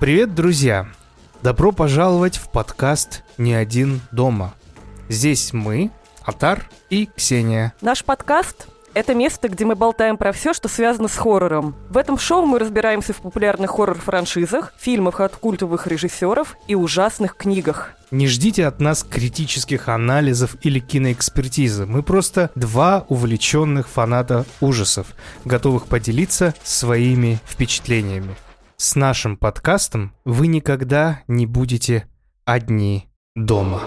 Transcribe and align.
Привет, 0.00 0.34
друзья! 0.34 0.88
Добро 1.42 1.72
пожаловать 1.72 2.38
в 2.38 2.50
подкаст 2.50 3.22
«Не 3.36 3.52
один 3.52 4.00
дома». 4.12 4.54
Здесь 5.10 5.52
мы, 5.52 5.90
Атар 6.22 6.70
и 6.88 7.04
Ксения. 7.04 7.74
Наш 7.82 8.02
подкаст— 8.02 8.68
это 8.94 9.14
место, 9.14 9.50
где 9.50 9.66
мы 9.66 9.74
болтаем 9.74 10.16
про 10.16 10.32
все, 10.32 10.54
что 10.54 10.68
связано 10.68 11.06
с 11.06 11.18
хоррором. 11.18 11.76
В 11.90 11.98
этом 11.98 12.16
шоу 12.18 12.46
мы 12.46 12.58
разбираемся 12.58 13.12
в 13.12 13.18
популярных 13.18 13.72
хоррор-франшизах, 13.72 14.72
фильмах 14.78 15.20
от 15.20 15.36
культовых 15.36 15.86
режиссеров 15.86 16.56
и 16.66 16.74
ужасных 16.74 17.36
книгах. 17.36 17.92
Не 18.10 18.26
ждите 18.26 18.66
от 18.66 18.80
нас 18.80 19.02
критических 19.02 19.90
анализов 19.90 20.56
или 20.62 20.78
киноэкспертизы. 20.78 21.84
Мы 21.84 22.02
просто 22.02 22.50
два 22.54 23.04
увлеченных 23.10 23.86
фаната 23.86 24.46
ужасов, 24.62 25.08
готовых 25.44 25.88
поделиться 25.88 26.54
своими 26.64 27.38
впечатлениями. 27.46 28.34
С 28.82 28.94
нашим 28.94 29.36
подкастом 29.36 30.14
вы 30.24 30.46
никогда 30.46 31.22
не 31.28 31.44
будете 31.44 32.08
одни 32.46 33.10
дома. 33.34 33.82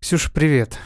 Ксюша, 0.00 0.32
привет. 0.32 0.80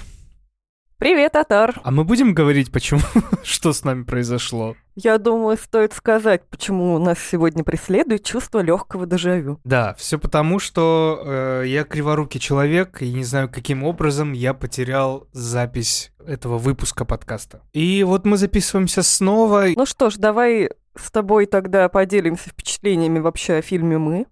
Привет, 1.01 1.35
Атар. 1.35 1.81
А 1.83 1.91
мы 1.91 2.05
будем 2.05 2.35
говорить, 2.35 2.71
почему, 2.71 3.01
что 3.43 3.73
с 3.73 3.85
нами 3.85 4.03
произошло? 4.03 4.77
Я 4.97 5.17
думаю, 5.17 5.57
стоит 5.57 5.95
сказать, 5.95 6.43
почему 6.51 6.99
нас 6.99 7.19
сегодня 7.19 7.65
преследует 7.65 8.23
чувство 8.23 8.61
легкого 8.61 9.07
дежавю. 9.07 9.59
Да, 9.65 9.95
все 9.95 10.19
потому, 10.19 10.59
что 10.59 11.23
э, 11.25 11.63
я 11.69 11.85
криворукий 11.85 12.39
человек, 12.39 13.01
и 13.01 13.11
не 13.15 13.25
знаю, 13.25 13.49
каким 13.49 13.83
образом 13.83 14.35
я 14.35 14.53
потерял 14.53 15.27
запись 15.33 16.13
этого 16.27 16.59
выпуска 16.59 17.07
подкаста. 17.07 17.63
И 17.73 18.05
вот 18.05 18.27
мы 18.27 18.37
записываемся 18.37 19.03
снова. 19.03 19.69
Ну 19.75 19.87
что 19.87 20.11
ж, 20.11 20.17
давай 20.17 20.69
с 20.95 21.11
тобой 21.11 21.47
тогда 21.47 21.89
поделимся 21.89 22.51
впечатлениями 22.51 23.21
вообще 23.21 23.55
о 23.55 23.63
фильме 23.63 23.97
«Мы». 23.97 24.27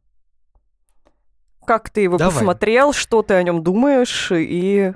Как 1.67 1.89
ты 1.89 2.03
его 2.03 2.19
Давай. 2.19 2.35
посмотрел, 2.35 2.93
что 2.93 3.23
ты 3.23 3.33
о 3.35 3.43
нем 3.43 3.63
думаешь 3.63 4.33
и 4.33 4.93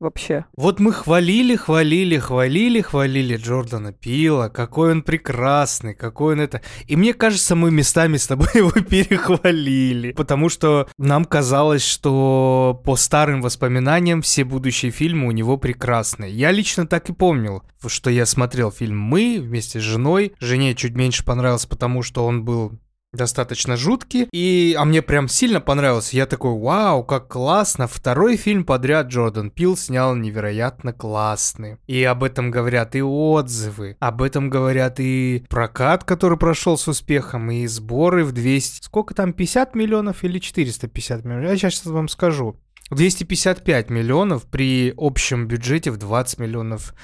вообще? 0.00 0.44
Вот 0.56 0.80
мы 0.80 0.92
хвалили, 0.92 1.56
хвалили, 1.56 2.18
хвалили, 2.18 2.80
хвалили 2.80 3.36
Джордана 3.36 3.92
Пила, 3.92 4.48
какой 4.48 4.92
он 4.92 5.02
прекрасный, 5.02 5.94
какой 5.94 6.34
он 6.34 6.40
это. 6.40 6.62
И 6.86 6.96
мне 6.96 7.14
кажется, 7.14 7.54
мы 7.54 7.70
местами 7.70 8.16
с 8.16 8.26
тобой 8.26 8.48
его 8.54 8.70
перехвалили, 8.70 10.12
потому 10.12 10.48
что 10.48 10.88
нам 10.98 11.24
казалось, 11.24 11.84
что 11.84 12.80
по 12.84 12.96
старым 12.96 13.42
воспоминаниям 13.42 14.22
все 14.22 14.44
будущие 14.44 14.90
фильмы 14.90 15.26
у 15.26 15.32
него 15.32 15.56
прекрасные. 15.56 16.32
Я 16.32 16.50
лично 16.50 16.86
так 16.86 17.08
и 17.08 17.12
помнил, 17.12 17.62
что 17.86 18.10
я 18.10 18.26
смотрел 18.26 18.70
фильм 18.70 18.98
«Мы» 18.98 19.38
вместе 19.40 19.80
с 19.80 19.82
женой. 19.82 20.32
Жене 20.40 20.74
чуть 20.74 20.94
меньше 20.94 21.24
понравился, 21.24 21.68
потому 21.68 22.02
что 22.02 22.24
он 22.24 22.44
был 22.44 22.78
достаточно 23.12 23.76
жуткий, 23.76 24.28
и, 24.32 24.76
а 24.78 24.84
мне 24.84 25.02
прям 25.02 25.28
сильно 25.28 25.60
понравился. 25.60 26.16
Я 26.16 26.26
такой, 26.26 26.58
вау, 26.58 27.04
как 27.04 27.28
классно. 27.28 27.86
Второй 27.86 28.36
фильм 28.36 28.64
подряд 28.64 29.08
Джордан 29.08 29.50
Пил 29.50 29.76
снял 29.76 30.14
невероятно 30.14 30.92
классный. 30.92 31.78
И 31.86 32.02
об 32.04 32.22
этом 32.22 32.50
говорят 32.50 32.94
и 32.94 33.02
отзывы, 33.02 33.96
об 34.00 34.22
этом 34.22 34.50
говорят 34.50 35.00
и 35.00 35.44
прокат, 35.48 36.04
который 36.04 36.38
прошел 36.38 36.76
с 36.76 36.88
успехом, 36.88 37.50
и 37.50 37.66
сборы 37.66 38.24
в 38.24 38.32
200... 38.32 38.84
Сколько 38.84 39.14
там, 39.14 39.32
50 39.32 39.74
миллионов 39.74 40.24
или 40.24 40.38
450 40.38 41.24
миллионов? 41.24 41.50
Я 41.50 41.56
сейчас 41.56 41.86
вам 41.86 42.08
скажу. 42.08 42.56
255 42.90 43.90
миллионов 43.90 44.46
при 44.46 44.94
общем 44.96 45.46
бюджете 45.46 45.90
в 45.90 45.98
20 45.98 46.38
миллионов 46.38 46.94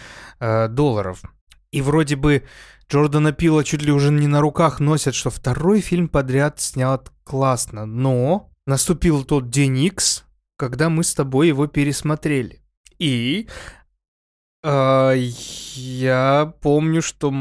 э, 0.40 0.68
долларов. 0.68 1.20
И 1.74 1.82
вроде 1.82 2.14
бы 2.14 2.44
Джордана 2.88 3.32
Пила 3.32 3.64
чуть 3.64 3.82
ли 3.82 3.90
уже 3.90 4.12
не 4.12 4.28
на 4.28 4.40
руках 4.40 4.78
носят, 4.78 5.16
что 5.16 5.30
второй 5.30 5.80
фильм 5.80 6.06
подряд 6.06 6.60
снят 6.60 7.10
классно. 7.24 7.84
Но 7.84 8.48
наступил 8.64 9.24
тот 9.24 9.50
день 9.50 9.78
Икс, 9.78 10.22
когда 10.56 10.88
мы 10.88 11.02
с 11.02 11.14
тобой 11.14 11.48
его 11.48 11.66
пересмотрели. 11.66 12.62
И 13.00 13.48
э, 14.62 15.14
я 15.16 16.54
помню, 16.62 17.02
что 17.02 17.34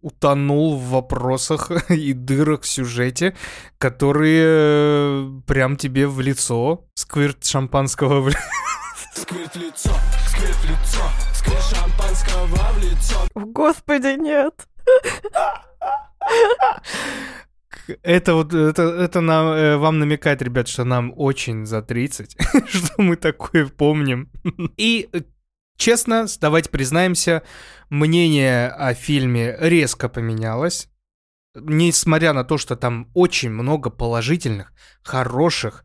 утонул 0.00 0.76
в 0.76 0.88
вопросах 0.88 1.70
и 1.88 2.12
дырах 2.14 2.62
в 2.62 2.66
сюжете, 2.66 3.36
которые 3.78 4.44
э, 4.44 5.30
прям 5.46 5.76
тебе 5.76 6.08
в 6.08 6.20
лицо. 6.20 6.84
Сквирт 6.94 7.44
шампанского 7.44 8.22
в 9.14 9.56
лицо, 9.56 9.92
в 10.46 10.64
лицо, 10.64 11.02
сквирт 11.34 11.62
шампанского 11.62 12.46
в 12.46 12.78
лицо. 12.78 13.28
Господи, 13.34 14.16
нет. 14.18 14.68
Это 18.02 18.34
вот, 18.34 18.52
это, 18.52 18.82
это 18.82 19.20
нам, 19.20 19.46
э, 19.48 19.76
вам 19.76 19.98
намекает, 19.98 20.42
ребят, 20.42 20.68
что 20.68 20.84
нам 20.84 21.12
очень 21.16 21.64
за 21.64 21.80
30, 21.82 22.36
что 22.68 23.02
мы 23.02 23.16
такое 23.16 23.66
помним. 23.66 24.30
И, 24.76 25.08
э, 25.12 25.20
честно, 25.76 26.26
давайте 26.40 26.68
признаемся, 26.70 27.42
мнение 27.88 28.68
о 28.68 28.92
фильме 28.94 29.56
резко 29.58 30.08
поменялось. 30.08 30.90
Несмотря 31.54 32.34
на 32.34 32.44
то, 32.44 32.58
что 32.58 32.76
там 32.76 33.10
очень 33.14 33.50
много 33.50 33.90
положительных, 33.90 34.72
хороших, 35.02 35.84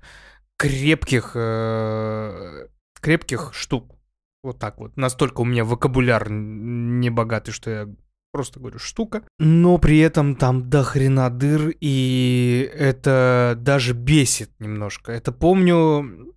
крепких, 0.58 1.32
э, 1.36 2.68
крепких 3.00 3.52
штук. 3.54 3.93
Вот 4.44 4.60
так 4.60 4.78
вот. 4.78 4.98
Настолько 4.98 5.42
у 5.42 5.46
меня 5.46 5.64
вокабуляр 5.64 6.30
не 6.30 7.10
богатый, 7.10 7.52
что 7.52 7.70
я 7.70 7.88
просто 8.34 8.60
говорю 8.60 8.78
штука. 8.78 9.24
Но 9.40 9.78
при 9.78 10.00
этом 10.00 10.36
там 10.36 10.70
до 10.70 10.84
хрена 10.84 11.30
дыр, 11.30 11.74
и 11.80 12.70
это 12.74 13.56
даже 13.58 13.94
бесит 13.94 14.52
немножко. 14.60 15.14
Это 15.14 15.32
помню, 15.32 16.34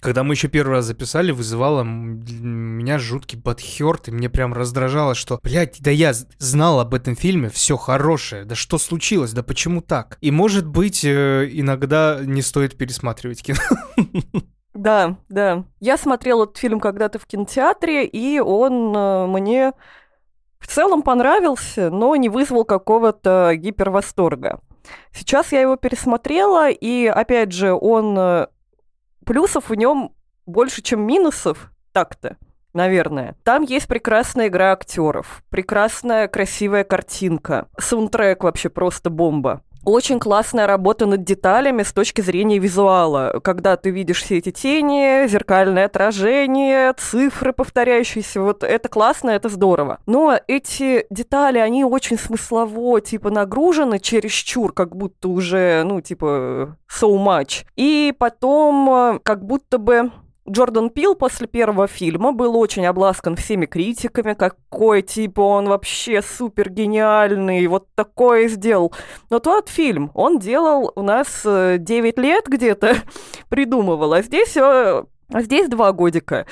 когда 0.00 0.24
мы 0.24 0.34
еще 0.34 0.48
первый 0.48 0.72
раз 0.72 0.86
записали, 0.86 1.30
вызывало 1.30 1.84
меня 1.84 2.98
жуткий 2.98 3.40
подхерт, 3.40 4.08
и 4.08 4.12
мне 4.12 4.28
прям 4.28 4.52
раздражало, 4.52 5.14
что, 5.14 5.40
блядь, 5.42 5.80
да 5.80 5.90
я 5.90 6.12
знал 6.12 6.80
об 6.80 6.92
этом 6.92 7.16
фильме, 7.16 7.48
все 7.48 7.76
хорошее, 7.76 8.44
да 8.44 8.54
что 8.54 8.76
случилось, 8.76 9.32
да 9.32 9.42
почему 9.42 9.80
так? 9.80 10.18
И 10.20 10.30
может 10.30 10.66
быть, 10.66 11.04
э, 11.04 11.48
иногда 11.50 12.20
не 12.22 12.42
стоит 12.42 12.76
пересматривать 12.76 13.42
кино. 13.42 13.60
Да, 14.78 15.16
да. 15.28 15.64
Я 15.80 15.96
смотрела 15.96 16.44
этот 16.44 16.56
фильм 16.56 16.78
когда-то 16.78 17.18
в 17.18 17.26
кинотеатре, 17.26 18.06
и 18.06 18.38
он 18.38 18.96
э, 18.96 19.26
мне 19.26 19.72
в 20.60 20.68
целом 20.68 21.02
понравился, 21.02 21.90
но 21.90 22.14
не 22.14 22.28
вызвал 22.28 22.64
какого-то 22.64 23.56
гипервосторга. 23.56 24.60
Сейчас 25.12 25.50
я 25.50 25.62
его 25.62 25.74
пересмотрела, 25.74 26.70
и 26.70 27.06
опять 27.06 27.50
же, 27.50 27.72
он 27.72 28.16
э, 28.16 28.46
плюсов 29.26 29.68
в 29.68 29.74
нем 29.74 30.12
больше, 30.46 30.80
чем 30.80 31.00
минусов, 31.00 31.72
так-то, 31.90 32.36
наверное. 32.72 33.34
Там 33.42 33.64
есть 33.64 33.88
прекрасная 33.88 34.46
игра 34.46 34.70
актеров, 34.70 35.42
прекрасная 35.50 36.28
красивая 36.28 36.84
картинка, 36.84 37.66
саундтрек 37.78 38.44
вообще 38.44 38.68
просто 38.68 39.10
бомба. 39.10 39.64
Очень 39.84 40.18
классная 40.18 40.66
работа 40.66 41.06
над 41.06 41.24
деталями 41.24 41.82
с 41.82 41.92
точки 41.92 42.20
зрения 42.20 42.58
визуала. 42.58 43.40
Когда 43.42 43.76
ты 43.76 43.90
видишь 43.90 44.22
все 44.22 44.38
эти 44.38 44.50
тени, 44.50 45.26
зеркальное 45.28 45.86
отражение, 45.86 46.92
цифры 46.94 47.52
повторяющиеся, 47.52 48.40
вот 48.40 48.64
это 48.64 48.88
классно, 48.88 49.30
это 49.30 49.48
здорово. 49.48 49.98
Но 50.06 50.38
эти 50.46 51.06
детали, 51.10 51.58
они 51.58 51.84
очень 51.84 52.18
смыслово, 52.18 53.00
типа, 53.00 53.30
нагружены 53.30 53.98
чересчур, 53.98 54.72
как 54.72 54.94
будто 54.94 55.28
уже, 55.28 55.82
ну, 55.84 56.00
типа, 56.00 56.76
so 56.88 57.16
much. 57.16 57.64
И 57.76 58.14
потом, 58.18 58.90
э, 58.90 59.18
как 59.22 59.44
будто 59.44 59.78
бы 59.78 60.10
Джордан 60.50 60.90
Пил 60.90 61.14
после 61.14 61.46
первого 61.46 61.86
фильма 61.86 62.32
был 62.32 62.56
очень 62.56 62.86
обласкан 62.86 63.36
всеми 63.36 63.66
критиками, 63.66 64.34
какой, 64.34 65.02
типа, 65.02 65.40
он 65.40 65.68
вообще 65.68 66.22
супер 66.22 66.70
гениальный, 66.70 67.66
вот 67.66 67.86
такое 67.94 68.48
сделал. 68.48 68.92
Но 69.30 69.38
тот 69.38 69.68
фильм, 69.68 70.10
он 70.14 70.38
делал 70.38 70.92
у 70.94 71.02
нас 71.02 71.42
э, 71.44 71.76
9 71.78 72.18
лет 72.18 72.46
где-то, 72.46 72.96
придумывал, 73.48 74.12
а 74.12 74.22
здесь... 74.22 74.56
э, 74.56 75.04
а 75.30 75.42
здесь 75.42 75.68
два 75.68 75.92
годика. 75.92 76.46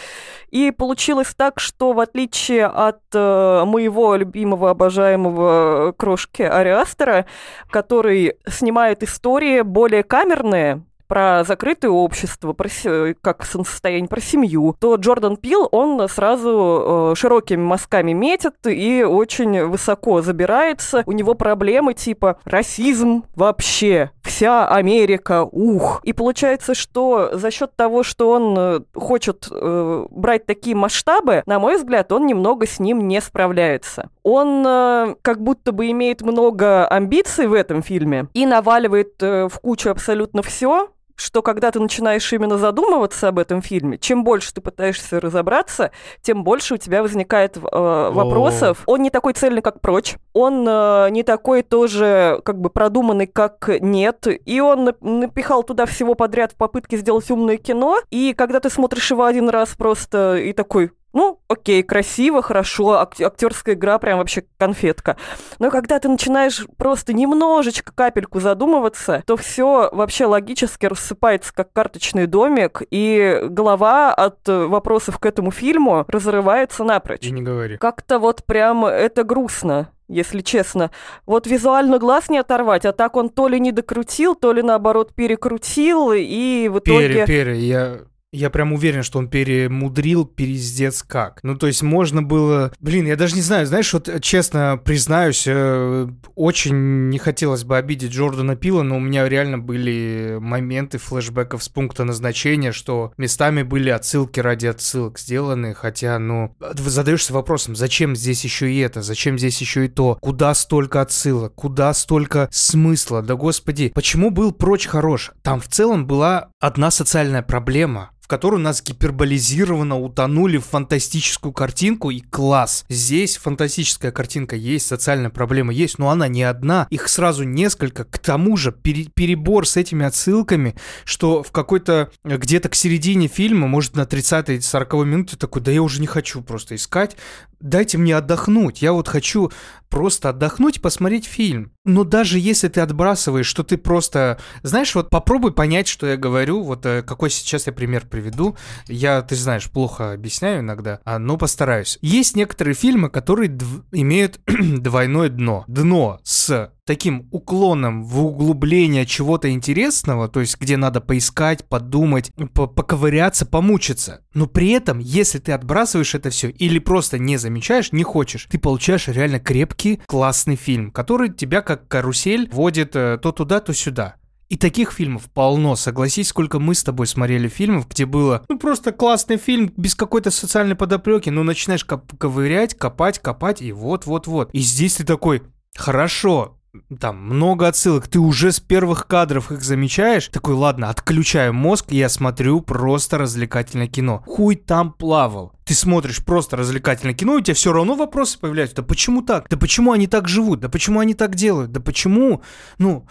И 0.51 0.71
получилось 0.71 1.35
так, 1.35 1.61
что 1.61 1.95
в 1.95 2.01
отличие 2.01 2.67
от 2.67 3.01
э, 3.15 3.65
моего 3.65 4.17
любимого, 4.17 4.69
обожаемого 4.69 5.95
крошки 5.97 6.43
Ариастера, 6.43 7.25
который 7.71 8.35
снимает 8.47 9.03
истории 9.03 9.63
более 9.63 10.03
камерные, 10.03 10.85
про 11.07 11.45
закрытое 11.45 11.91
общество, 11.91 12.53
про 12.53 12.69
се- 12.69 13.15
как 13.21 13.45
состояние, 13.45 14.09
про 14.09 14.21
семью, 14.21 14.77
то 14.79 14.97
Джордан 14.97 15.37
Пил, 15.37 15.69
он 15.73 16.09
сразу 16.09 17.13
э, 17.13 17.15
широкими 17.17 17.63
мазками 17.63 18.13
метит 18.13 18.55
и 18.67 19.05
очень 19.05 19.65
высоко 19.67 20.23
забирается. 20.23 21.03
У 21.07 21.13
него 21.13 21.35
проблемы 21.35 21.95
типа 21.95 22.39
расизм 22.45 23.25
вообще, 23.35 24.11
вся 24.23 24.69
Америка, 24.69 25.45
ух. 25.51 26.01
И 26.05 26.13
получается, 26.13 26.75
что 26.75 27.31
за 27.33 27.51
счет 27.51 27.75
того, 27.77 28.03
что 28.03 28.31
он 28.31 28.55
э, 28.59 28.81
хочет 28.95 29.49
э, 29.51 30.07
брать 30.11 30.47
такие 30.47 30.77
масштабы, 30.77 31.43
на 31.47 31.59
мой 31.59 31.77
взгляд, 31.77 32.13
он 32.13 32.27
немного 32.27 32.67
с 32.67 32.79
ним 32.79 33.07
не 33.09 33.21
справляется. 33.21 34.11
Он 34.23 34.65
э, 34.67 35.15
как 35.23 35.41
будто 35.41 35.73
бы 35.73 35.91
имеет 35.91 36.23
много 36.23 36.87
амбиций 36.89 37.47
в 37.47 37.53
этом 37.53 37.83
фильме 37.83 38.27
и 38.35 38.47
наваливает 38.47 39.23
э, 39.23 39.49
в 39.49 39.59
кучу 39.61 39.91
абсолютно 39.91 40.43
все, 40.43 40.89
что 41.17 41.43
когда 41.43 41.71
ты 41.71 41.81
начинаешь 41.81 42.31
именно 42.33 42.59
задумываться 42.59 43.29
об 43.29 43.39
этом 43.39 43.63
фильме, 43.63 43.99
чем 43.99 44.23
больше 44.23 44.55
ты 44.55 44.61
пытаешься 44.61 45.21
разобраться, 45.21 45.91
тем 46.23 46.45
больше 46.45 46.75
у 46.75 46.77
тебя 46.77 47.03
возникает 47.03 47.57
э, 47.57 47.61
вопросов. 47.61 48.83
Он 48.87 49.03
не 49.03 49.11
такой 49.11 49.33
цельный, 49.33 49.63
как 49.63 49.81
прочь. 49.81 50.17
Он 50.35 50.67
э, 50.69 51.09
не 51.11 51.23
такой 51.23 51.63
тоже 51.63 52.41
как 52.45 52.61
бы 52.61 52.71
продуманный, 52.71 53.27
как 53.27 53.69
нет. 53.81 54.27
И 54.45 54.61
он 54.61 54.93
напихал 55.01 55.63
туда 55.63 55.87
всего 55.87 56.15
подряд 56.15 56.53
в 56.53 56.57
попытке 56.57 56.99
сделать 56.99 57.31
умное 57.31 57.57
кино. 57.57 57.99
И 58.11 58.35
когда 58.37 58.61
ты 58.61 58.71
смотришь 58.71 59.11
его 59.11 59.25
один 59.25 59.49
раз 59.49 59.75
просто 59.77 60.37
и 60.37 60.53
такой, 60.53 60.91
ну, 61.17 61.41
окей, 61.49 61.83
красиво, 61.83 62.43
хорошо, 62.43 63.01
ак- 63.01 63.19
актерская 63.19 63.75
игра 63.75 63.99
прям 63.99 64.19
вообще 64.19 64.45
конфетка. 64.59 65.17
Но 65.59 65.71
когда 65.71 65.99
ты 65.99 66.09
начинаешь 66.09 66.67
просто 66.77 67.15
немножечко 67.15 67.91
капельку 67.95 68.39
задумываться, 68.39 69.23
то 69.27 69.39
все 69.39 69.89
вообще 69.93 70.27
логически 70.27 70.85
рассыпается 70.85 71.55
как 71.55 71.73
карточный 71.73 72.27
домик, 72.27 72.83
и 72.91 73.41
голова 73.45 74.13
от 74.13 74.47
вопросов 74.47 75.19
к 75.19 75.25
этому 75.25 75.53
фильму 75.53 76.05
разрывается 76.07 76.85
напрочь. 76.85 77.25
И 77.27 77.33
не 77.33 77.41
говори. 77.41 77.79
Как-то 77.79 78.19
вот 78.19 78.45
прям 78.45 78.85
это 78.85 79.25
грустно 79.25 79.91
если 80.09 80.41
честно. 80.41 80.93
Вот 81.27 81.49
визуально 81.49 81.99
глаз 81.99 82.29
не 82.29 82.39
оторвать, 82.39 82.85
а 82.85 82.93
так 82.93 83.17
он 83.17 83.29
то 83.29 83.49
ли 83.49 83.59
не 83.59 83.73
докрутил, 83.73 84.37
то 84.37 84.53
ли 84.53 84.63
наоборот 84.63 85.13
перекрутил, 85.17 86.13
и 86.13 86.69
в 86.69 86.79
итоге... 86.79 87.09
Пере, 87.09 87.27
пере, 87.27 87.59
я 87.59 87.99
я 88.33 88.51
прям 88.51 88.73
уверен, 88.73 89.03
что 89.03 89.19
он 89.19 89.29
перемудрил 89.29 90.25
перездец 90.25 91.03
как. 91.03 91.41
Ну, 91.43 91.57
то 91.57 91.67
есть 91.67 91.83
можно 91.83 92.23
было... 92.23 92.73
Блин, 92.81 93.07
я 93.07 93.17
даже 93.17 93.35
не 93.35 93.41
знаю, 93.41 93.67
знаешь, 93.67 93.93
вот 93.93 94.11
честно 94.21 94.81
признаюсь, 94.83 95.45
э, 95.47 96.09
очень 96.35 97.09
не 97.09 97.19
хотелось 97.19 97.65
бы 97.65 97.77
обидеть 97.77 98.13
Джордана 98.13 98.57
Пила, 98.57 98.83
но 98.83 98.97
у 98.97 99.01
меня 99.01 99.29
реально 99.29 99.59
были 99.59 100.39
моменты 100.41 100.99
флешбеков 100.99 101.63
с 101.63 101.69
пункта 101.69 102.05
назначения, 102.05 102.73
что 102.73 103.13
местами 103.17 103.63
были 103.63 103.91
отсылки 103.91 104.41
ради 104.41 104.67
отсылок 104.67 105.19
сделаны, 105.19 105.75
хотя, 105.75 106.19
ну, 106.19 106.57
задаешься 106.75 107.33
вопросом, 107.33 107.77
зачем 107.77 108.17
здесь 108.17 108.45
еще 108.45 108.71
и 108.71 108.79
это, 108.79 109.03
зачем 109.03 109.39
здесь 109.39 109.61
еще 109.61 109.87
и 109.87 109.89
то, 109.89 110.19
куда 110.21 110.55
столько 110.55 111.01
отсылок, 111.01 111.55
куда 111.55 111.95
столько 111.95 112.49
смысла, 112.51 113.23
да 113.23 113.35
господи, 113.35 113.93
почему 113.95 114.31
был 114.31 114.53
прочь 114.53 114.87
хорош? 114.87 115.33
Там 115.43 115.61
в 115.61 115.69
целом 115.69 116.07
была 116.07 116.51
одна 116.67 116.91
социальная 116.91 117.43
проблема, 117.43 118.11
в 118.27 118.29
которую 118.29 118.61
нас 118.61 118.83
гиперболизированно 118.83 120.01
утонули 120.01 120.59
в 120.59 120.65
фантастическую 120.65 121.53
картинку, 121.53 122.11
и 122.11 122.19
класс. 122.19 122.85
Здесь 122.89 123.37
фантастическая 123.37 124.11
картинка 124.11 124.57
есть, 124.57 124.85
социальная 124.85 125.31
проблема 125.31 125.73
есть, 125.73 126.01
но 126.01 126.11
она 126.11 126.27
не 126.27 126.43
одна, 126.43 126.89
их 126.91 127.09
сразу 127.09 127.45
несколько. 127.45 128.03
К 128.03 128.19
тому 128.19 128.57
же 128.57 128.73
пере 128.73 129.05
перебор 129.05 129.65
с 129.65 129.77
этими 129.77 130.05
отсылками, 130.05 130.75
что 131.05 131.45
в 131.45 131.53
какой-то, 131.53 132.11
где-то 132.25 132.69
к 132.69 132.75
середине 132.75 133.29
фильма, 133.29 133.69
может 133.69 133.95
на 133.95 134.01
30-й, 134.01 134.61
40 134.61 134.93
минуте 135.05 135.37
такой, 135.37 135.63
да 135.63 135.71
я 135.71 135.81
уже 135.81 136.01
не 136.01 136.09
хочу 136.09 136.43
просто 136.43 136.75
искать, 136.75 137.17
дайте 137.61 137.99
мне 137.99 138.17
отдохнуть. 138.17 138.83
Я 138.83 138.93
вот 138.93 139.09
хочу 139.09 139.51
просто 139.89 140.31
отдохнуть 140.31 140.77
и 140.77 140.81
посмотреть 140.81 141.27
фильм. 141.27 141.73
Но 141.85 142.05
даже 142.05 142.39
если 142.39 142.69
ты 142.69 142.81
отбрасываешь, 142.81 143.47
что 143.47 143.63
ты 143.63 143.77
просто... 143.77 144.39
Знаешь, 144.63 144.95
вот 144.95 145.11
попробуй 145.11 145.53
понять, 145.53 145.89
что 145.89 146.07
я 146.07 146.17
говорю. 146.17 146.63
Вот 146.63 146.85
э, 146.85 147.03
какой 147.03 147.31
сейчас 147.31 147.67
я 147.67 147.73
пример 147.73 148.07
приведу. 148.17 148.57
Я, 148.89 149.21
ты 149.21 149.37
знаешь, 149.37 149.71
плохо 149.71 150.13
объясняю 150.13 150.61
иногда, 150.61 151.01
а, 151.05 151.19
но 151.19 151.37
постараюсь. 151.37 151.99
Есть 152.01 152.35
некоторые 152.35 152.75
фильмы, 152.75 153.11
которые 153.11 153.51
дв- 153.51 153.85
имеют 153.93 154.41
двойное 154.47 155.29
дно. 155.29 155.65
Дно 155.69 156.19
с 156.23 156.73
таким 156.87 157.29
уклоном 157.31 158.05
в 158.05 158.25
углубление 158.25 159.05
чего-то 159.05 159.51
интересного, 159.51 160.29
то 160.29 160.41
есть 160.41 160.59
где 160.59 160.79
надо 160.79 161.03
поискать, 161.03 161.69
подумать, 161.69 162.31
поковыряться, 162.55 163.45
помучиться. 163.45 164.21
Но 164.33 164.47
при 164.47 164.71
этом, 164.71 164.99
если 164.99 165.39
ты 165.39 165.53
отбрасываешь 165.53 166.15
это 166.15 166.31
все 166.31 166.49
или 166.49 166.79
просто 166.79 167.19
не 167.19 167.37
замечаешь, 167.37 167.93
не 167.93 168.03
хочешь, 168.05 168.47
ты 168.51 168.59
получаешь 168.59 169.09
реально 169.09 169.41
крепкий, 169.41 170.01
классный 170.07 170.57
фильм, 170.57 170.91
который 170.91 171.29
тебя 171.29 171.61
как 171.61 171.87
карусель 171.89 172.49
водит 172.51 172.97
э, 172.97 173.19
то 173.21 173.33
туда, 173.33 173.61
то 173.61 173.75
сюда. 173.75 174.17
И 174.49 174.57
таких 174.57 174.93
фильмов 174.93 175.25
полно, 175.33 175.75
согласись, 175.75 176.29
сколько 176.29 176.61
мы 176.61 176.75
с 176.75 176.85
тобой 176.85 177.09
смотрели 177.09 177.49
фильмов, 177.49 177.89
где 177.89 178.07
было, 178.07 178.45
ну, 178.49 178.59
просто 178.59 178.93
классный 178.93 179.39
фильм, 179.39 179.73
без 179.77 179.97
какой-то 179.97 180.31
социальной 180.31 180.77
подоплеки, 180.77 181.31
но 181.31 181.43
начинаешь 181.43 181.85
коп- 181.85 182.17
ковырять, 182.17 182.75
копать, 182.75 183.19
копать, 183.19 183.61
и 183.61 183.73
вот-вот-вот. 183.73 184.51
И 184.53 184.61
здесь 184.61 184.95
ты 184.95 185.05
такой, 185.05 185.43
хорошо, 185.77 186.57
там 187.01 187.17
много 187.17 187.67
отсылок, 187.69 188.07
ты 188.07 188.19
уже 188.19 188.53
с 188.53 188.61
первых 188.61 189.07
кадров 189.07 189.51
их 189.51 189.63
замечаешь, 189.63 190.29
такой, 190.29 190.55
ладно, 190.55 190.91
отключаю 190.91 191.53
мозг, 191.53 191.87
я 191.91 192.09
смотрю 192.09 192.61
просто 192.61 193.19
развлекательное 193.19 193.89
кино. 193.89 194.23
Хуй 194.27 194.57
там 194.57 194.93
плавал. 194.93 195.53
Ты 195.65 195.75
смотришь 195.75 196.25
просто 196.25 196.57
развлекательное 196.57 197.15
кино, 197.15 197.35
и 197.35 197.41
у 197.41 197.41
тебя 197.41 197.55
все 197.55 197.73
равно 197.73 197.97
вопросы 197.97 198.39
появляются. 198.39 198.77
Да 198.77 198.83
почему 198.83 199.23
так? 199.23 199.49
Да 199.49 199.57
почему 199.57 199.93
они 199.93 200.07
так 200.07 200.29
живут? 200.29 200.61
Да 200.61 200.69
почему 200.69 201.01
они 201.01 201.15
так 201.15 201.35
делают? 201.35 201.73
Да 201.73 201.81
почему? 201.81 202.43
Ну, 202.79 203.07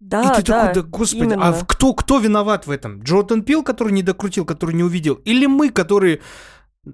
да, 0.00 0.22
и 0.22 0.36
ты 0.36 0.42
да, 0.44 0.66
такой, 0.66 0.82
да 0.82 0.88
господи, 0.88 1.24
именно. 1.24 1.48
а 1.48 1.64
кто, 1.64 1.94
кто 1.94 2.18
виноват 2.18 2.66
в 2.66 2.70
этом? 2.70 3.02
Джордан 3.02 3.42
Пил, 3.42 3.62
который 3.62 3.92
не 3.92 4.02
докрутил, 4.02 4.44
который 4.44 4.74
не 4.74 4.82
увидел? 4.82 5.14
Или 5.24 5.46
мы, 5.46 5.70
которые 5.70 6.20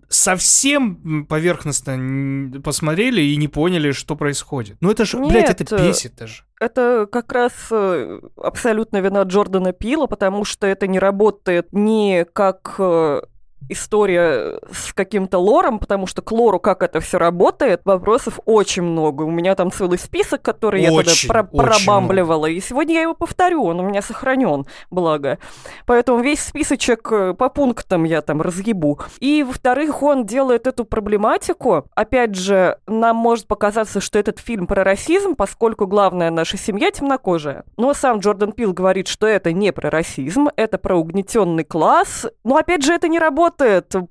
совсем 0.09 1.27
поверхностно 1.27 2.61
посмотрели 2.63 3.21
и 3.21 3.37
не 3.37 3.49
поняли, 3.49 3.93
что 3.93 4.17
происходит. 4.17 4.77
Ну 4.81 4.91
это 4.91 5.05
же, 5.05 5.19
блядь, 5.19 5.51
это 5.51 5.77
Нет, 5.77 5.87
бесит 5.87 6.17
даже. 6.17 6.45
Это 6.61 7.07
как 7.11 7.33
раз 7.33 7.53
э, 7.71 8.21
абсолютно 8.37 9.01
вина 9.01 9.23
Джордана 9.23 9.73
Пила, 9.73 10.07
потому 10.07 10.45
что 10.45 10.67
это 10.67 10.87
не 10.87 10.99
работает 10.99 11.69
ни 11.73 12.25
как 12.33 12.77
э, 12.79 13.23
история 13.69 14.59
с 14.73 14.93
каким-то 14.93 15.39
лором, 15.39 15.79
потому 15.79 16.07
что 16.07 16.23
к 16.23 16.33
лору, 16.33 16.59
как 16.59 16.83
это 16.83 17.01
все 17.01 17.19
работает, 17.19 17.83
вопросов 17.85 18.41
очень 18.45 18.83
много. 18.83 19.23
У 19.23 19.31
меня 19.31 19.55
там 19.55 19.71
целый 19.71 19.99
список, 19.99 20.43
который 20.43 20.83
Очень, 20.89 20.93
я 20.93 21.03
тогда 21.03 21.13
про- 21.29 21.65
очень 21.65 21.85
пробамбливала, 21.85 22.47
и 22.47 22.61
сегодня 22.61 22.95
я 22.95 23.03
его 23.03 23.15
повторю, 23.15 23.65
он 23.65 23.81
у 23.81 23.83
меня 23.83 24.03
сохранен, 24.03 24.67
благо. 24.91 25.39
Поэтому 25.87 26.21
весь 26.21 26.43
списочек 26.43 27.09
э, 27.13 27.35
по 27.35 27.49
пунктам 27.49 28.05
я 28.05 28.21
там 28.23 28.43
разъебу. 28.43 29.01
И, 29.21 29.43
во-вторых, 29.43 30.03
он 30.03 30.27
делает 30.27 30.67
эту 30.67 30.85
проблематику. 30.85 31.87
Опять 31.95 32.35
же, 32.35 32.79
нам 32.87 33.17
может 33.17 33.47
показаться, 33.47 34.01
что 34.01 34.19
этот 34.19 34.39
фильм 34.39 34.67
про 34.67 34.85
расизм, 34.85 35.35
поскольку 35.35 35.87
главная 35.87 36.31
наша 36.31 36.57
семья 36.57 36.91
темнокожая. 36.91 37.65
Но 37.77 37.95
сам 37.95 38.19
Джордан 38.19 38.53
Пил 38.53 38.73
говорит, 38.73 39.09
что 39.09 39.27
это 39.27 39.53
не 39.53 39.73
про 39.73 39.91
расизм, 39.91 40.49
это 40.57 40.79
про 40.79 40.97
угнетенный 40.97 41.65
класс. 41.65 42.27
Но, 42.45 42.57
опять 42.57 42.83
же, 42.83 42.93
это 42.93 43.09
не 43.09 43.19
работает 43.19 43.52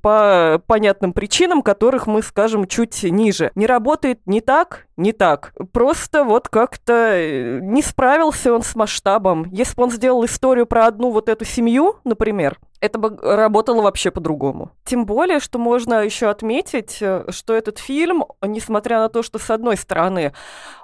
по 0.02 0.62
понятным 0.68 1.14
причинам, 1.14 1.62
которых 1.62 2.08
мы 2.08 2.22
скажем 2.22 2.68
чуть 2.68 3.04
ниже. 3.04 3.52
Не 3.56 3.66
работает 3.66 4.20
не 4.26 4.42
так, 4.42 4.88
не 4.98 5.14
так. 5.14 5.54
Просто 5.72 6.24
вот 6.24 6.50
как-то 6.50 6.94
э, 6.94 7.60
не 7.62 7.82
справился 7.82 8.54
он 8.54 8.62
с 8.62 8.76
масштабом. 8.76 9.46
Если 9.52 9.76
бы 9.76 9.84
он 9.84 9.92
сделал 9.92 10.24
историю 10.26 10.66
про 10.66 10.86
одну 10.86 11.12
вот 11.12 11.30
эту 11.30 11.46
семью, 11.46 11.96
например, 12.04 12.60
это 12.80 12.98
бы 12.98 13.18
работало 13.22 13.82
вообще 13.82 14.12
по-другому. 14.12 14.72
Тем 14.84 15.06
более, 15.06 15.40
что 15.40 15.60
можно 15.60 16.04
еще 16.04 16.28
отметить, 16.28 16.98
э, 17.02 17.26
что 17.30 17.54
этот 17.54 17.80
фильм, 17.80 18.26
несмотря 18.42 19.00
на 19.00 19.10
то, 19.10 19.24
что 19.24 19.40
с 19.40 19.50
одной 19.50 19.78
стороны 19.78 20.34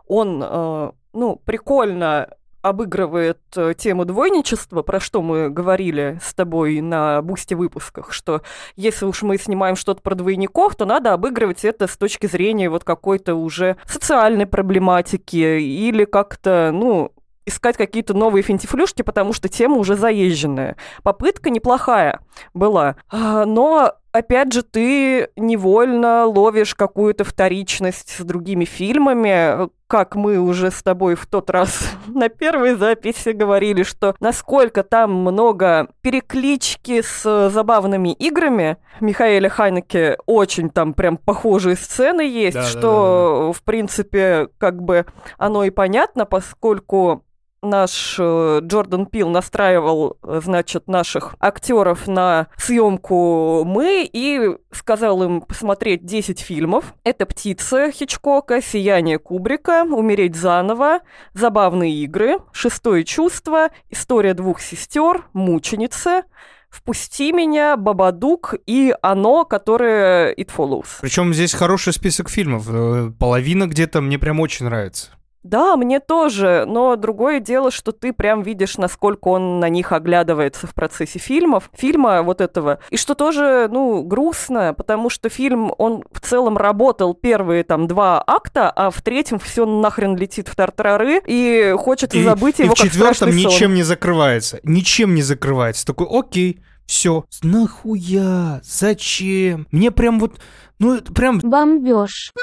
он, 0.08 0.42
э, 0.44 0.92
ну, 1.14 1.42
прикольно 1.44 2.30
обыгрывает 2.70 3.40
э, 3.56 3.74
тему 3.78 4.06
двойничества, 4.06 4.82
про 4.82 5.00
что 5.00 5.22
мы 5.22 5.50
говорили 5.50 6.20
с 6.24 6.34
тобой 6.34 6.82
на 6.82 7.22
бусте 7.22 7.56
выпусках, 7.56 8.14
что 8.14 8.42
если 8.76 9.06
уж 9.06 9.22
мы 9.22 9.38
снимаем 9.38 9.76
что-то 9.76 10.02
про 10.02 10.16
двойников, 10.16 10.76
то 10.76 10.86
надо 10.86 11.14
обыгрывать 11.14 11.66
это 11.66 11.88
с 11.88 11.98
точки 11.98 12.28
зрения 12.28 12.70
вот 12.70 12.84
какой-то 12.84 13.36
уже 13.36 13.78
социальной 13.86 14.46
проблематики 14.46 15.60
или 15.60 16.06
как-то, 16.06 16.72
ну, 16.74 17.12
искать 17.48 17.78
какие-то 17.78 18.14
новые 18.14 18.44
финтифлюшки, 18.44 19.02
потому 19.02 19.34
что 19.34 19.48
тема 19.48 19.78
уже 19.78 19.96
заезженная. 19.96 20.76
Попытка 21.02 21.50
неплохая 21.50 22.20
была, 22.54 22.98
а, 23.10 23.46
но 23.46 23.94
опять 24.18 24.54
же, 24.54 24.64
ты 24.64 25.30
невольно 25.36 26.26
ловишь 26.26 26.76
какую-то 26.76 27.24
вторичность 27.24 28.18
с 28.18 28.24
другими 28.24 28.66
фильмами, 28.66 29.70
как 29.88 30.16
мы 30.16 30.38
уже 30.38 30.70
с 30.70 30.84
тобой 30.84 31.16
в 31.16 31.26
тот 31.26 31.50
раз 31.50 31.94
на 32.08 32.30
первой 32.30 32.76
записи 32.76 33.30
говорили, 33.30 33.84
что 33.84 34.16
насколько 34.20 34.84
там 34.84 35.14
много 35.14 35.88
переклички 36.02 37.02
с 37.02 37.50
забавными 37.50 38.14
играми. 38.14 38.78
Михаэля 39.00 39.50
Хайнеке 39.50 40.18
очень 40.26 40.70
там 40.70 40.94
прям 40.94 41.18
похожие 41.18 41.76
сцены 41.76 42.22
есть, 42.22 42.56
Да, 42.58 42.64
да, 42.64 42.68
что, 42.68 43.48
да, 43.48 43.54
в 43.54 43.64
принципе, 43.64 44.50
как 44.58 44.82
бы 44.82 45.06
оно 45.38 45.64
и 45.64 45.70
понятно, 45.70 46.26
поскольку 46.26 47.24
наш 47.68 48.16
э, 48.20 48.60
Джордан 48.64 49.06
Пил 49.06 49.30
настраивал, 49.30 50.18
э, 50.24 50.42
значит, 50.44 50.88
наших 50.88 51.36
актеров 51.40 52.08
на 52.08 52.48
съемку 52.58 53.64
мы 53.66 54.10
и 54.12 54.56
сказал 54.72 55.24
им 55.24 55.42
посмотреть 55.42 56.06
10 56.06 56.40
фильмов. 56.40 56.94
Это 57.04 57.26
«Птица» 57.26 57.92
Хичкока, 57.92 58.62
«Сияние 58.62 59.20
Кубрика», 59.20 59.84
«Умереть 59.84 60.36
заново», 60.36 61.00
«Забавные 61.34 61.94
игры», 62.04 62.40
«Шестое 62.52 63.04
чувство», 63.04 63.70
«История 63.90 64.34
двух 64.34 64.62
сестер», 64.62 65.26
«Мученица», 65.34 66.24
«Впусти 66.70 67.32
меня», 67.32 67.78
«Бабадук» 67.78 68.56
и 68.66 68.94
«Оно», 69.02 69.46
которое 69.46 70.34
«It 70.34 70.50
Follows». 70.56 70.88
Причем 71.02 71.34
здесь 71.34 71.54
хороший 71.54 71.94
список 71.94 72.30
фильмов. 72.30 72.66
Э, 72.70 73.12
Половина 73.18 73.68
где-то 73.68 74.02
мне 74.02 74.20
прям 74.20 74.40
очень 74.40 74.66
нравится. 74.66 75.17
Да, 75.48 75.78
мне 75.78 76.00
тоже, 76.02 76.66
но 76.68 76.96
другое 76.98 77.40
дело, 77.40 77.72
что 77.72 77.92
ты 77.94 78.12
прям 78.12 78.42
видишь, 78.42 78.78
насколько 78.78 79.30
он 79.30 79.60
на 79.60 79.70
них 79.70 79.92
оглядывается 79.94 80.68
в 80.68 80.74
процессе 80.74 81.20
фильмов, 81.20 81.70
фильма 81.74 82.22
вот 82.22 82.42
этого, 82.42 82.80
и 82.90 82.98
что 82.98 83.16
тоже, 83.16 83.70
ну, 83.72 84.04
грустно, 84.04 84.74
потому 84.74 85.10
что 85.10 85.30
фильм, 85.30 85.72
он 85.78 86.04
в 86.12 86.20
целом 86.20 86.58
работал 86.58 87.14
первые 87.14 87.64
там 87.64 87.88
два 87.88 88.22
акта, 88.28 88.70
а 88.70 88.90
в 88.92 89.02
третьем 89.02 89.40
все 89.40 89.66
нахрен 89.66 90.18
летит 90.18 90.50
в 90.50 90.56
тартарары, 90.56 91.22
и 91.26 91.74
хочется 91.78 92.18
И- 92.18 92.24
забыть 92.24 92.60
и 92.60 92.64
его 92.64 92.76
в 92.76 92.78
как 92.78 92.86
четвертом 92.86 93.16
страшный 93.16 93.42
сон. 93.44 93.52
ничем 93.52 93.74
не 93.74 93.84
закрывается. 93.84 94.60
Ничем 94.64 95.16
не 95.16 95.22
закрывается. 95.22 95.86
Такой, 95.86 96.08
окей, 96.10 96.60
все. 96.86 97.24
Нахуя? 97.44 98.60
Зачем? 98.64 99.68
Мне 99.72 99.92
прям 99.92 100.20
вот, 100.20 100.40
ну, 100.80 101.00
прям 101.02 101.40
Бомбеж. 101.40 102.34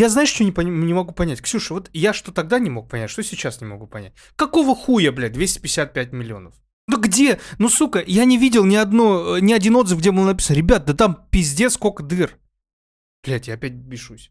Я 0.00 0.08
знаешь, 0.08 0.30
что 0.30 0.44
не, 0.44 0.50
пони- 0.50 0.70
не 0.70 0.94
могу 0.94 1.12
понять? 1.12 1.42
Ксюша, 1.42 1.74
вот 1.74 1.90
я 1.92 2.14
что 2.14 2.32
тогда 2.32 2.58
не 2.58 2.70
мог 2.70 2.88
понять, 2.88 3.10
что 3.10 3.22
сейчас 3.22 3.60
не 3.60 3.66
могу 3.66 3.86
понять. 3.86 4.14
Какого 4.34 4.74
хуя, 4.74 5.12
блядь, 5.12 5.32
255 5.32 6.12
миллионов? 6.12 6.54
Ну 6.86 6.98
где? 6.98 7.38
Ну, 7.58 7.68
сука, 7.68 8.02
я 8.06 8.24
не 8.24 8.38
видел 8.38 8.64
ни, 8.64 8.76
одно, 8.76 9.36
э, 9.36 9.40
ни 9.42 9.52
один 9.52 9.76
отзыв, 9.76 9.98
где 9.98 10.10
было 10.10 10.24
написано, 10.24 10.56
ребят, 10.56 10.86
да 10.86 10.94
там 10.94 11.26
пиздец 11.30 11.74
сколько 11.74 12.02
дыр. 12.02 12.38
Блядь, 13.22 13.48
я 13.48 13.54
опять 13.54 13.74
бешусь. 13.74 14.30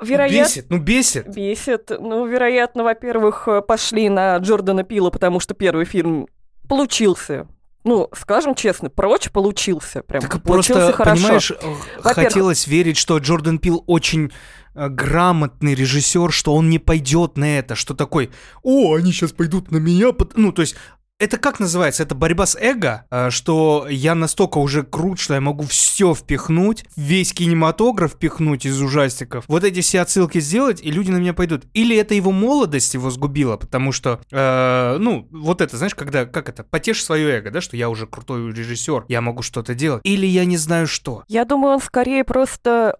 Ну, 0.00 0.06
Вероятно, 0.08 0.48
бесит, 0.48 0.70
ну 0.70 0.78
бесит. 0.78 1.28
Бесит. 1.32 1.90
Ну, 1.90 2.26
вероятно, 2.26 2.82
во-первых, 2.82 3.46
э, 3.46 3.62
пошли 3.62 4.08
на 4.08 4.36
Джордана 4.38 4.82
Пила, 4.82 5.10
потому 5.10 5.38
что 5.38 5.54
первый 5.54 5.84
фильм 5.84 6.26
получился. 6.68 7.46
Ну, 7.84 8.08
скажем 8.16 8.56
честно, 8.56 8.90
прочь 8.90 9.30
получился. 9.30 10.02
Прям 10.02 10.22
Так 10.22 10.42
получился 10.42 10.92
просто, 10.92 10.96
хорошо. 10.96 11.22
понимаешь, 11.22 11.52
хотелось 12.00 12.66
верить, 12.66 12.96
что 12.96 13.18
Джордан 13.18 13.58
Пил 13.58 13.84
очень 13.86 14.32
грамотный 14.74 15.74
режиссер, 15.74 16.32
что 16.32 16.54
он 16.54 16.68
не 16.70 16.78
пойдет 16.78 17.36
на 17.36 17.58
это, 17.58 17.74
что 17.74 17.94
такой, 17.94 18.30
о, 18.62 18.94
они 18.94 19.12
сейчас 19.12 19.32
пойдут 19.32 19.70
на 19.70 19.78
меня, 19.78 20.12
пот-». 20.12 20.36
ну, 20.36 20.52
то 20.52 20.62
есть 20.62 20.76
это 21.20 21.38
как 21.38 21.60
называется? 21.60 22.02
Это 22.02 22.14
борьба 22.14 22.44
с 22.44 22.56
эго, 22.56 23.06
э, 23.10 23.30
что 23.30 23.86
я 23.88 24.14
настолько 24.14 24.58
уже 24.58 24.82
крут, 24.82 25.20
что 25.20 25.34
я 25.34 25.40
могу 25.40 25.64
все 25.64 26.12
впихнуть, 26.12 26.84
весь 26.96 27.32
кинематограф 27.32 28.12
впихнуть 28.12 28.66
из 28.66 28.80
ужастиков, 28.82 29.44
вот 29.46 29.62
эти 29.62 29.80
все 29.80 30.00
отсылки 30.00 30.40
сделать, 30.40 30.80
и 30.82 30.90
люди 30.90 31.10
на 31.10 31.18
меня 31.18 31.32
пойдут. 31.32 31.66
Или 31.72 31.96
это 31.96 32.14
его 32.14 32.32
молодость 32.32 32.94
его 32.94 33.10
сгубила, 33.10 33.56
потому 33.56 33.92
что, 33.92 34.20
э, 34.32 34.96
ну, 34.98 35.28
вот 35.30 35.60
это, 35.60 35.76
знаешь, 35.76 35.94
когда, 35.94 36.26
как 36.26 36.48
это, 36.48 36.64
потешь 36.64 37.04
свое 37.04 37.38
эго, 37.38 37.52
да, 37.52 37.60
что 37.60 37.76
я 37.76 37.90
уже 37.90 38.06
крутой 38.06 38.52
режиссер, 38.52 39.04
я 39.08 39.20
могу 39.20 39.42
что-то 39.42 39.74
делать. 39.74 40.00
Или 40.04 40.26
я 40.26 40.44
не 40.44 40.56
знаю 40.56 40.88
что. 40.88 41.22
Я 41.28 41.44
думаю, 41.44 41.74
он 41.74 41.80
скорее 41.80 42.24
просто 42.24 42.98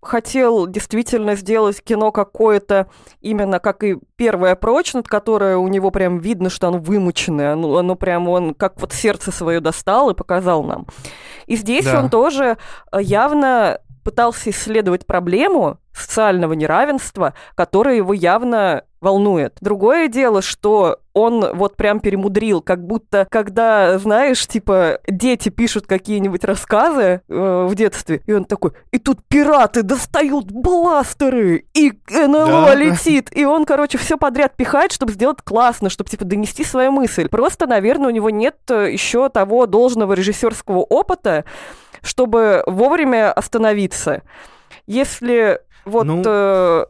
хотел 0.00 0.66
действительно 0.66 1.34
сделать 1.34 1.82
кино 1.82 2.12
какое-то 2.12 2.88
именно 3.20 3.58
как 3.58 3.82
и 3.82 3.98
первое 4.16 4.54
прочь, 4.54 4.94
над 4.94 5.08
которое 5.08 5.56
у 5.56 5.68
него 5.68 5.90
прям 5.90 6.18
видно, 6.18 6.50
что 6.50 6.68
оно 6.68 6.78
вымученное, 6.78 7.52
оно, 7.54 7.76
оно 7.78 7.96
прям 7.96 8.28
он 8.28 8.54
как 8.54 8.80
вот 8.80 8.92
сердце 8.92 9.32
свое 9.32 9.60
достал 9.60 10.10
и 10.10 10.14
показал 10.14 10.62
нам. 10.62 10.86
И 11.46 11.56
здесь 11.56 11.86
Да. 11.86 12.00
он 12.00 12.10
тоже 12.10 12.58
э, 12.92 12.98
явно 13.02 13.80
пытался 14.04 14.50
исследовать 14.50 15.06
проблему 15.06 15.78
социального 15.92 16.52
неравенства, 16.54 17.34
которая 17.54 17.96
его 17.96 18.14
явно 18.14 18.84
волнует. 19.00 19.56
Другое 19.60 20.08
дело, 20.08 20.42
что 20.42 20.98
он 21.12 21.54
вот 21.54 21.76
прям 21.76 21.98
перемудрил, 22.00 22.60
как 22.62 22.84
будто, 22.86 23.26
когда, 23.30 23.98
знаешь, 23.98 24.46
типа, 24.46 25.00
дети 25.08 25.48
пишут 25.48 25.86
какие-нибудь 25.86 26.44
рассказы 26.44 27.22
э, 27.28 27.66
в 27.68 27.74
детстве, 27.74 28.22
и 28.26 28.32
он 28.32 28.44
такой, 28.44 28.72
и 28.92 28.98
тут 28.98 29.18
пираты 29.28 29.82
достают 29.82 30.50
бластеры, 30.52 31.64
и 31.74 31.92
НЛО 32.10 32.66
Да. 32.66 32.74
летит, 32.74 33.30
и 33.36 33.44
он, 33.44 33.64
короче, 33.64 33.98
все 33.98 34.16
подряд 34.16 34.54
пихает, 34.56 34.92
чтобы 34.92 35.12
сделать 35.12 35.38
классно, 35.42 35.90
чтобы, 35.90 36.08
типа, 36.10 36.24
донести 36.24 36.64
свою 36.64 36.92
мысль. 36.92 37.28
Просто, 37.28 37.66
наверное, 37.66 38.08
у 38.08 38.12
него 38.12 38.30
нет 38.30 38.56
э, 38.70 38.92
еще 38.92 39.28
того 39.28 39.66
должного 39.66 40.12
режиссерского 40.12 40.78
опыта, 40.80 41.44
чтобы 42.02 42.62
вовремя 42.66 43.32
остановиться. 43.32 44.22
Если 44.86 45.60
вот 45.84 46.04
Ну. 46.06 46.22
э, 46.24 46.86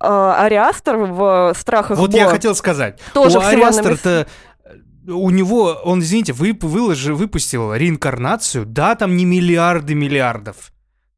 Ариастер 0.00 0.96
в 0.96 1.52
«Страхах 1.56 1.98
Вот 1.98 2.10
Бо» 2.12 2.16
я 2.16 2.28
хотел 2.28 2.54
сказать. 2.54 2.98
тоже 3.12 3.38
у 3.38 3.42
Ариастера-то 3.42 4.26
э, 4.64 5.10
у 5.10 5.30
него, 5.30 5.78
он, 5.84 6.00
извините, 6.00 6.32
вып, 6.32 6.62
выложи, 6.64 7.14
выпустил 7.14 7.74
реинкарнацию, 7.74 8.64
да, 8.66 8.94
там 8.94 9.16
не 9.16 9.24
миллиарды 9.24 9.94
миллиардов, 9.94 10.72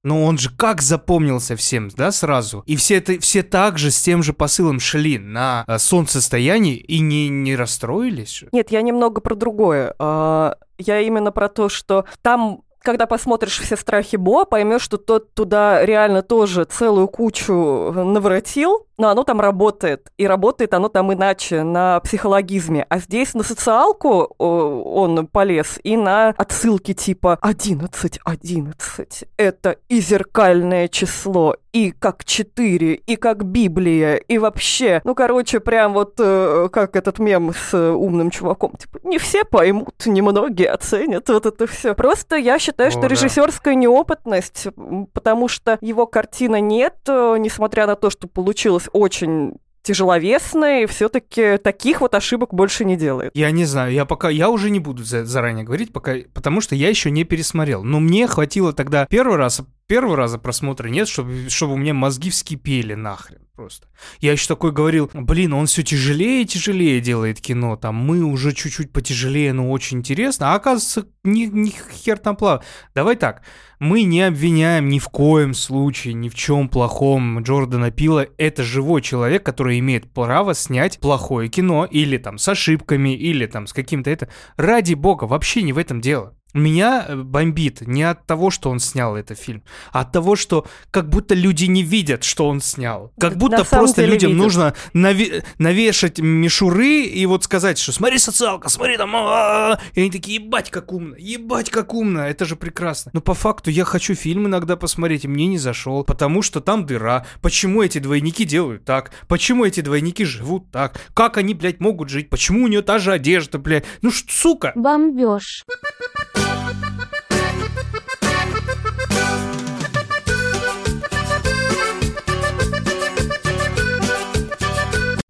но 0.05 0.25
он 0.25 0.37
же 0.39 0.51
как 0.51 0.83
запомнился 0.83 1.55
всем, 1.57 1.89
да, 1.91 2.11
сразу. 2.11 2.65
И 2.67 2.75
все, 2.77 2.97
это, 2.97 3.21
все 3.21 3.43
так 3.45 3.79
же 3.79 3.91
с 3.93 4.01
тем 4.01 4.23
же 4.23 4.33
посылом 4.33 4.81
шли 4.81 5.19
на 5.19 5.65
э, 5.69 5.79
солнцестояние 5.79 6.77
и 6.77 6.99
не, 7.01 7.29
не 7.29 7.55
расстроились. 7.55 8.45
Нет, 8.53 8.73
я 8.73 8.83
немного 8.83 9.21
про 9.21 9.35
другое. 9.37 9.95
А, 9.99 10.57
Я 10.79 11.01
именно 11.01 11.31
про 11.31 11.49
то, 11.49 11.69
что 11.69 12.05
там 12.23 12.63
когда 12.83 13.07
посмотришь 13.07 13.59
все 13.59 13.77
страхи 13.77 14.17
Бо, 14.17 14.45
поймешь, 14.45 14.83
что 14.83 14.99
тот 14.99 15.33
туда 15.35 15.85
реально 15.85 16.23
тоже 16.23 16.65
целую 16.65 17.09
кучу 17.09 17.93
наворотил, 17.93 18.87
но 18.99 19.09
оно 19.09 19.25
там 19.25 19.41
работает. 19.41 20.11
И 20.17 20.27
работает 20.27 20.75
оно 20.75 20.89
там 20.89 21.13
иначе, 21.13 21.63
на 21.63 22.01
психологизме. 22.01 22.87
А 22.89 22.99
здесь 22.99 23.35
на 23.35 23.43
социалку 23.43 24.35
он 24.39 25.27
полез 25.27 25.79
и 25.83 25.97
на 25.97 26.31
отсылки 26.31 26.95
типа 26.95 27.39
11, 27.41 28.21
11. 28.25 29.25
Это 29.37 29.77
и 29.89 30.01
зеркальное 30.01 30.89
число, 30.89 31.57
и 31.73 31.91
как 31.91 32.25
4, 32.25 32.95
и 32.95 33.17
как 33.17 33.45
Библия, 33.45 34.17
и 34.17 34.39
вообще. 34.39 35.01
Ну, 35.05 35.15
короче, 35.15 35.61
прям 35.61 35.95
вот 35.95 36.15
э, 36.19 36.69
как 36.71 36.97
этот 36.97 37.19
мем 37.19 37.53
с 37.55 37.75
э, 37.75 37.91
умным 37.91 38.31
чуваком. 38.31 38.77
Типа, 38.77 39.01
не 39.03 39.19
все 39.19 39.45
поймут, 39.45 39.95
немногие 40.05 40.69
оценят 40.69 41.29
вот 41.29 41.47
это 41.47 41.67
все. 41.67 41.95
Просто 41.95 42.37
я 42.37 42.59
считаю, 42.59 42.89
О, 42.89 42.91
что 42.91 43.03
да. 43.03 43.09
режиссерская 43.09 43.75
неопытность, 43.75 44.69
потому 45.13 45.49
что 45.49 45.79
его 45.81 46.07
картина 46.07 46.61
нет, 46.61 46.97
э, 47.09 47.37
несмотря 47.39 47.87
на 47.87 47.97
то, 47.97 48.11
что 48.11 48.29
получилось 48.29 48.89
очень 48.93 49.55
тяжеловесной, 49.83 50.87
все-таки 50.87 51.59
таких 51.59 52.01
вот 52.01 52.15
ошибок 52.15 52.55
больше 52.55 52.85
не 52.85 52.97
делает. 52.97 53.33
Я 53.35 53.51
не 53.51 53.65
знаю, 53.65 53.93
я 53.93 54.05
пока, 54.05 54.31
я 54.31 54.49
уже 54.49 54.71
не 54.71 54.79
буду 54.79 55.03
за- 55.03 55.25
заранее 55.25 55.65
говорить, 55.65 55.93
пока, 55.93 56.15
потому 56.33 56.61
что 56.61 56.75
я 56.75 56.89
еще 56.89 57.11
не 57.11 57.25
пересмотрел. 57.25 57.83
Но 57.83 57.99
мне 58.01 58.27
хватило 58.27 58.73
тогда 58.73 59.07
первый 59.07 59.37
раз, 59.37 59.61
первого 59.89 60.17
раза 60.17 60.39
просмотра 60.39 60.89
нет, 60.89 61.09
чтобы, 61.09 61.49
чтобы 61.49 61.75
у 61.75 61.77
меня 61.77 61.95
мозги 61.95 62.31
вскипели 62.31 62.95
нахрен 62.95 63.41
просто. 63.63 63.87
Я 64.19 64.33
еще 64.33 64.49
такой 64.49 64.73
говорил, 64.73 65.09
блин, 65.15 65.53
он 65.53 65.67
все 65.67 65.85
тяжелее 65.85 66.43
и 66.43 66.47
тяжелее 66.47 67.01
делает 67.01 67.41
кино, 67.41 67.77
там 67.77 67.95
мы 67.95 68.25
уже 68.25 68.53
чуть-чуть 68.53 68.93
потяжелее, 68.93 69.53
но 69.53 69.71
очень 69.71 69.99
интересно, 69.99 70.53
а 70.53 70.57
оказывается, 70.57 71.07
ни, 71.23 71.45
ни 71.45 71.73
хер 71.93 72.19
там 72.19 72.35
плав. 72.35 72.65
Давай 72.93 73.15
так, 73.15 73.43
мы 73.79 74.03
не 74.03 74.23
обвиняем 74.23 74.89
ни 74.89 74.99
в 74.99 75.09
коем 75.11 75.55
случае, 75.55 76.15
ни 76.15 76.29
в 76.29 76.35
чем 76.35 76.69
плохом 76.69 77.41
Джордана 77.41 77.93
Пила. 77.93 78.27
Это 78.37 78.65
живой 78.65 79.01
человек, 79.01 79.45
который 79.45 79.79
имеет 79.79 80.13
право 80.13 80.55
снять 80.55 80.99
плохое 80.99 81.49
кино, 81.49 81.85
или 81.85 82.17
там 82.17 82.39
с 82.39 82.49
ошибками, 82.49 83.15
или 83.15 83.47
там 83.47 83.69
с 83.69 83.73
каким-то 83.73 84.11
это. 84.11 84.29
Ради 84.57 84.95
бога, 84.95 85.25
вообще 85.25 85.63
не 85.63 85.73
в 85.73 85.79
этом 85.79 86.01
дело. 86.01 86.35
Меня 86.55 87.05
э, 87.09 87.17
бомбит 87.17 87.81
не 87.87 88.03
от 88.03 88.27
того, 88.27 88.51
что 88.51 88.71
он 88.71 88.79
снял 88.79 89.17
этот 89.17 89.39
фильм, 89.39 89.63
а 89.93 90.01
от 90.01 90.13
того, 90.13 90.37
что 90.37 90.67
как 90.91 91.09
будто 91.09 91.35
люди 91.35 91.65
не 91.65 91.83
видят, 91.83 92.25
что 92.25 92.49
он 92.49 92.61
снял. 92.61 93.13
Как 93.19 93.37
будто 93.37 93.65
просто 93.65 94.05
людям 94.05 94.33
видят. 94.33 94.43
нужно 94.45 94.75
наве- 94.95 95.45
навешать 95.59 96.19
мишуры 96.19 97.03
и 97.05 97.25
вот 97.27 97.45
сказать, 97.45 97.79
что 97.79 97.93
смотри, 97.93 98.19
социалка, 98.19 98.69
смотри 98.69 98.97
там, 98.97 99.15
а-а-а». 99.17 99.81
и 99.95 100.01
они 100.03 100.11
такие, 100.11 100.37
ебать 100.43 100.71
как 100.71 100.93
умно, 100.93 101.17
ебать 101.17 101.71
как 101.71 101.95
умно, 101.95 102.21
это 102.27 102.45
же 102.45 102.57
прекрасно. 102.57 103.11
Но 103.15 103.21
по 103.21 103.35
факту 103.35 103.71
я 103.71 103.85
хочу 103.85 104.15
фильм 104.15 104.47
иногда 104.47 104.77
посмотреть, 104.77 105.25
и 105.25 105.29
мне 105.29 105.47
не 105.47 105.59
зашел, 105.59 106.05
потому 106.05 106.43
что 106.43 106.61
там 106.61 106.85
дыра. 106.87 107.27
Почему 107.41 107.83
эти 107.83 107.99
двойники 107.99 108.45
делают 108.45 108.85
так? 108.85 109.11
Почему 109.29 109.65
эти 109.65 109.81
двойники 109.81 110.25
живут 110.25 110.71
так? 110.71 111.01
Как 111.15 111.37
они, 111.39 111.55
блядь, 111.55 111.81
могут 111.81 112.09
жить? 112.11 112.29
Почему 112.29 112.65
у 112.65 112.69
нее 112.69 112.83
та 112.83 112.99
же 112.99 113.13
одежда, 113.13 113.59
блядь? 113.59 113.85
Ну, 114.03 114.11
ш- 114.11 114.25
сука! 114.29 114.73
Бомбеж. 114.75 115.65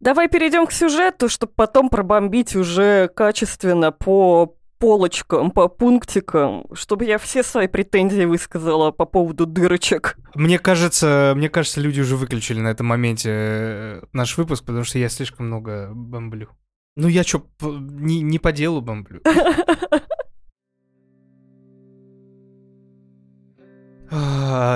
Давай 0.02 0.28
перейдем 0.28 0.66
к 0.66 0.72
сюжету, 0.72 1.28
чтобы 1.28 1.52
потом 1.54 1.88
пробомбить 1.88 2.56
уже 2.56 3.08
качественно 3.14 3.92
по 3.92 4.56
полочкам, 4.78 5.52
по 5.52 5.68
пунктикам, 5.68 6.66
чтобы 6.72 7.04
я 7.04 7.18
все 7.18 7.44
свои 7.44 7.68
претензии 7.68 8.24
высказала 8.24 8.90
по 8.90 9.06
поводу 9.06 9.46
дырочек. 9.46 10.16
Мне 10.34 10.58
кажется, 10.58 11.34
мне 11.36 11.48
кажется, 11.48 11.80
люди 11.80 12.00
уже 12.00 12.16
выключили 12.16 12.58
на 12.58 12.72
этом 12.72 12.88
моменте 12.88 13.30
э, 13.30 14.02
наш 14.12 14.36
выпуск, 14.36 14.64
потому 14.64 14.82
что 14.82 14.98
я 14.98 15.08
слишком 15.08 15.46
много 15.46 15.92
бомблю. 15.94 16.48
Ну 16.96 17.06
я 17.06 17.22
чё, 17.22 17.44
не, 17.60 18.22
не 18.22 18.40
по 18.40 18.50
делу 18.50 18.80
бомблю. 18.80 19.20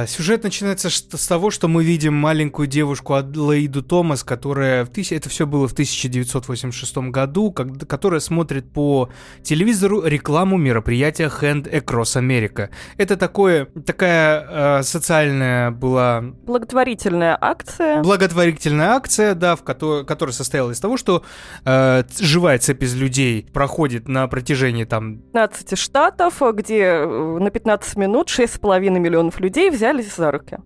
Сюжет 0.06 0.44
начинается 0.44 0.88
с 0.88 1.26
того, 1.26 1.50
что 1.50 1.68
мы 1.68 1.84
видим 1.84 2.14
маленькую 2.14 2.66
девушку 2.66 3.14
Адлоиду 3.14 3.82
Томас, 3.82 4.24
которая 4.24 4.84
в 4.84 4.88
тысяч... 4.88 5.12
это 5.12 5.28
все 5.28 5.46
было 5.46 5.68
в 5.68 5.72
1986 5.72 6.96
году, 7.10 7.52
как- 7.52 7.86
которая 7.86 8.20
смотрит 8.20 8.72
по 8.72 9.10
телевизору 9.42 10.02
рекламу 10.04 10.56
мероприятия 10.56 11.26
Hand 11.40 11.70
Across 11.70 12.18
America. 12.20 12.70
Это 12.96 13.16
такое, 13.18 13.66
такая 13.84 14.78
э, 14.80 14.82
социальная 14.82 15.70
была 15.70 16.22
Благотворительная 16.46 17.36
акция. 17.38 18.02
благотворительная 18.02 18.92
акция, 18.92 19.34
да, 19.34 19.54
в 19.56 19.62
кото- 19.62 20.04
которая 20.04 20.32
состояла 20.32 20.70
из 20.70 20.80
того, 20.80 20.96
что 20.96 21.22
э, 21.66 22.04
живая 22.20 22.58
цепь 22.58 22.82
из 22.82 22.94
людей 22.94 23.46
проходит 23.52 24.08
на 24.08 24.26
протяжении 24.28 24.84
там 24.84 25.18
15 25.18 25.78
штатов, 25.78 26.40
где 26.54 26.80
э, 26.84 27.38
на 27.38 27.50
15 27.50 27.96
минут 27.96 28.28
6,5 28.28 28.80
миллионов 28.98 29.25
людей 29.40 29.70
взялись 29.70 30.14
за 30.14 30.30
руки. 30.30 30.58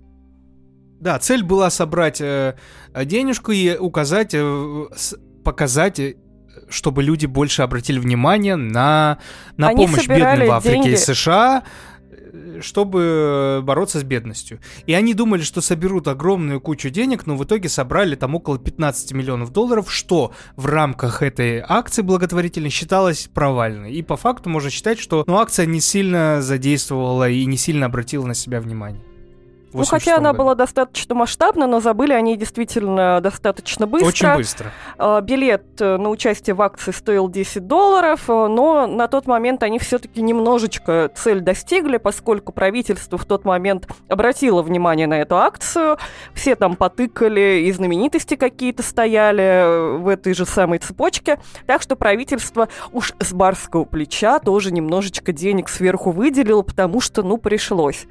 Да, 1.00 1.18
цель 1.18 1.42
была 1.42 1.70
собрать 1.70 2.20
э, 2.20 2.54
денежку 3.04 3.52
и 3.52 3.76
указать, 3.76 4.34
э, 4.34 4.84
показать, 5.44 5.98
э, 5.98 6.14
чтобы 6.68 7.02
люди 7.02 7.26
больше 7.26 7.62
обратили 7.62 7.98
внимание 7.98 8.56
на, 8.56 9.18
на 9.56 9.68
Они 9.68 9.86
помощь 9.86 10.06
бедным 10.06 10.48
в 10.48 10.52
Африке 10.52 10.74
деньги- 10.74 10.90
и 10.90 10.96
США, 10.96 11.62
чтобы 12.60 13.60
бороться 13.62 14.00
с 14.00 14.02
бедностью. 14.02 14.60
И 14.86 14.94
они 14.94 15.14
думали, 15.14 15.42
что 15.42 15.60
соберут 15.60 16.08
огромную 16.08 16.60
кучу 16.60 16.90
денег, 16.90 17.26
но 17.26 17.36
в 17.36 17.44
итоге 17.44 17.68
собрали 17.68 18.16
там 18.16 18.34
около 18.34 18.58
15 18.58 19.12
миллионов 19.12 19.52
долларов, 19.52 19.92
что 19.92 20.32
в 20.56 20.66
рамках 20.66 21.22
этой 21.22 21.62
акции 21.66 22.02
благотворительной 22.02 22.70
считалось 22.70 23.28
провальной. 23.32 23.92
И 23.92 24.02
по 24.02 24.16
факту 24.16 24.50
можно 24.50 24.70
считать, 24.70 24.98
что 24.98 25.24
ну, 25.26 25.38
акция 25.38 25.66
не 25.66 25.80
сильно 25.80 26.42
задействовала 26.42 27.28
и 27.28 27.44
не 27.44 27.56
сильно 27.56 27.86
обратила 27.86 28.26
на 28.26 28.34
себя 28.34 28.60
внимание. 28.60 29.09
Ну, 29.72 29.84
хотя 29.84 30.16
86 30.16 30.18
она 30.18 30.30
году. 30.30 30.38
была 30.38 30.54
достаточно 30.56 31.14
масштабна, 31.14 31.66
но 31.66 31.80
забыли 31.80 32.12
они 32.12 32.36
действительно 32.36 33.20
достаточно 33.20 33.86
быстро. 33.86 34.08
Очень 34.08 34.34
быстро. 34.34 34.72
А, 34.98 35.20
Билет 35.20 35.80
э, 35.80 35.96
на 35.96 36.08
участие 36.08 36.54
в 36.54 36.62
акции 36.62 36.90
стоил 36.90 37.28
10 37.28 37.66
долларов, 37.66 38.28
э, 38.28 38.32
но 38.32 38.86
на 38.88 39.06
тот 39.06 39.26
момент 39.26 39.62
они 39.62 39.78
все-таки 39.78 40.22
немножечко 40.22 41.10
цель 41.14 41.40
достигли, 41.40 41.98
поскольку 41.98 42.52
правительство 42.52 43.16
в 43.16 43.24
тот 43.24 43.44
момент 43.44 43.86
обратило 44.08 44.62
внимание 44.62 45.06
на 45.06 45.20
эту 45.20 45.36
акцию. 45.36 45.98
Все 46.34 46.56
там 46.56 46.74
потыкали, 46.74 47.62
и 47.64 47.72
знаменитости 47.72 48.34
какие-то 48.34 48.82
стояли 48.82 49.42
э, 49.42 49.96
в 49.98 50.08
этой 50.08 50.34
же 50.34 50.46
самой 50.46 50.80
цепочке. 50.80 51.38
Так 51.66 51.82
что 51.82 51.94
правительство 51.94 52.68
уж 52.92 53.12
с 53.20 53.32
барского 53.32 53.84
плеча 53.84 54.40
тоже 54.40 54.72
немножечко 54.72 55.32
денег 55.32 55.68
сверху 55.68 56.10
выделило, 56.10 56.62
потому 56.62 57.00
что, 57.00 57.22
ну, 57.22 57.38
пришлось. 57.38 58.06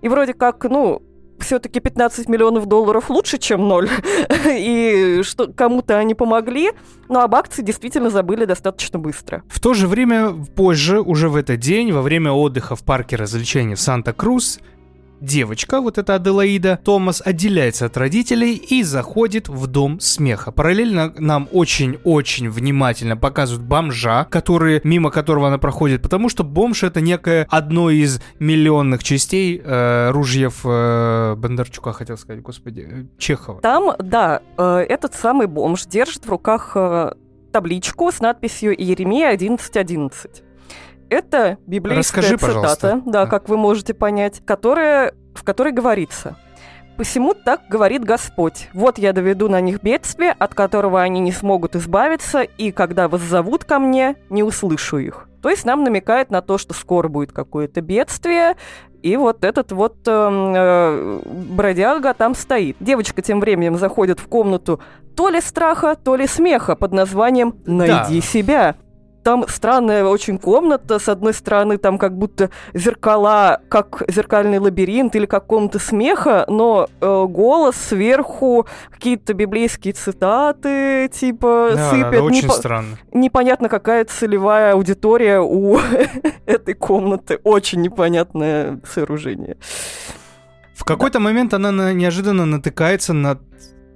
И 0.00 0.08
вроде 0.08 0.34
как, 0.34 0.64
ну, 0.64 1.02
все-таки 1.42 1.80
15 1.80 2.28
миллионов 2.28 2.66
долларов 2.66 3.10
лучше, 3.10 3.38
чем 3.38 3.68
ноль. 3.68 3.88
И 4.48 5.20
что 5.22 5.48
кому-то 5.48 5.98
они 5.98 6.14
помогли, 6.14 6.70
но 7.08 7.20
об 7.20 7.34
акции 7.34 7.62
действительно 7.62 8.10
забыли 8.10 8.44
достаточно 8.44 8.98
быстро. 8.98 9.42
В 9.48 9.60
то 9.60 9.74
же 9.74 9.86
время, 9.86 10.32
позже, 10.32 11.00
уже 11.00 11.28
в 11.28 11.36
этот 11.36 11.58
день, 11.58 11.92
во 11.92 12.02
время 12.02 12.32
отдыха 12.32 12.76
в 12.76 12.82
парке 12.82 13.16
развлечений 13.16 13.74
в 13.74 13.80
Санта-Крус, 13.80 14.60
девочка, 15.22 15.80
вот 15.80 15.98
эта 15.98 16.16
Аделаида, 16.16 16.80
Томас, 16.84 17.22
отделяется 17.24 17.86
от 17.86 17.96
родителей 17.96 18.56
и 18.56 18.82
заходит 18.82 19.48
в 19.48 19.66
дом 19.66 20.00
смеха. 20.00 20.50
Параллельно 20.52 21.14
нам 21.16 21.48
очень-очень 21.52 22.50
внимательно 22.50 23.16
показывают 23.16 23.66
бомжа, 23.66 24.24
который, 24.24 24.80
мимо 24.84 25.10
которого 25.10 25.48
она 25.48 25.58
проходит, 25.58 26.02
потому 26.02 26.28
что 26.28 26.44
бомж 26.44 26.82
это 26.82 27.00
некое 27.00 27.46
одно 27.48 27.90
из 27.90 28.20
миллионных 28.38 29.04
частей 29.04 29.60
э, 29.64 30.10
ружьев 30.10 30.60
э, 30.64 31.34
Бондарчука, 31.36 31.92
хотел 31.92 32.18
сказать, 32.18 32.42
господи, 32.42 32.88
э, 32.90 33.04
Чехова. 33.18 33.60
Там, 33.60 33.94
да, 33.98 34.42
э, 34.58 34.86
этот 34.88 35.14
самый 35.14 35.46
бомж 35.46 35.86
держит 35.86 36.26
в 36.26 36.28
руках 36.28 36.72
э, 36.74 37.12
табличку 37.52 38.10
с 38.10 38.20
надписью 38.20 38.74
«Иеремия 38.74 39.32
11.11». 39.34 40.51
Это 41.12 41.58
библейская 41.66 42.22
Расскажи, 42.22 42.36
цитата, 42.36 42.46
пожалуйста. 42.46 43.02
да, 43.04 43.24
Да. 43.24 43.26
как 43.26 43.48
вы 43.48 43.56
можете 43.58 43.92
понять, 43.92 44.40
которая, 44.44 45.14
в 45.34 45.44
которой 45.44 45.72
говорится 45.72 46.36
«Посему 46.96 47.34
так 47.34 47.62
говорит 47.68 48.04
Господь, 48.04 48.68
вот 48.72 48.98
я 48.98 49.12
доведу 49.12 49.48
на 49.48 49.60
них 49.60 49.82
бедствие, 49.82 50.30
от 50.32 50.54
которого 50.54 51.00
они 51.02 51.20
не 51.20 51.32
смогут 51.32 51.76
избавиться, 51.76 52.42
и 52.42 52.70
когда 52.70 53.08
вас 53.08 53.20
зовут 53.22 53.64
ко 53.64 53.78
мне, 53.78 54.16
не 54.30 54.42
услышу 54.42 54.98
их». 54.98 55.28
То 55.42 55.48
есть 55.48 55.64
нам 55.64 55.84
намекает 55.84 56.30
на 56.30 56.40
то, 56.40 56.56
что 56.56 56.72
скоро 56.72 57.08
будет 57.08 57.32
какое-то 57.32 57.80
бедствие, 57.80 58.56
и 59.02 59.16
вот 59.16 59.44
этот 59.44 59.72
вот 59.72 59.96
эм, 60.06 60.54
э, 60.54 61.20
бродяга 61.26 62.14
там 62.14 62.34
стоит. 62.36 62.76
Девочка 62.78 63.20
тем 63.20 63.40
временем 63.40 63.76
заходит 63.76 64.20
в 64.20 64.28
комнату 64.28 64.80
то 65.16 65.28
ли 65.28 65.40
страха, 65.40 65.96
то 65.96 66.14
ли 66.14 66.26
смеха 66.26 66.76
под 66.76 66.92
названием 66.92 67.56
«Найди 67.66 68.20
себя». 68.20 68.76
Там 69.22 69.44
странная 69.48 70.04
очень 70.04 70.36
комната, 70.38 70.98
с 70.98 71.08
одной 71.08 71.32
стороны 71.32 71.78
там 71.78 71.96
как 71.96 72.16
будто 72.18 72.50
зеркала, 72.74 73.60
как 73.68 74.02
зеркальный 74.08 74.58
лабиринт 74.58 75.14
или 75.14 75.26
как 75.26 75.46
комната 75.46 75.78
смеха, 75.78 76.44
но 76.48 76.88
э, 77.00 77.24
голос 77.28 77.76
сверху, 77.76 78.66
какие-то 78.90 79.32
библейские 79.34 79.94
цитаты, 79.94 81.08
типа, 81.12 81.70
Да, 81.72 81.76
да, 81.76 81.90
сыпят. 81.90 82.10
да, 82.10 82.22
очень 82.22 82.48
Непо- 82.48 82.52
странно. 82.52 82.98
непонятно, 83.12 83.68
какая 83.68 84.04
целевая 84.06 84.72
аудитория 84.72 85.40
у 85.40 85.78
этой 86.46 86.74
комнаты. 86.74 87.38
Очень 87.44 87.82
непонятное 87.82 88.80
сооружение. 88.92 89.56
В 90.74 90.84
какой-то 90.84 91.20
момент 91.20 91.54
она 91.54 91.70
на- 91.70 91.92
неожиданно 91.92 92.44
натыкается 92.44 93.12
на 93.12 93.38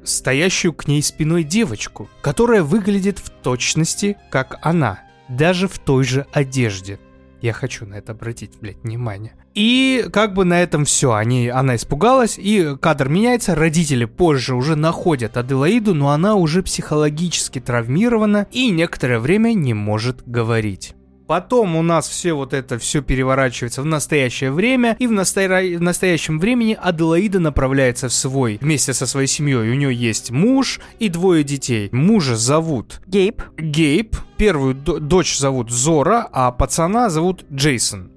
стоящую 0.05 0.73
к 0.73 0.87
ней 0.87 1.03
спиной 1.03 1.43
девочку, 1.43 2.09
которая 2.23 2.63
выглядит 2.63 3.19
в 3.19 3.29
точности, 3.31 4.17
как 4.31 4.59
она, 4.63 5.01
даже 5.29 5.69
в 5.69 5.79
той 5.79 6.05
же 6.05 6.27
одежде. 6.33 6.99
Я 7.41 7.53
хочу 7.53 7.87
на 7.87 7.95
это 7.95 8.13
обратить, 8.13 8.53
блядь, 8.61 8.83
внимание. 8.83 9.35
И 9.55 10.07
как 10.13 10.35
бы 10.35 10.45
на 10.45 10.61
этом 10.61 10.85
все. 10.85 11.13
Они, 11.13 11.49
она 11.49 11.77
испугалась, 11.77 12.39
и 12.39 12.77
кадр 12.81 13.09
меняется. 13.09 13.55
Родители 13.55 14.05
позже 14.05 14.55
уже 14.55 14.75
находят 14.75 15.37
Аделаиду, 15.37 15.95
но 15.95 16.11
она 16.11 16.35
уже 16.35 16.63
психологически 16.63 17.61
травмирована 17.61 18.49
и 18.51 18.71
некоторое 18.71 19.21
время 19.21 19.53
не 19.53 19.75
может 19.75 20.29
говорить. 20.29 20.96
Потом 21.27 21.75
у 21.77 21.83
нас 21.83 22.09
все 22.09 22.35
вот 22.35 22.53
это 22.53 22.79
все 22.79 23.03
переворачивается 23.03 23.83
в 23.83 23.85
настоящее 23.87 24.53
время, 24.53 24.97
и 24.99 25.07
в, 25.07 25.13
настоя- 25.13 25.77
в 25.79 25.83
настоящем 25.83 26.39
времени 26.39 26.79
Аделаида 26.81 27.41
направляется 27.41 28.09
в 28.09 28.13
свой, 28.13 28.59
вместе 28.61 28.93
со 28.95 29.07
своей 29.07 29.27
семьей. 29.27 29.71
У 29.71 29.75
нее 29.75 29.93
есть 29.93 30.31
муж 30.31 30.81
и 30.99 31.09
двое 31.09 31.43
детей. 31.43 31.89
Мужа 31.93 32.37
зовут 32.37 33.01
Гейб, 33.07 33.43
Гейб, 33.59 34.17
первую 34.37 34.75
до- 34.75 34.99
дочь 35.01 35.37
зовут 35.37 35.71
Зора, 35.71 36.29
а 36.33 36.53
пацана 36.53 37.11
зовут 37.11 37.45
Джейсон. 37.53 38.13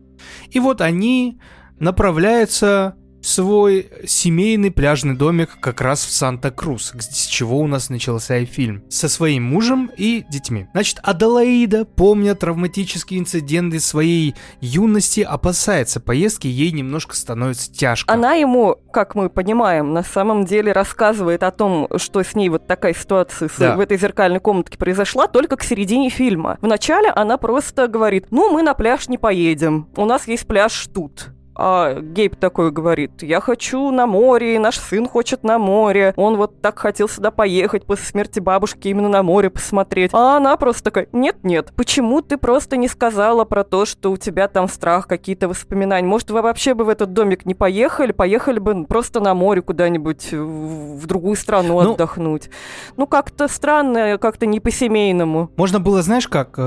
И 0.52 0.60
вот 0.60 0.82
они 0.82 1.40
направляются 1.80 2.96
свой 3.22 3.90
семейный 4.06 4.72
пляжный 4.72 5.16
домик 5.16 5.58
как 5.60 5.82
раз 5.82 6.06
в 6.06 6.12
Санта-Крус, 6.12 6.94
с 7.00 7.28
чего 7.28 7.60
у 7.60 7.68
нас 7.68 7.90
начался 7.90 8.38
и 8.38 8.46
фильм. 8.46 8.84
Со 8.90 9.10
своим 9.10 9.44
мужем 9.44 9.92
и 9.98 10.26
детьми. 10.30 10.68
Значит, 10.74 11.00
Аделаида, 11.04 11.86
помня 11.86 12.36
травматические 12.36 13.20
инциденты 13.20 13.80
своей 13.80 14.36
юности, 14.62 15.22
опасается 15.22 16.00
поездки, 16.00 16.48
ей 16.48 16.72
немножко 16.72 17.16
становится 17.16 17.72
тяжко. 17.72 18.12
Она 18.14 18.34
ему, 18.34 18.78
как 18.92 19.16
мы 19.16 19.30
понимаем, 19.30 19.94
на 19.94 20.04
самом 20.04 20.46
деле 20.46 20.72
рассказывает 20.72 21.44
о 21.44 21.52
том, 21.52 21.88
что 21.98 22.24
с 22.24 22.36
ней 22.36 22.50
вот 22.50 22.68
такая 22.68 22.94
ситуация 22.94 23.50
Да. 23.58 23.76
в 23.76 23.80
этой 23.80 23.98
зеркальной 23.98 24.40
комнатке 24.40 24.78
произошла 24.78 25.28
только 25.28 25.58
к 25.58 25.64
середине 25.64 26.10
фильма. 26.10 26.58
Вначале 26.62 27.10
она 27.10 27.38
просто 27.38 27.88
говорит, 27.88 28.28
ну, 28.32 28.52
мы 28.52 28.62
на 28.64 28.74
пляж 28.74 29.08
не 29.10 29.18
поедем, 29.18 29.88
у 29.96 30.06
нас 30.06 30.28
есть 30.28 30.48
пляж 30.48 30.88
тут. 30.94 31.30
А 31.62 32.00
Гейб 32.00 32.38
такой 32.38 32.72
говорит, 32.72 33.22
я 33.22 33.42
хочу 33.42 33.92
на 33.92 34.08
море, 34.08 34.58
наш 34.60 34.78
сын 34.78 35.06
хочет 35.08 35.44
на 35.44 35.58
море, 35.60 36.14
он 36.16 36.38
вот 36.38 36.62
так 36.62 36.80
хотел 36.80 37.10
сюда 37.10 37.32
поехать 37.32 37.86
после 37.86 38.06
смерти 38.06 38.40
бабушки 38.40 38.88
именно 38.88 39.10
на 39.10 39.24
море 39.24 39.50
посмотреть. 39.50 40.12
А 40.14 40.38
она 40.38 40.56
просто 40.56 40.86
такая, 40.86 41.08
нет-нет, 41.12 41.74
почему 41.76 42.22
ты 42.22 42.38
просто 42.38 42.78
не 42.78 42.88
сказала 42.88 43.44
про 43.44 43.66
то, 43.66 43.86
что 43.86 44.12
у 44.12 44.16
тебя 44.16 44.48
там 44.48 44.70
страх, 44.70 45.06
какие-то 45.06 45.50
воспоминания? 45.50 46.08
Может, 46.08 46.32
вы 46.32 46.42
вообще 46.42 46.74
бы 46.74 46.86
в 46.86 46.90
этот 46.90 47.12
домик 47.12 47.46
не 47.46 47.56
поехали, 47.56 48.14
поехали 48.14 48.60
бы 48.60 48.86
просто 48.86 49.20
на 49.20 49.34
море 49.34 49.62
куда-нибудь 49.62 50.32
в 50.32 50.80
в 51.00 51.08
другую 51.08 51.36
страну 51.36 51.82
Ну- 51.82 51.94
отдохнуть? 51.94 52.50
Ну, 52.96 53.06
как-то 53.08 53.48
странно, 53.48 54.18
как-то 54.18 54.46
не 54.46 54.60
по-семейному. 54.60 55.50
Можно 55.58 55.80
было, 55.80 56.02
знаешь, 56.02 56.28
как... 56.28 56.58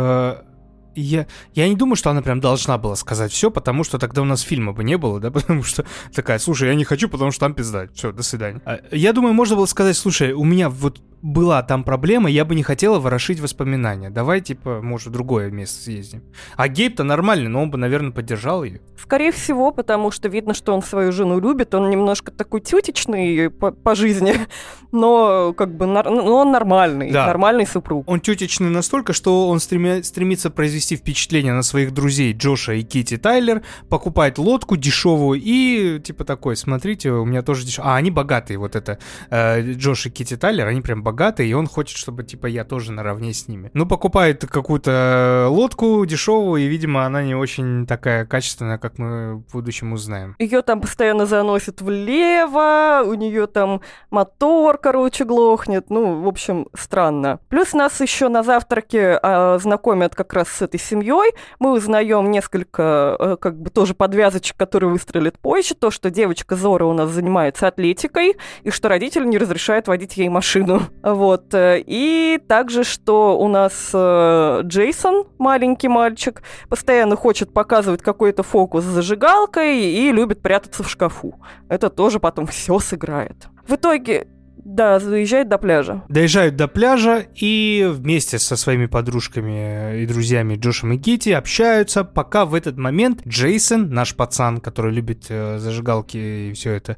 я, 0.95 1.27
я 1.55 1.69
не 1.69 1.77
думаю, 1.77 1.97
что 1.97 2.11
она 2.11 2.23
прям 2.23 2.41
должна 2.41 2.79
была 2.79 2.97
сказать 2.97 3.33
все, 3.33 3.51
потому 3.51 3.85
что 3.85 3.99
тогда 3.99 4.23
у 4.23 4.25
нас 4.25 4.41
фильма 4.41 4.73
бы 4.73 4.85
не 4.85 4.97
было, 4.99 5.21
да, 5.21 5.31
потому 5.33 5.63
что 5.63 5.85
такая, 6.15 6.39
слушай, 6.39 6.69
я 6.69 6.75
не 6.75 6.85
хочу, 6.85 7.09
потому 7.09 7.31
что 7.31 7.41
там 7.41 7.55
пизда, 7.55 7.89
все, 7.95 8.13
до 8.13 8.23
свидания. 8.23 8.61
А, 8.65 8.81
Я 8.91 9.13
думаю, 9.13 9.35
можно 9.35 9.57
было 9.57 9.67
сказать, 9.67 9.97
слушай, 9.97 10.33
у 10.33 10.45
меня 10.45 10.69
вот 10.69 11.01
была 11.23 11.63
там 11.63 11.85
проблема, 11.85 12.29
я 12.29 12.45
бы 12.45 12.55
не 12.55 12.63
хотела 12.63 12.99
ворошить 12.99 13.41
воспоминания, 13.41 14.11
давай, 14.11 14.41
типа, 14.41 14.81
может, 14.83 15.09
в 15.09 15.11
другое 15.13 15.51
место 15.51 15.83
съездим. 15.85 16.23
А 16.57 16.69
Гейб-то 16.69 17.05
нормальный, 17.05 17.49
но 17.49 17.63
он 17.63 17.71
бы, 17.71 17.79
наверное, 17.79 18.11
поддержал 18.11 18.65
ее. 18.65 18.81
Скорее 19.01 19.31
всего, 19.33 19.73
потому 19.73 20.11
что 20.11 20.29
видно, 20.29 20.53
что 20.55 20.75
он 20.75 20.83
свою 20.83 21.13
жену 21.13 21.41
любит, 21.41 21.75
он 21.75 21.91
немножко 21.91 22.31
такой 22.33 22.61
тютичный 22.61 23.51
по, 23.51 23.71
по 23.71 23.95
жизни, 23.95 24.35
но 24.93 25.53
как 25.55 25.77
бы 25.77 25.87
нар- 25.87 26.11
ну, 26.11 26.35
он 26.35 26.53
нормальный, 26.53 27.11
Да. 27.11 27.27
нормальный 27.27 27.67
супруг. 27.67 28.09
Он 28.09 28.21
тютичный 28.21 28.71
настолько, 28.71 29.13
что 29.13 29.49
он 29.49 29.59
стремя- 29.59 30.03
стремится 30.03 30.51
произвести 30.51 30.97
впечатление 30.97 31.53
на 31.53 31.63
своих 31.63 31.93
друзей 31.93 32.33
Джоша 32.33 32.73
и 32.75 32.83
Кити 32.83 33.17
Тайлер, 33.17 33.63
покупает 33.89 34.39
лодку 34.39 34.77
дешевую 34.77 35.41
и 35.43 36.01
типа 36.01 36.25
такой, 36.25 36.57
смотрите, 36.57 37.11
у 37.11 37.25
меня 37.25 37.43
тоже 37.43 37.65
дешевая. 37.65 37.93
А, 37.95 37.97
они 37.97 38.11
богатые, 38.11 38.59
вот 38.59 38.77
это. 38.77 38.99
э, 39.31 39.73
Джош 39.73 40.07
и 40.07 40.11
Кити 40.11 40.37
Тайлер, 40.37 40.67
они 40.67 40.81
прям 40.81 41.03
богатые, 41.03 41.12
и 41.43 41.53
он 41.53 41.67
хочет, 41.67 41.97
чтобы 41.97 42.25
типа 42.25 42.47
я 42.47 42.65
тоже 42.65 42.93
наравне 42.93 43.33
с 43.33 43.49
ними. 43.49 43.71
Ну, 43.75 43.87
покупает 43.87 44.45
какую-то 44.47 45.47
лодку 45.49 46.05
дешевую, 46.07 46.63
и, 46.63 46.67
видимо, 46.67 47.05
она 47.05 47.23
не 47.23 47.35
очень 47.35 47.87
такая 47.87 48.27
качественная, 48.27 48.79
как 48.79 48.99
мы 48.99 49.37
в 49.37 49.53
будущем 49.53 49.93
узнаем. 49.93 50.37
Ее 50.39 50.63
там 50.63 50.81
постоянно 50.81 51.27
заносит 51.27 51.81
влево, 51.81 53.03
у 53.07 53.15
нее 53.15 53.47
там 53.47 53.81
мотор, 54.11 54.79
короче, 54.79 55.25
глохнет. 55.25 55.91
Ну, 55.91 56.23
в 56.23 56.29
общем, 56.29 56.69
странно. 56.75 57.41
Плюс 57.49 57.73
нас 57.73 58.01
еще 58.01 58.29
на 58.29 58.43
завтраке 58.43 59.19
а, 59.23 59.59
знакомят 59.59 60.15
как 60.15 60.33
раз 60.33 60.49
с 60.49 60.63
этой 60.63 60.81
семьей. 60.81 61.35
Мы 61.59 61.73
узнаем 61.73 62.31
несколько, 62.31 63.17
э, 63.19 63.37
как 63.41 63.61
бы 63.61 63.71
тоже 63.71 63.95
подвязочек, 63.95 64.57
которые 64.57 64.91
выстрелят 64.91 65.39
позже. 65.39 65.75
То, 65.75 65.91
что 65.91 66.11
девочка 66.11 66.57
Зора 66.57 66.85
у 66.85 66.93
нас 66.93 67.11
занимается 67.11 67.69
атлетикой, 67.69 68.37
и 68.63 68.71
что 68.71 68.89
родители 68.89 69.25
не 69.25 69.39
разрешают 69.39 69.89
водить 69.89 70.17
ей 70.17 70.29
машину. 70.29 70.83
Вот. 71.03 71.53
э, 71.55 71.83
И 71.87 72.41
также, 72.47 72.85
что 72.85 73.39
у 73.39 73.49
нас 73.49 73.91
э, 73.93 74.61
Джейсон, 74.65 75.25
маленький 75.39 75.89
мальчик, 75.89 76.43
постоянно 76.69 77.17
хочет 77.17 77.53
показывать 77.53 78.03
какой-то 78.03 78.43
фокус 78.43 78.85
с 78.85 78.87
зажигалкой 78.87 79.81
и 79.81 80.13
любит 80.13 80.43
прятаться 80.43 80.83
в 80.83 80.91
шкафу. 80.91 81.41
Это 81.69 81.91
тоже 81.91 82.21
потом 82.21 82.47
все 82.47 82.79
сыграет. 82.79 83.49
В 83.67 83.75
итоге, 83.75 84.29
да, 84.65 85.01
заезжает 85.01 85.49
до 85.49 85.59
пляжа. 85.59 86.03
Доезжают 86.09 86.57
до 86.57 86.69
пляжа 86.69 87.25
и 87.35 87.89
вместе 87.91 88.39
со 88.39 88.57
своими 88.57 88.87
подружками 88.87 90.03
и 90.03 90.07
друзьями 90.07 90.57
Джошем 90.57 90.93
и 90.93 90.99
Кити 90.99 91.31
общаются, 91.31 92.05
пока 92.05 92.45
в 92.45 92.55
этот 92.55 92.77
момент 92.79 93.27
Джейсон, 93.27 93.91
наш 93.91 94.15
пацан, 94.15 94.59
который 94.61 94.93
любит 94.93 95.27
э, 95.29 95.59
зажигалки 95.59 96.17
и 96.17 96.53
все 96.53 96.73
это, 96.73 96.97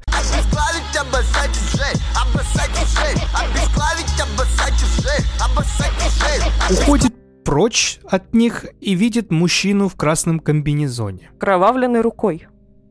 обоссать 1.15 1.51
ушей, 1.51 2.01
обоссать 2.13 2.71
ушей, 2.71 3.15
обесклавить, 3.33 4.21
обоссать 4.21 4.73
ушей, 4.73 5.25
обоссать 5.39 5.93
ушей. 6.05 6.81
уходит 6.83 7.13
прочь 7.45 7.99
от 8.09 8.33
них 8.33 8.65
и 8.81 8.95
видит 8.95 9.31
мужчину 9.31 9.87
в 9.87 9.95
красном 9.95 10.39
комбинезоне. 10.39 11.31
Кровавленной 11.39 12.01
рукой 12.01 12.47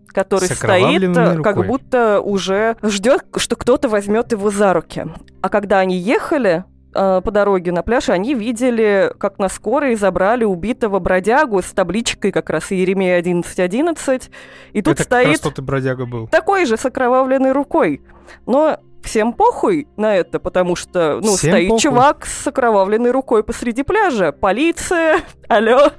который 0.08 0.48
стоит, 0.48 1.16
э, 1.16 1.42
как 1.42 1.56
рукой. 1.56 1.66
будто 1.66 2.20
уже 2.20 2.76
ждет, 2.84 3.24
что 3.36 3.56
кто-то 3.56 3.88
возьмет 3.88 4.30
его 4.30 4.48
за 4.48 4.72
руки. 4.72 5.06
А 5.42 5.48
когда 5.48 5.80
они 5.80 5.96
ехали 5.98 6.62
э, 6.94 7.20
по 7.20 7.30
дороге 7.32 7.72
на 7.72 7.82
пляж, 7.82 8.08
они 8.10 8.34
видели, 8.34 9.12
как 9.18 9.40
на 9.40 9.48
скорой 9.48 9.96
забрали 9.96 10.44
убитого 10.44 11.00
бродягу 11.00 11.60
с 11.62 11.72
табличкой 11.72 12.30
как 12.30 12.48
раз 12.48 12.70
Еремея 12.70 13.20
11.11. 13.20 14.30
И 14.72 14.82
тут 14.82 15.00
это 15.00 15.02
как 15.02 15.12
раз 15.12 15.36
стоит 15.36 15.42
тот 15.42 15.58
и 15.58 15.62
бродяга 15.62 16.06
был. 16.06 16.28
такой 16.28 16.64
же 16.66 16.76
с 16.76 16.86
окровавленной 16.86 17.50
рукой. 17.50 18.00
Но 18.46 18.78
всем 19.02 19.32
похуй 19.32 19.86
на 19.96 20.14
это, 20.16 20.38
потому 20.40 20.76
что, 20.76 21.20
ну, 21.22 21.36
Всем 21.36 21.50
стоит 21.50 21.68
похуй. 21.68 21.80
чувак 21.82 22.26
с 22.26 22.46
окровавленной 22.46 23.10
рукой 23.10 23.44
посреди 23.44 23.82
пляжа. 23.82 24.32
Полиция, 24.32 25.20
алло, 25.48 25.90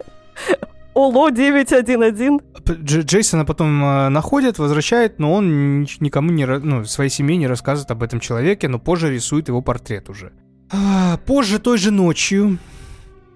Оло 0.93 1.29
911. 1.29 2.41
П- 2.65 2.73
Дж- 2.73 3.01
Джейсона 3.03 3.45
потом 3.45 3.83
э, 3.83 4.09
находят, 4.09 4.57
возвращают, 4.59 5.19
но 5.19 5.33
он 5.33 5.81
никому 5.99 6.31
не, 6.31 6.45
ну, 6.45 6.85
своей 6.85 7.09
семье 7.09 7.35
не 7.37 7.47
рассказывает 7.47 7.91
об 7.91 8.01
этом 8.01 8.19
человеке, 8.19 8.67
но 8.69 8.79
позже 8.79 9.13
рисует 9.13 9.49
его 9.49 9.61
портрет 9.61 10.09
уже. 10.09 10.31
А, 10.71 11.17
позже 11.25 11.59
той 11.59 11.77
же 11.77 11.91
ночью 11.91 12.57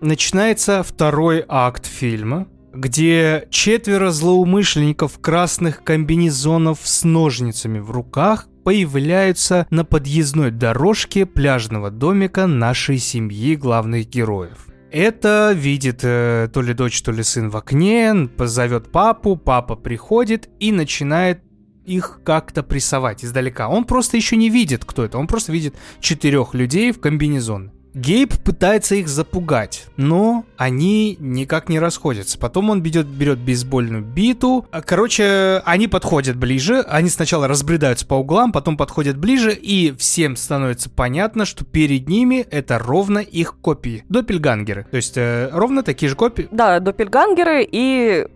начинается 0.01 0.83
второй 0.83 1.43
акт 1.47 1.85
фильма, 1.85 2.47
где 2.73 3.45
четверо 3.49 4.11
злоумышленников 4.11 5.19
красных 5.19 5.83
комбинезонов 5.83 6.79
с 6.83 7.03
ножницами 7.03 7.79
в 7.79 7.91
руках 7.91 8.47
появляются 8.69 9.65
на 9.71 9.83
подъездной 9.83 10.51
дорожке 10.51 11.25
пляжного 11.25 11.89
домика 11.89 12.45
нашей 12.45 12.99
семьи 12.99 13.55
главных 13.55 14.07
героев. 14.07 14.67
Это 14.91 15.53
видит 15.55 16.01
э, 16.03 16.49
то 16.53 16.61
ли 16.61 16.75
дочь, 16.75 17.01
то 17.01 17.11
ли 17.11 17.23
сын 17.23 17.49
в 17.49 17.57
окне, 17.57 18.29
позовет 18.37 18.91
папу, 18.91 19.37
папа 19.37 19.75
приходит 19.75 20.49
и 20.59 20.71
начинает 20.71 21.41
их 21.83 22.21
как-то 22.23 22.61
прессовать 22.61 23.25
издалека. 23.25 23.69
Он 23.69 23.85
просто 23.85 24.17
еще 24.17 24.35
не 24.35 24.51
видит, 24.51 24.85
кто 24.85 25.03
это. 25.03 25.17
Он 25.17 25.25
просто 25.25 25.51
видит 25.51 25.73
четырех 25.99 26.53
людей 26.53 26.91
в 26.91 26.99
комбинезон. 26.99 27.71
Гейб 27.99 28.33
пытается 28.43 28.95
их 28.95 29.09
запугать, 29.09 29.87
но 29.97 30.45
они 30.55 31.17
никак 31.19 31.67
не 31.67 31.79
расходятся. 31.79 32.39
Потом 32.39 32.69
он 32.69 32.81
берет, 32.81 33.07
берет 33.07 33.39
бейсбольную 33.39 34.03
биту. 34.03 34.65
А, 34.71 34.81
Короче, 34.81 35.61
они 35.65 35.89
подходят 35.89 36.37
ближе. 36.37 36.81
Они 36.87 37.09
сначала 37.09 37.47
разбредаются 37.47 38.07
по 38.07 38.13
углам, 38.13 38.53
потом 38.53 38.77
подходят 38.77 39.17
ближе, 39.17 39.53
и 39.53 39.93
всем 39.97 40.37
становится 40.37 40.89
понятно, 40.89 41.43
что 41.43 41.65
перед 41.65 42.07
ними 42.07 42.45
это 42.49 42.79
ровно 42.79 43.19
их 43.19 43.57
копии. 43.57 44.05
Доппельгангеры. 44.07 44.85
То 44.89 44.97
есть 44.97 45.17
э, 45.17 45.49
ровно 45.51 45.83
такие 45.83 46.09
же 46.09 46.15
копии. 46.15 46.47
Да, 46.51 46.79
доппельгангеры, 46.79 47.67
и 47.69 48.27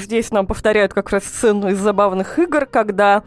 здесь 0.00 0.30
нам 0.30 0.46
повторяют 0.46 0.94
как 0.94 1.10
раз 1.10 1.24
сцену 1.24 1.68
из 1.68 1.78
забавных 1.78 2.38
игр, 2.38 2.64
когда 2.64 3.22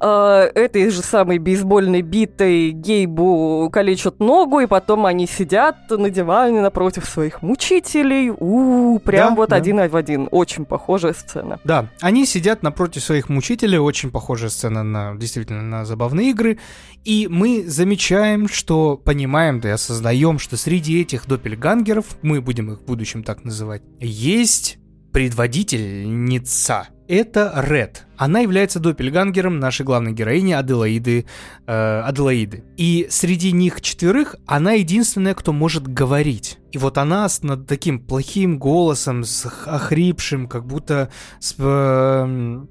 э, 0.00 0.50
этой 0.54 0.90
же 0.90 1.02
самой 1.02 1.38
бейсбольной 1.38 2.02
битой 2.02 2.70
Гейбу 2.70 3.68
калечат 3.72 4.20
ногу, 4.20 4.60
и 4.60 4.66
потом 4.66 5.06
они 5.06 5.26
сидят 5.26 5.90
на 5.90 6.10
диване 6.10 6.60
напротив 6.60 7.04
своих 7.04 7.42
мучителей. 7.42 8.30
У, 8.30 8.98
прям 8.98 9.30
Да, 9.30 9.34
вот 9.36 9.50
да. 9.50 9.56
один 9.56 9.80
в 9.88 9.96
один. 9.96 10.28
Очень 10.30 10.64
похожая 10.64 11.12
сцена. 11.12 11.58
Да, 11.64 11.88
они 12.00 12.26
сидят 12.26 12.62
напротив 12.62 13.02
своих 13.02 13.28
мучителей, 13.28 13.78
очень 13.78 14.10
похожая 14.10 14.50
сцена 14.50 14.82
на 14.82 15.14
действительно 15.16 15.62
на 15.62 15.84
забавные 15.84 16.30
игры, 16.30 16.58
и 17.04 17.28
мы 17.30 17.64
замечаем, 17.66 18.48
что 18.48 18.96
понимаем, 18.96 19.60
да 19.60 19.70
и 19.70 19.72
осознаем, 19.72 20.38
что 20.38 20.56
среди 20.56 21.00
этих 21.00 21.26
доппельгангеров, 21.26 22.04
мы 22.22 22.40
будем 22.40 22.72
их 22.72 22.80
в 22.80 22.84
будущем 22.84 23.22
так 23.22 23.44
называть, 23.44 23.82
есть 24.00 24.78
предводительница. 25.12 26.88
Это 27.10 27.52
Ред. 27.56 28.06
Она 28.16 28.38
является 28.38 28.78
доппельгангером 28.78 29.58
нашей 29.58 29.84
главной 29.84 30.12
героини 30.12 30.52
Аделаиды, 30.52 31.26
э, 31.66 32.02
Аделаиды. 32.02 32.62
И 32.76 33.08
среди 33.10 33.50
них 33.50 33.80
четверых 33.80 34.36
она 34.46 34.74
единственная, 34.74 35.34
кто 35.34 35.52
может 35.52 35.88
говорить. 35.88 36.58
И 36.70 36.78
вот 36.78 36.98
она 36.98 37.28
с 37.28 37.42
над 37.42 37.66
таким 37.66 37.98
плохим 37.98 38.60
голосом, 38.60 39.24
с 39.24 39.44
охрипшим, 39.66 40.46
как 40.46 40.66
будто 40.66 41.10
с, 41.40 41.56
эм, 41.58 42.68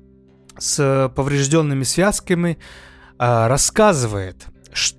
с 0.58 1.12
поврежденными 1.14 1.84
связками 1.84 2.60
а, 3.18 3.50
рассказывает 3.50 4.46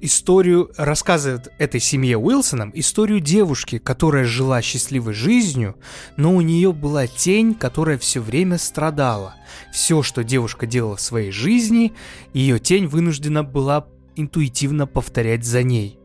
историю, 0.00 0.70
рассказывает 0.76 1.52
этой 1.58 1.80
семье 1.80 2.18
Уилсонам 2.18 2.72
историю 2.74 3.20
девушки, 3.20 3.78
которая 3.78 4.24
жила 4.24 4.62
счастливой 4.62 5.14
жизнью, 5.14 5.76
но 6.16 6.34
у 6.34 6.40
нее 6.40 6.72
была 6.72 7.06
тень, 7.06 7.54
которая 7.54 7.98
все 7.98 8.20
время 8.20 8.58
страдала. 8.58 9.36
Все, 9.72 10.02
что 10.02 10.24
девушка 10.24 10.66
делала 10.66 10.96
в 10.96 11.00
своей 11.00 11.30
жизни, 11.30 11.92
ее 12.32 12.58
тень 12.58 12.86
вынуждена 12.86 13.44
была 13.44 13.86
интуитивно 14.16 14.86
повторять 14.86 15.44
за 15.44 15.62
ней. 15.62 15.99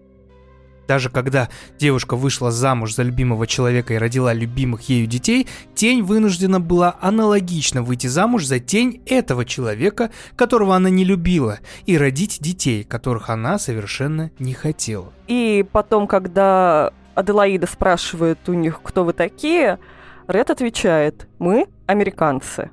Даже 0.87 1.09
когда 1.09 1.49
девушка 1.77 2.15
вышла 2.15 2.51
замуж 2.51 2.93
за 2.93 3.03
любимого 3.03 3.47
человека 3.47 3.93
и 3.93 3.97
родила 3.97 4.33
любимых 4.33 4.83
ею 4.83 5.07
детей, 5.07 5.47
тень 5.73 6.03
вынуждена 6.03 6.59
была 6.59 6.95
аналогично 7.01 7.81
выйти 7.81 8.07
замуж 8.07 8.45
за 8.45 8.59
тень 8.59 9.01
этого 9.05 9.45
человека, 9.45 10.11
которого 10.35 10.75
она 10.75 10.89
не 10.89 11.03
любила, 11.03 11.59
и 11.85 11.97
родить 11.97 12.39
детей, 12.41 12.83
которых 12.83 13.29
она 13.29 13.57
совершенно 13.57 14.31
не 14.39 14.53
хотела. 14.53 15.11
И 15.27 15.65
потом, 15.71 16.07
когда 16.07 16.91
Аделаида 17.15 17.67
спрашивает 17.67 18.47
у 18.47 18.53
них, 18.53 18.81
кто 18.83 19.03
вы 19.03 19.13
такие, 19.13 19.79
Ред 20.27 20.49
отвечает, 20.49 21.27
мы 21.39 21.67
американцы. 21.85 22.71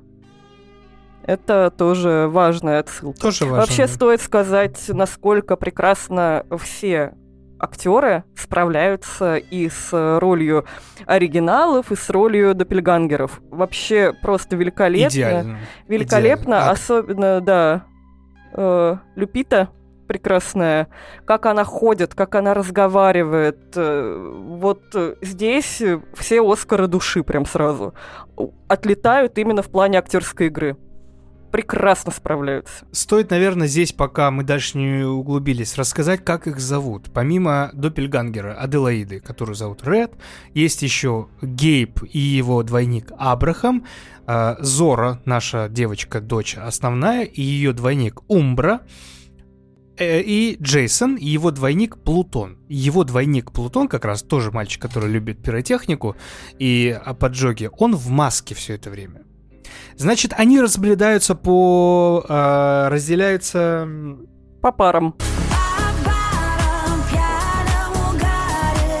Это 1.25 1.71
тоже 1.75 2.27
важная 2.29 2.79
отсылка. 2.79 3.19
Тоже 3.19 3.45
важно. 3.45 3.59
Вообще 3.59 3.87
стоит 3.87 4.21
сказать, 4.21 4.77
насколько 4.89 5.55
прекрасно 5.55 6.45
все 6.61 7.13
актеры 7.63 8.23
справляются 8.35 9.37
и 9.37 9.69
с 9.69 9.89
ролью 10.19 10.65
оригиналов, 11.05 11.91
и 11.91 11.95
с 11.95 12.09
ролью 12.09 12.53
доппельгангеров. 12.53 13.41
Вообще 13.49 14.13
просто 14.21 14.55
великолепно. 14.55 15.07
Идеально. 15.13 15.57
Великолепно, 15.87 16.43
Идеально. 16.55 16.71
Особенно, 16.71 17.41
да, 17.41 17.85
э, 18.53 18.97
Люпита 19.15 19.69
прекрасная, 20.07 20.89
как 21.25 21.45
она 21.45 21.63
ходит, 21.63 22.13
как 22.13 22.35
она 22.35 22.53
разговаривает. 22.53 23.59
э, 23.75 24.31
Вот 24.59 24.83
здесь 25.21 25.81
все 26.13 26.41
Оскары 26.51 26.87
души 26.87 27.23
прям 27.23 27.45
сразу 27.45 27.93
отлетают 28.67 29.37
именно 29.37 29.61
в 29.61 29.69
плане 29.69 29.99
актерской 29.99 30.47
игры. 30.47 30.77
Прекрасно 31.53 32.11
справляются. 32.11 32.87
Стоит, 32.91 33.29
наверное, 33.29 33.67
здесь, 33.67 33.93
пока 33.93 34.31
мы 34.31 34.43
дальше 34.43 34.75
не 34.75 35.03
углубились, 35.05 35.77
рассказать, 35.77 36.25
как 36.25 36.47
их 36.47 36.59
зовут. 36.59 37.11
Помимо 37.13 37.69
Доппельгангера 37.73 38.55
Аделаиды, 38.55 39.19
которую 39.19 39.53
зовут 39.53 39.85
Ред, 39.85 40.13
есть 40.55 40.81
еще 40.81 41.27
Гейб 41.43 42.01
и 42.11 42.17
его 42.17 42.63
двойник 42.63 43.11
Абрахам, 43.19 43.85
э, 44.25 44.55
Зора, 44.61 45.21
наша 45.25 45.69
девочка, 45.69 46.21
дочь 46.21 46.55
основная, 46.57 47.23
и 47.23 47.43
ее 47.43 47.73
двойник 47.73 48.21
Умбра, 48.27 48.81
э, 49.99 50.21
и 50.21 50.57
Джейсон, 50.59 51.17
и 51.17 51.27
его 51.27 51.51
двойник 51.51 51.99
Плутон. 51.99 52.57
Его 52.67 53.03
двойник 53.03 53.51
Плутон, 53.51 53.89
как 53.89 54.05
раз 54.05 54.23
тоже 54.23 54.49
мальчик, 54.49 54.81
который 54.81 55.11
любит 55.11 55.43
пиротехнику 55.43 56.15
и 56.57 56.99
а, 56.99 57.13
поджоги, 57.13 57.69
он 57.77 57.95
в 57.95 58.09
маске 58.09 58.55
все 58.55 58.73
это 58.73 58.89
время. 58.89 59.21
Значит, 59.95 60.33
они 60.35 60.61
разбредаются 60.61 61.35
по... 61.35 62.25
э, 62.27 62.87
разделяются... 62.89 63.87
По 64.61 64.71
парам. 64.71 65.15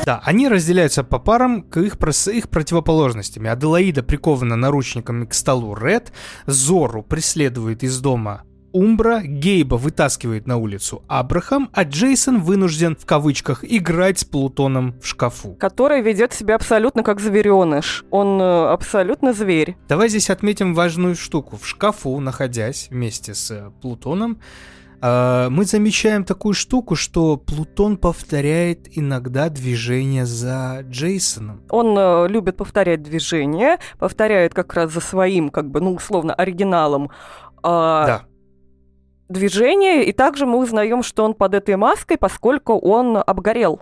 Да, 0.05 0.21
они 0.25 0.49
разделяются 0.49 1.03
по 1.03 1.17
парам 1.17 1.61
к 1.61 1.77
их, 1.77 1.95
их 2.27 2.49
противоположностями. 2.49 3.49
Аделаида 3.49 4.03
прикована 4.03 4.57
наручниками 4.57 5.25
к 5.25 5.33
столу 5.33 5.75
Ред, 5.75 6.11
Зору 6.45 7.03
преследует 7.03 7.83
из 7.83 7.99
дома 8.01 8.43
Умбра, 8.73 9.21
Гейба 9.21 9.75
вытаскивает 9.75 10.47
на 10.47 10.57
улицу 10.57 11.03
Абрахам, 11.07 11.69
а 11.73 11.83
Джейсон 11.83 12.41
вынужден, 12.41 12.95
в 12.95 13.05
кавычках, 13.05 13.63
играть 13.63 14.19
с 14.19 14.25
Плутоном 14.25 14.95
в 14.99 15.07
шкафу. 15.07 15.55
Который 15.59 16.01
ведет 16.01 16.33
себя 16.33 16.55
абсолютно 16.55 17.03
как 17.03 17.19
звереныш. 17.19 18.03
Он 18.09 18.41
э, 18.41 18.71
абсолютно 18.71 19.31
зверь. 19.31 19.77
Давай 19.87 20.09
здесь 20.09 20.31
отметим 20.31 20.73
важную 20.73 21.15
штуку. 21.15 21.57
В 21.57 21.67
шкафу, 21.67 22.19
находясь 22.19 22.87
вместе 22.89 23.35
с 23.35 23.51
э, 23.51 23.71
Плутоном, 23.79 24.39
э, 25.03 25.49
мы 25.51 25.65
замечаем 25.65 26.23
такую 26.23 26.55
штуку, 26.55 26.95
что 26.95 27.37
Плутон 27.37 27.97
повторяет 27.97 28.87
иногда 28.97 29.49
движение 29.49 30.25
за 30.25 30.79
Джейсоном. 30.89 31.61
Он 31.69 31.95
э, 31.95 32.27
любит 32.27 32.57
повторять 32.57 33.03
движения, 33.03 33.77
повторяет 33.99 34.55
как 34.55 34.73
раз 34.73 34.91
за 34.91 34.99
своим, 34.99 35.49
как 35.49 35.69
бы, 35.69 35.79
ну, 35.79 35.93
условно, 35.93 36.33
оригиналом 36.33 37.11
а, 37.63 38.05
Да. 38.05 38.23
Движение, 39.33 40.05
и 40.05 40.13
также 40.13 40.45
мы 40.45 40.59
узнаем, 40.59 41.03
что 41.03 41.25
он 41.25 41.33
под 41.33 41.53
этой 41.55 41.75
маской, 41.75 42.17
поскольку 42.17 42.77
он 42.77 43.17
обгорел. 43.17 43.81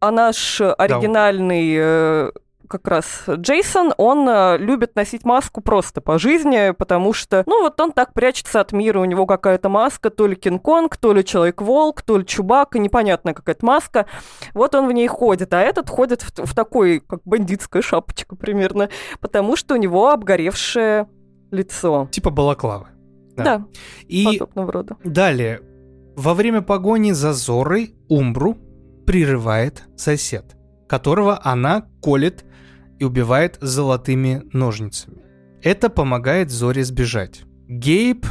А 0.00 0.10
наш 0.10 0.60
оригинальный 0.60 1.74
э, 1.78 2.30
как 2.68 2.86
раз 2.86 3.24
Джейсон, 3.28 3.94
он 3.96 4.28
э, 4.28 4.58
любит 4.58 4.94
носить 4.94 5.24
маску 5.24 5.60
просто 5.60 6.00
по 6.00 6.18
жизни, 6.18 6.72
потому 6.72 7.12
что, 7.12 7.42
ну, 7.46 7.62
вот 7.62 7.80
он 7.80 7.92
так 7.92 8.12
прячется 8.12 8.60
от 8.60 8.72
мира, 8.72 9.00
у 9.00 9.04
него 9.04 9.26
какая-то 9.26 9.68
маска, 9.68 10.10
то 10.10 10.26
ли 10.26 10.34
Кинг-Конг, 10.34 10.96
то 10.96 11.12
ли 11.12 11.24
Человек-волк, 11.24 12.02
то 12.02 12.18
ли 12.18 12.26
Чубака, 12.26 12.78
непонятная 12.78 13.34
какая-то 13.34 13.64
маска. 13.64 14.06
Вот 14.52 14.74
он 14.74 14.86
в 14.86 14.92
ней 14.92 15.08
ходит, 15.08 15.54
а 15.54 15.60
этот 15.60 15.88
ходит 15.88 16.22
в, 16.22 16.44
в 16.44 16.54
такой, 16.54 17.00
как 17.00 17.20
бандитская 17.24 17.82
шапочка 17.82 18.36
примерно, 18.36 18.90
потому 19.20 19.56
что 19.56 19.74
у 19.74 19.78
него 19.78 20.10
обгоревшее 20.10 21.08
лицо. 21.50 22.08
Типа 22.10 22.30
балаклавы. 22.30 22.88
Да. 23.36 23.44
Да, 23.44 23.66
И 24.08 24.24
подобного 24.38 24.72
рода. 24.72 24.96
далее. 25.04 25.60
Во 26.16 26.34
время 26.34 26.62
погони 26.62 27.12
за 27.12 27.32
Зорой 27.32 27.94
Умбру 28.08 28.56
прерывает 29.06 29.84
сосед, 29.96 30.56
которого 30.88 31.40
она 31.44 31.86
колет 32.02 32.44
и 32.98 33.04
убивает 33.04 33.58
золотыми 33.60 34.42
ножницами. 34.52 35.22
Это 35.62 35.88
помогает 35.90 36.50
Зоре 36.50 36.84
сбежать. 36.84 37.42
Гейб, 37.68 38.24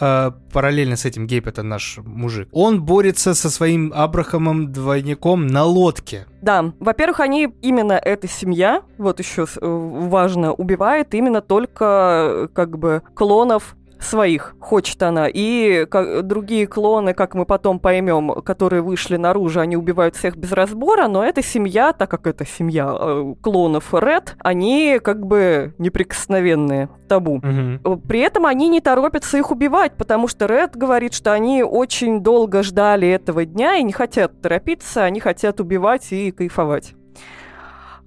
э, 0.00 0.30
параллельно 0.52 0.96
с 0.96 1.04
этим 1.04 1.26
Гейб 1.26 1.46
это 1.46 1.62
наш 1.62 1.98
мужик, 2.04 2.48
он 2.52 2.82
борется 2.82 3.34
со 3.34 3.48
своим 3.50 3.92
Абрахамом 3.94 4.72
двойником 4.72 5.46
на 5.46 5.64
лодке. 5.64 6.26
Да, 6.42 6.72
во-первых, 6.80 7.20
они 7.20 7.48
именно 7.62 7.92
эта 7.92 8.28
семья, 8.28 8.82
вот 8.98 9.18
еще 9.20 9.44
э, 9.44 9.58
важно, 9.62 10.52
убивает 10.52 11.14
именно 11.14 11.40
только 11.40 11.84
э, 11.84 12.48
как 12.52 12.78
бы 12.78 13.02
клонов 13.14 13.76
своих 14.00 14.54
хочет 14.60 15.02
она. 15.02 15.28
И 15.32 15.86
ка- 15.86 16.22
другие 16.22 16.66
клоны, 16.66 17.14
как 17.14 17.34
мы 17.34 17.44
потом 17.44 17.78
поймем, 17.78 18.32
которые 18.42 18.82
вышли 18.82 19.16
наружу, 19.16 19.60
они 19.60 19.76
убивают 19.76 20.16
всех 20.16 20.36
без 20.36 20.52
разбора, 20.52 21.06
но 21.08 21.24
эта 21.24 21.42
семья, 21.42 21.92
так 21.92 22.10
как 22.10 22.26
это 22.26 22.44
семья 22.44 22.94
э, 22.98 23.34
клонов 23.42 23.92
Ред, 23.92 24.36
они 24.40 24.98
как 25.02 25.26
бы 25.26 25.74
неприкосновенные, 25.78 26.88
табу. 27.08 27.40
Мгм. 27.42 28.00
При 28.08 28.20
этом 28.20 28.46
они 28.46 28.68
не 28.68 28.80
торопятся 28.80 29.36
их 29.38 29.50
убивать, 29.50 29.92
потому 29.96 30.28
что 30.28 30.46
Ред 30.46 30.76
говорит, 30.76 31.14
что 31.14 31.32
они 31.32 31.62
очень 31.62 32.20
долго 32.22 32.62
ждали 32.62 33.08
этого 33.08 33.44
дня 33.44 33.76
и 33.76 33.82
не 33.82 33.92
хотят 33.92 34.40
торопиться, 34.40 35.04
они 35.04 35.20
хотят 35.20 35.60
убивать 35.60 36.12
и 36.12 36.30
кайфовать. 36.30 36.94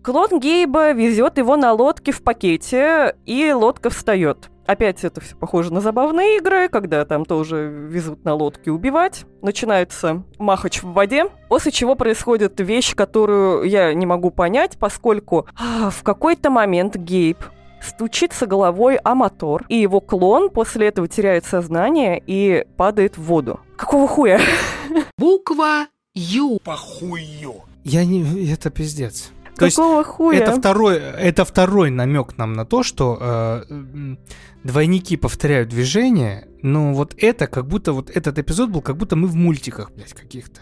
Клон 0.04 0.40
Гейба 0.40 0.92
везет 0.92 1.38
его 1.38 1.56
на 1.56 1.72
лодке 1.72 2.12
в 2.12 2.24
пакете, 2.24 3.16
и 3.26 3.54
лодка 3.54 3.90
встает. 3.90 4.50
Опять 4.66 5.04
это 5.04 5.20
все 5.22 5.36
похоже 5.36 5.74
на 5.74 5.82
забавные 5.82 6.38
игры, 6.38 6.70
когда 6.70 7.04
там 7.06 7.26
тоже 7.26 7.70
везут 7.90 8.24
на 8.24 8.34
лодке 8.34 8.72
убивать. 8.72 9.26
Начинается 9.42 10.24
махач 10.40 10.82
в 10.82 10.94
воде, 10.94 11.26
после 11.50 11.72
чего 11.72 11.96
происходит 11.96 12.60
вещь, 12.60 12.96
которую 12.96 13.64
я 13.64 13.94
не 13.94 14.06
могу 14.06 14.32
понять, 14.32 14.78
поскольку 14.80 15.48
а, 15.56 15.90
в 15.90 16.04
какой-то 16.04 16.50
момент 16.50 16.96
Гейб 16.96 17.38
стучится 17.82 18.46
головой 18.46 18.96
о 18.96 19.16
мотор, 19.16 19.66
и 19.68 19.76
его 19.76 20.00
клон 20.00 20.50
после 20.50 20.88
этого 20.88 21.08
теряет 21.08 21.46
сознание 21.46 22.22
и 22.26 22.66
падает 22.78 23.18
в 23.18 23.24
воду. 23.24 23.60
Какого 23.76 24.08
хуя? 24.08 24.40
Буква 25.18 25.88
Ю. 26.16 26.60
Похую. 26.64 27.56
Я 27.84 28.06
не... 28.06 28.52
Это 28.52 28.70
пиздец. 28.70 29.32
То 29.58 29.66
есть 29.66 29.78
Какого 29.78 30.04
хуя? 30.04 30.40
Это 30.40 30.52
второй, 30.54 30.98
это 30.98 31.46
второй 31.46 31.90
намек 31.92 32.38
нам 32.38 32.54
на 32.54 32.66
то, 32.66 32.84
что 32.84 33.18
э, 33.22 34.16
двойники 34.64 35.18
повторяют 35.18 35.70
движения, 35.70 36.48
но 36.62 36.94
вот 36.94 37.14
это, 37.18 37.48
как 37.48 37.68
будто 37.68 37.94
вот 37.94 38.10
этот 38.10 38.40
эпизод 38.40 38.70
был, 38.70 38.82
как 38.82 38.98
будто 38.98 39.16
мы 39.16 39.28
в 39.28 39.36
мультиках, 39.36 39.92
блядь, 39.92 40.14
каких-то. 40.14 40.62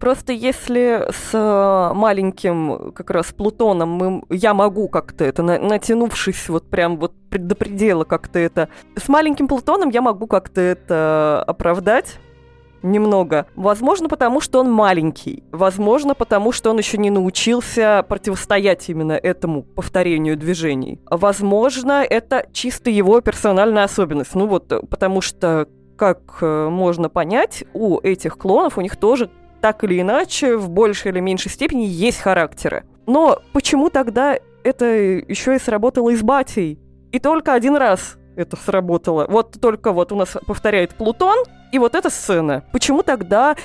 Просто 0.00 0.32
если 0.32 1.08
с 1.10 1.30
э, 1.32 1.94
маленьким 1.94 2.92
как 2.92 3.10
раз 3.10 3.32
Плутоном 3.32 3.88
мы, 3.90 4.22
я 4.28 4.52
могу 4.52 4.88
как-то 4.88 5.24
это, 5.24 5.42
на- 5.42 5.58
натянувшись 5.58 6.48
вот 6.48 6.68
прям 6.68 6.98
вот 6.98 7.14
до 7.30 7.54
предела 7.54 8.04
как-то 8.04 8.38
это... 8.38 8.68
С 8.96 9.08
маленьким 9.08 9.48
Плутоном 9.48 9.90
я 9.90 10.02
могу 10.02 10.26
как-то 10.26 10.60
это 10.60 11.42
оправдать, 11.46 12.18
немного. 12.84 13.46
Возможно, 13.56 14.08
потому 14.08 14.40
что 14.40 14.60
он 14.60 14.70
маленький. 14.70 15.42
Возможно, 15.50 16.14
потому 16.14 16.52
что 16.52 16.70
он 16.70 16.78
еще 16.78 16.98
не 16.98 17.10
научился 17.10 18.04
противостоять 18.08 18.88
именно 18.88 19.12
этому 19.12 19.62
повторению 19.62 20.36
движений. 20.36 21.00
Возможно, 21.10 22.04
это 22.08 22.46
чисто 22.52 22.90
его 22.90 23.20
персональная 23.20 23.84
особенность. 23.84 24.34
Ну 24.34 24.46
вот, 24.46 24.68
потому 24.88 25.20
что, 25.20 25.66
как 25.96 26.38
э, 26.40 26.68
можно 26.68 27.08
понять, 27.08 27.64
у 27.72 27.98
этих 28.00 28.36
клонов, 28.36 28.78
у 28.78 28.82
них 28.82 28.96
тоже 28.96 29.30
так 29.60 29.82
или 29.82 30.00
иначе, 30.00 30.56
в 30.56 30.68
большей 30.68 31.10
или 31.10 31.20
меньшей 31.20 31.50
степени 31.50 31.84
есть 31.84 32.20
характеры. 32.20 32.84
Но 33.06 33.38
почему 33.52 33.88
тогда 33.88 34.38
это 34.62 34.84
еще 34.84 35.56
и 35.56 35.58
сработало 35.58 36.10
и 36.10 36.16
с 36.16 36.22
Батей? 36.22 36.78
И 37.12 37.18
только 37.18 37.54
один 37.54 37.76
раз 37.76 38.18
это 38.36 38.56
сработало. 38.56 39.26
Вот 39.28 39.58
только 39.60 39.92
вот 39.92 40.12
у 40.12 40.16
нас 40.16 40.36
повторяет 40.46 40.94
Плутон, 40.94 41.44
и 41.72 41.78
вот 41.78 41.96
эта 41.96 42.08
сцена. 42.08 42.62
Почему 42.70 43.02
тогда 43.02 43.56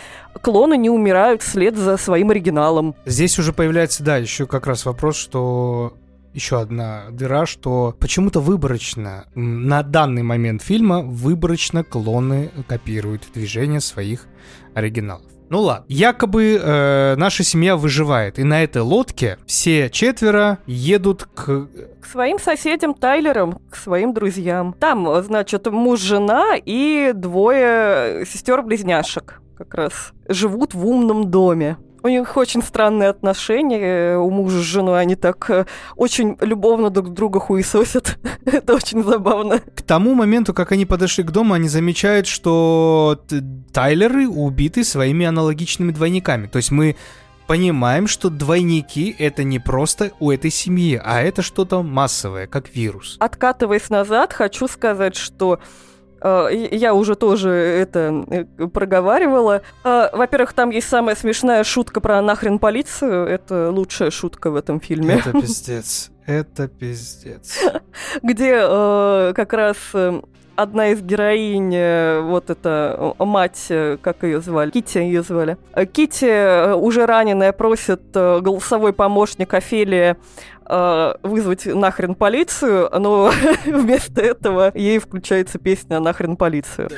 клоны 0.41 0.77
не 0.77 0.89
умирают 0.89 1.43
вслед 1.43 1.77
за 1.77 1.95
своим 1.97 2.31
оригиналом? 2.31 2.95
Здесь 3.05 3.37
уже 3.37 3.53
появляется, 3.53 4.03
да, 4.03 4.17
еще 4.17 4.47
как 4.47 4.65
раз 4.65 4.85
вопрос, 4.85 5.15
что 5.15 5.93
еще 6.33 6.59
одна 6.59 7.05
дыра, 7.11 7.45
что 7.45 7.95
почему-то 7.99 8.39
выборочно, 8.39 9.25
на 9.35 9.83
данный 9.83 10.23
момент 10.23 10.61
фильма, 10.61 11.01
выборочно 11.01 11.83
клоны 11.83 12.51
копируют 12.67 13.27
движения 13.33 13.79
своих 13.79 14.25
оригиналов. 14.73 15.25
Ну 15.49 15.61
ладно, 15.61 15.85
якобы 15.87 16.59
э, 16.61 17.15
наша 17.17 17.43
семья 17.43 17.75
выживает, 17.75 18.37
и 18.37 18.43
на 18.43 18.63
этой 18.63 18.83
лодке 18.83 19.39
все 19.47 19.89
четверо 19.89 20.59
едут 20.67 21.23
к... 21.23 21.67
К 22.01 22.05
своим 22.05 22.39
соседям 22.39 22.93
Тайлерам, 22.93 23.59
к 23.69 23.75
своим 23.75 24.13
друзьям. 24.13 24.73
Там, 24.73 25.23
значит, 25.23 25.65
муж, 25.67 26.01
жена 26.01 26.55
и 26.55 27.11
двое 27.15 28.25
сестер-близняшек 28.25 29.41
как 29.57 29.73
раз 29.73 30.13
живут 30.27 30.73
в 30.73 30.87
умном 30.87 31.29
доме. 31.29 31.77
У 32.03 32.07
них 32.07 32.37
очень 32.37 32.61
странные 32.61 33.09
отношения 33.09 34.13
э, 34.13 34.17
у 34.17 34.29
мужа 34.29 34.59
с 34.59 34.63
женой. 34.63 35.01
Они 35.01 35.15
так 35.15 35.49
э, 35.49 35.65
очень 35.95 36.37
любовно 36.41 36.89
друг 36.89 37.13
друга 37.13 37.39
хуесосят. 37.39 38.17
Это 38.45 38.75
очень 38.75 39.03
забавно. 39.03 39.59
К 39.59 39.81
тому 39.81 40.13
моменту, 40.13 40.53
как 40.53 40.71
они 40.71 40.85
подошли 40.85 41.23
к 41.23 41.31
дому, 41.31 41.53
они 41.53 41.67
замечают, 41.67 42.27
что 42.27 43.21
Тайлеры 43.73 44.27
убиты 44.27 44.83
своими 44.83 45.25
аналогичными 45.25 45.91
двойниками. 45.91 46.47
То 46.47 46.57
есть 46.57 46.71
мы 46.71 46.95
понимаем, 47.47 48.05
что 48.05 48.29
двойники 48.29 49.15
это 49.17 49.43
не 49.43 49.57
просто 49.57 50.11
у 50.19 50.29
этой 50.29 50.51
семьи, 50.51 51.01
а 51.03 51.19
это 51.21 51.41
что-то 51.41 51.81
массовое, 51.81 52.45
как 52.45 52.75
вирус. 52.75 53.17
Откатываясь 53.19 53.89
назад, 53.89 54.33
хочу 54.33 54.67
сказать, 54.67 55.15
что 55.15 55.59
я 56.21 56.93
уже 56.93 57.15
тоже 57.15 57.49
это 57.49 58.25
э, 58.29 58.67
проговаривала. 58.67 59.61
Э, 59.83 60.09
во-первых, 60.13 60.53
там 60.53 60.69
есть 60.69 60.89
самая 60.89 61.15
смешная 61.15 61.63
шутка 61.63 62.01
про 62.01 62.21
нахрен 62.21 62.59
полицию. 62.59 63.27
Это 63.27 63.71
лучшая 63.71 64.11
шутка 64.11 64.51
в 64.51 64.55
этом 64.55 64.79
фильме. 64.79 65.15
Это 65.15 65.31
пиздец. 65.31 66.11
Это 66.25 66.67
пиздец. 66.67 67.59
Где 68.23 68.59
как 69.33 69.53
раз 69.53 69.77
одна 70.61 70.89
из 70.89 71.01
героинь, 71.01 72.23
вот 72.23 72.49
эта 72.49 73.13
мать, 73.19 73.71
как 74.01 74.23
ее 74.23 74.41
звали? 74.41 74.71
Кити 74.71 74.97
ее 74.97 75.23
звали. 75.23 75.57
Кити, 75.93 76.73
уже 76.73 77.05
раненая, 77.05 77.51
просит 77.51 78.01
голосовой 78.13 78.93
помощник 78.93 79.53
Офелия 79.53 80.17
э, 80.69 81.13
вызвать 81.23 81.65
нахрен 81.65 82.15
полицию, 82.15 82.89
но 82.97 83.31
вместо 83.65 84.21
этого 84.21 84.71
ей 84.75 84.99
включается 84.99 85.59
песня 85.59 85.99
«Нахрен 85.99 86.37
полицию». 86.37 86.89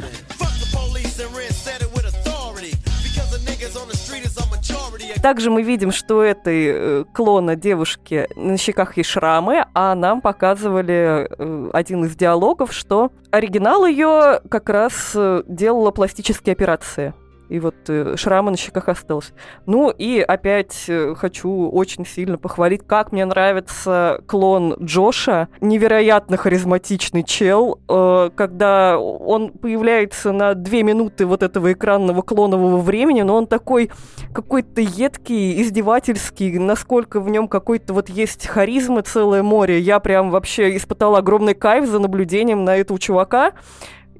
Также 5.21 5.51
мы 5.51 5.61
видим, 5.61 5.91
что 5.91 6.23
этой 6.23 6.65
э, 6.65 7.05
клона 7.13 7.55
девушки 7.55 8.27
на 8.35 8.57
щеках 8.57 8.97
есть 8.97 9.09
шрамы, 9.09 9.65
а 9.75 9.93
нам 9.93 10.19
показывали 10.19 11.27
э, 11.29 11.69
один 11.73 12.05
из 12.05 12.15
диалогов, 12.15 12.73
что 12.73 13.11
оригинал 13.29 13.85
ее 13.85 14.41
как 14.49 14.69
раз 14.69 15.11
э, 15.13 15.43
делала 15.47 15.91
пластические 15.91 16.53
операции 16.53 17.13
и 17.51 17.59
вот 17.59 17.75
э, 17.89 18.15
шрамы 18.15 18.51
на 18.51 18.57
щеках 18.57 18.87
остался. 18.87 19.33
Ну 19.65 19.89
и 19.89 20.21
опять 20.21 20.85
э, 20.87 21.13
хочу 21.15 21.69
очень 21.69 22.05
сильно 22.05 22.37
похвалить, 22.37 22.81
как 22.87 23.11
мне 23.11 23.25
нравится 23.25 24.21
клон 24.25 24.75
Джоша, 24.81 25.49
невероятно 25.59 26.37
харизматичный 26.37 27.23
чел, 27.23 27.79
э, 27.89 28.29
когда 28.35 28.97
он 28.97 29.49
появляется 29.49 30.31
на 30.31 30.53
две 30.53 30.83
минуты 30.83 31.25
вот 31.25 31.43
этого 31.43 31.73
экранного 31.73 32.21
клонового 32.21 32.77
времени, 32.77 33.21
но 33.21 33.35
он 33.35 33.47
такой 33.47 33.91
какой-то 34.33 34.79
едкий, 34.79 35.61
издевательский, 35.61 36.57
насколько 36.57 37.19
в 37.19 37.27
нем 37.27 37.49
какой-то 37.49 37.93
вот 37.93 38.07
есть 38.07 38.47
харизмы 38.47 39.01
целое 39.01 39.43
море. 39.43 39.77
Я 39.79 39.99
прям 39.99 40.31
вообще 40.31 40.77
испытала 40.77 41.17
огромный 41.17 41.53
кайф 41.53 41.85
за 41.85 41.99
наблюдением 41.99 42.63
на 42.63 42.77
этого 42.77 42.97
чувака. 42.97 43.51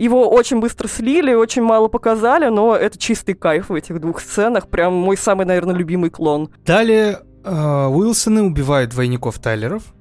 Его 0.01 0.27
очень 0.27 0.59
быстро 0.59 0.87
слили, 0.87 1.31
очень 1.31 1.61
мало 1.61 1.87
показали, 1.87 2.47
но 2.47 2.75
это 2.75 2.97
чистый 2.97 3.35
кайф 3.35 3.69
в 3.69 3.75
этих 3.75 4.01
двух 4.01 4.19
сценах. 4.19 4.67
Прям 4.67 4.95
мой 4.95 5.15
самый, 5.15 5.45
наверное, 5.45 5.75
любимый 5.75 6.09
клон. 6.09 6.49
Далее 6.65 7.19
э, 7.43 7.85
Уилсоны 7.85 8.41
убивают 8.41 8.89
двойников 8.89 9.37
Тайлеров, 9.37 9.93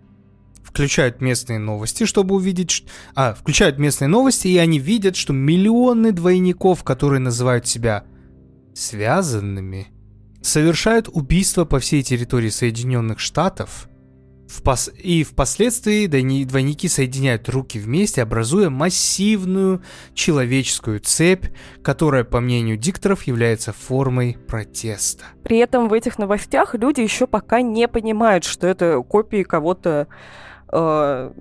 включают 0.62 1.20
местные 1.20 1.58
новости, 1.58 2.04
чтобы 2.04 2.34
увидеть... 2.36 2.86
А, 3.14 3.34
включают 3.34 3.78
местные 3.78 4.08
новости, 4.08 4.48
и 4.48 4.56
они 4.56 4.78
видят, 4.78 5.16
что 5.16 5.34
миллионы 5.34 6.12
двойников, 6.12 6.82
которые 6.82 7.20
называют 7.20 7.66
себя 7.66 8.04
связанными, 8.74 9.88
совершают 10.40 11.10
убийства 11.12 11.66
по 11.66 11.78
всей 11.78 12.02
территории 12.02 12.48
Соединенных 12.48 13.18
Штатов– 13.18 13.86
Впос... 14.50 14.90
И 14.98 15.22
впоследствии 15.22 16.06
двойники 16.44 16.88
соединяют 16.88 17.48
руки 17.48 17.78
вместе, 17.78 18.22
образуя 18.22 18.68
массивную 18.68 19.82
человеческую 20.14 20.98
цепь, 21.00 21.46
которая, 21.82 22.24
по 22.24 22.40
мнению 22.40 22.76
дикторов, 22.76 23.22
является 23.24 23.72
формой 23.72 24.36
протеста. 24.48 25.24
При 25.44 25.58
этом 25.58 25.88
в 25.88 25.92
этих 25.92 26.18
новостях 26.18 26.74
люди 26.74 27.00
еще 27.00 27.28
пока 27.28 27.62
не 27.62 27.86
понимают, 27.86 28.44
что 28.44 28.66
это 28.66 29.00
копии 29.02 29.44
кого-то 29.44 30.08
э, 30.72 31.32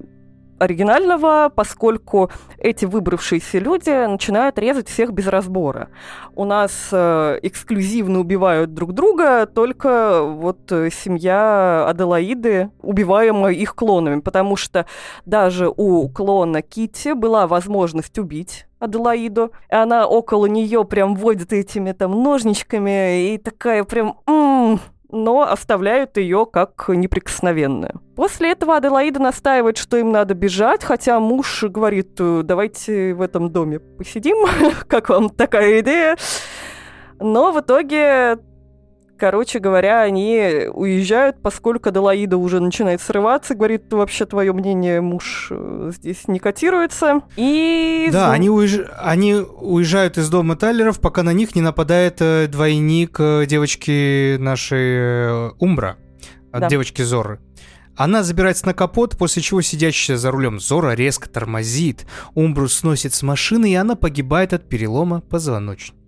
оригинального, 0.59 1.51
поскольку 1.53 2.29
эти 2.57 2.85
выбравшиеся 2.85 3.59
люди 3.59 3.89
начинают 4.05 4.59
резать 4.59 4.87
всех 4.89 5.11
без 5.11 5.27
разбора. 5.27 5.89
У 6.35 6.45
нас 6.45 6.89
э, 6.91 7.39
эксклюзивно 7.41 8.19
убивают 8.19 8.73
друг 8.73 8.93
друга 8.93 9.45
только 9.45 10.21
вот 10.23 10.71
э, 10.71 10.89
семья 10.91 11.87
Аделаиды, 11.87 12.69
убиваемая 12.81 13.53
их 13.53 13.75
клонами, 13.75 14.21
потому 14.21 14.55
что 14.55 14.85
даже 15.25 15.71
у 15.75 16.07
клона 16.09 16.61
Кити 16.61 17.13
была 17.13 17.47
возможность 17.47 18.17
убить 18.19 18.65
Аделаиду, 18.79 19.51
и 19.69 19.75
она 19.75 20.07
около 20.07 20.45
нее 20.45 20.85
прям 20.85 21.15
водит 21.15 21.53
этими 21.53 21.91
там 21.91 22.11
ножничками, 22.23 23.33
и 23.33 23.37
такая 23.37 23.83
прям... 23.83 24.17
М-м, 24.25 24.79
но 25.11 25.41
оставляют 25.41 26.17
ее 26.17 26.45
как 26.45 26.85
неприкосновенную. 26.89 28.01
После 28.15 28.51
этого 28.51 28.75
Аделаида 28.75 29.19
настаивает, 29.19 29.77
что 29.77 29.97
им 29.97 30.11
надо 30.11 30.33
бежать, 30.33 30.83
хотя 30.83 31.19
муж 31.19 31.63
говорит, 31.63 32.15
«Э, 32.19 32.41
давайте 32.43 33.13
в 33.13 33.21
этом 33.21 33.51
доме 33.51 33.79
посидим, 33.79 34.37
как 34.87 35.09
вам 35.09 35.29
такая 35.29 35.79
идея? 35.79 36.17
Но 37.19 37.51
в 37.51 37.59
итоге 37.59 38.37
Короче 39.19 39.60
говоря, 39.60 40.01
они 40.01 40.67
уезжают, 40.73 41.41
поскольку 41.41 41.89
Аделаида 41.89 42.38
уже 42.38 42.62
начинает 42.62 43.01
срываться, 43.01 43.53
говорит, 43.53 43.91
вообще 43.91 44.25
твое 44.25 44.53
мнение, 44.53 45.01
муж 45.01 45.49
э, 45.51 45.91
здесь 45.93 46.29
не 46.29 46.39
котируется. 46.39 47.21
И... 47.36 48.08
Да, 48.13 48.32
они, 48.32 48.49
уезж... 48.49 48.86
они 48.97 49.36
уезжают 49.36 50.17
из 50.17 50.29
дома 50.29 50.55
Тайлеров, 50.55 51.01
пока 51.01 51.23
на 51.23 51.34
них 51.34 51.53
не 51.53 51.62
нападает 51.62 52.21
э, 52.21 52.47
двойник 52.47 53.17
э, 53.19 53.45
девочки 53.45 54.38
нашей 54.38 55.49
Умбра, 55.60 55.97
да. 56.53 56.69
девочки 56.69 57.01
Зоры. 57.01 57.41
Она 57.97 58.23
забирается 58.23 58.67
на 58.67 58.73
капот, 58.73 59.17
после 59.17 59.41
чего 59.41 59.62
сидящая 59.62 60.15
за 60.15 60.32
рулем 60.32 60.62
Зора 60.62 60.93
резко 60.93 61.27
тормозит. 61.27 62.05
Умбру 62.36 62.69
сносит 62.69 63.13
с 63.13 63.21
машины, 63.21 63.69
и 63.69 63.75
она 63.75 63.95
погибает 63.95 64.53
от 64.53 64.69
перелома 64.69 65.19
позвоночника. 65.19 65.98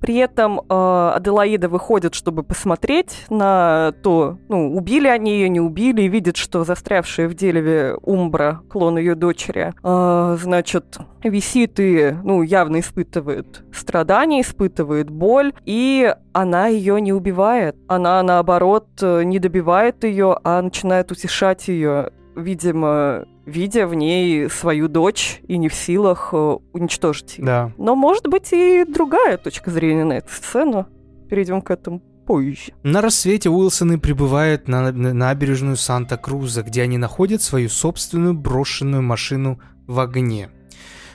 При 0.00 0.16
этом 0.16 0.60
э, 0.60 1.12
Аделаида 1.14 1.68
выходит, 1.68 2.14
чтобы 2.14 2.42
посмотреть 2.42 3.26
на 3.28 3.92
то, 4.02 4.38
ну, 4.48 4.74
убили 4.74 5.08
они 5.08 5.32
ее, 5.32 5.48
не 5.48 5.60
убили, 5.60 6.02
и 6.02 6.08
видит, 6.08 6.36
что 6.36 6.64
застрявшая 6.64 7.28
в 7.28 7.34
дереве 7.34 7.96
Умбра, 8.02 8.62
клон 8.70 8.98
ее 8.98 9.14
дочери, 9.14 9.74
э, 9.82 10.36
значит, 10.40 10.98
висит 11.22 11.78
и, 11.78 12.14
ну, 12.24 12.42
явно 12.42 12.80
испытывает 12.80 13.62
страдания, 13.72 14.40
испытывает 14.40 15.10
боль, 15.10 15.52
и 15.64 16.14
она 16.32 16.68
ее 16.68 17.00
не 17.00 17.12
убивает. 17.12 17.76
Она, 17.88 18.22
наоборот, 18.22 18.88
не 19.02 19.38
добивает 19.38 20.04
ее, 20.04 20.38
а 20.42 20.62
начинает 20.62 21.10
утешать 21.12 21.68
ее 21.68 22.10
видимо, 22.40 23.26
видя 23.50 23.86
в 23.86 23.94
ней 23.94 24.48
свою 24.48 24.88
дочь 24.88 25.40
и 25.46 25.58
не 25.58 25.68
в 25.68 25.74
силах 25.74 26.30
э, 26.32 26.56
уничтожить 26.72 27.38
ее. 27.38 27.44
Да. 27.44 27.72
Но 27.76 27.94
может 27.94 28.28
быть 28.28 28.52
и 28.52 28.84
другая 28.84 29.36
точка 29.36 29.70
зрения 29.70 30.04
на 30.04 30.14
эту 30.14 30.32
сцену. 30.32 30.86
Перейдем 31.28 31.60
к 31.62 31.70
этому 31.70 32.00
позже. 32.26 32.72
На 32.82 33.00
рассвете 33.00 33.50
Уилсоны 33.50 33.98
прибывают 33.98 34.68
на 34.68 34.92
на 34.92 35.12
набережную 35.12 35.76
Санта-Круза, 35.76 36.62
где 36.62 36.82
они 36.82 36.98
находят 36.98 37.42
свою 37.42 37.68
собственную 37.68 38.34
брошенную 38.34 39.02
машину 39.02 39.60
в 39.86 40.00
огне. 40.00 40.50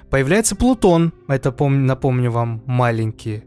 Появляется 0.10 0.56
Плутон, 0.56 1.14
это 1.28 1.50
пом- 1.50 1.70
напомню 1.70 2.32
вам 2.32 2.64
маленький, 2.66 3.44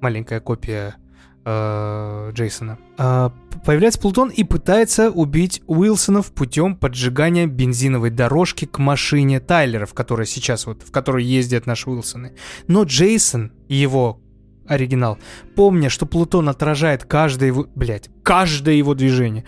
маленькая 0.00 0.40
копия 0.40 0.96
Джейсона. 1.44 2.78
А, 2.98 3.32
появляется 3.64 4.00
Плутон 4.00 4.28
и 4.28 4.44
пытается 4.44 5.10
убить 5.10 5.62
Уилсонов 5.66 6.32
путем 6.32 6.76
поджигания 6.76 7.46
бензиновой 7.46 8.10
дорожки 8.10 8.64
к 8.64 8.78
машине 8.78 9.40
Тайлеров, 9.40 9.92
которая 9.92 10.26
сейчас 10.26 10.66
вот, 10.66 10.82
в 10.82 10.90
которой 10.92 11.24
ездят 11.24 11.66
наши 11.66 11.90
Уилсоны. 11.90 12.32
Но 12.68 12.84
Джейсон 12.84 13.52
и 13.68 13.74
его 13.74 14.20
оригинал, 14.66 15.18
помня, 15.56 15.90
что 15.90 16.06
Плутон 16.06 16.48
отражает 16.48 17.04
каждое 17.04 17.48
его, 17.48 17.66
блядь, 17.74 18.08
каждое 18.22 18.76
его 18.76 18.94
движение, 18.94 19.44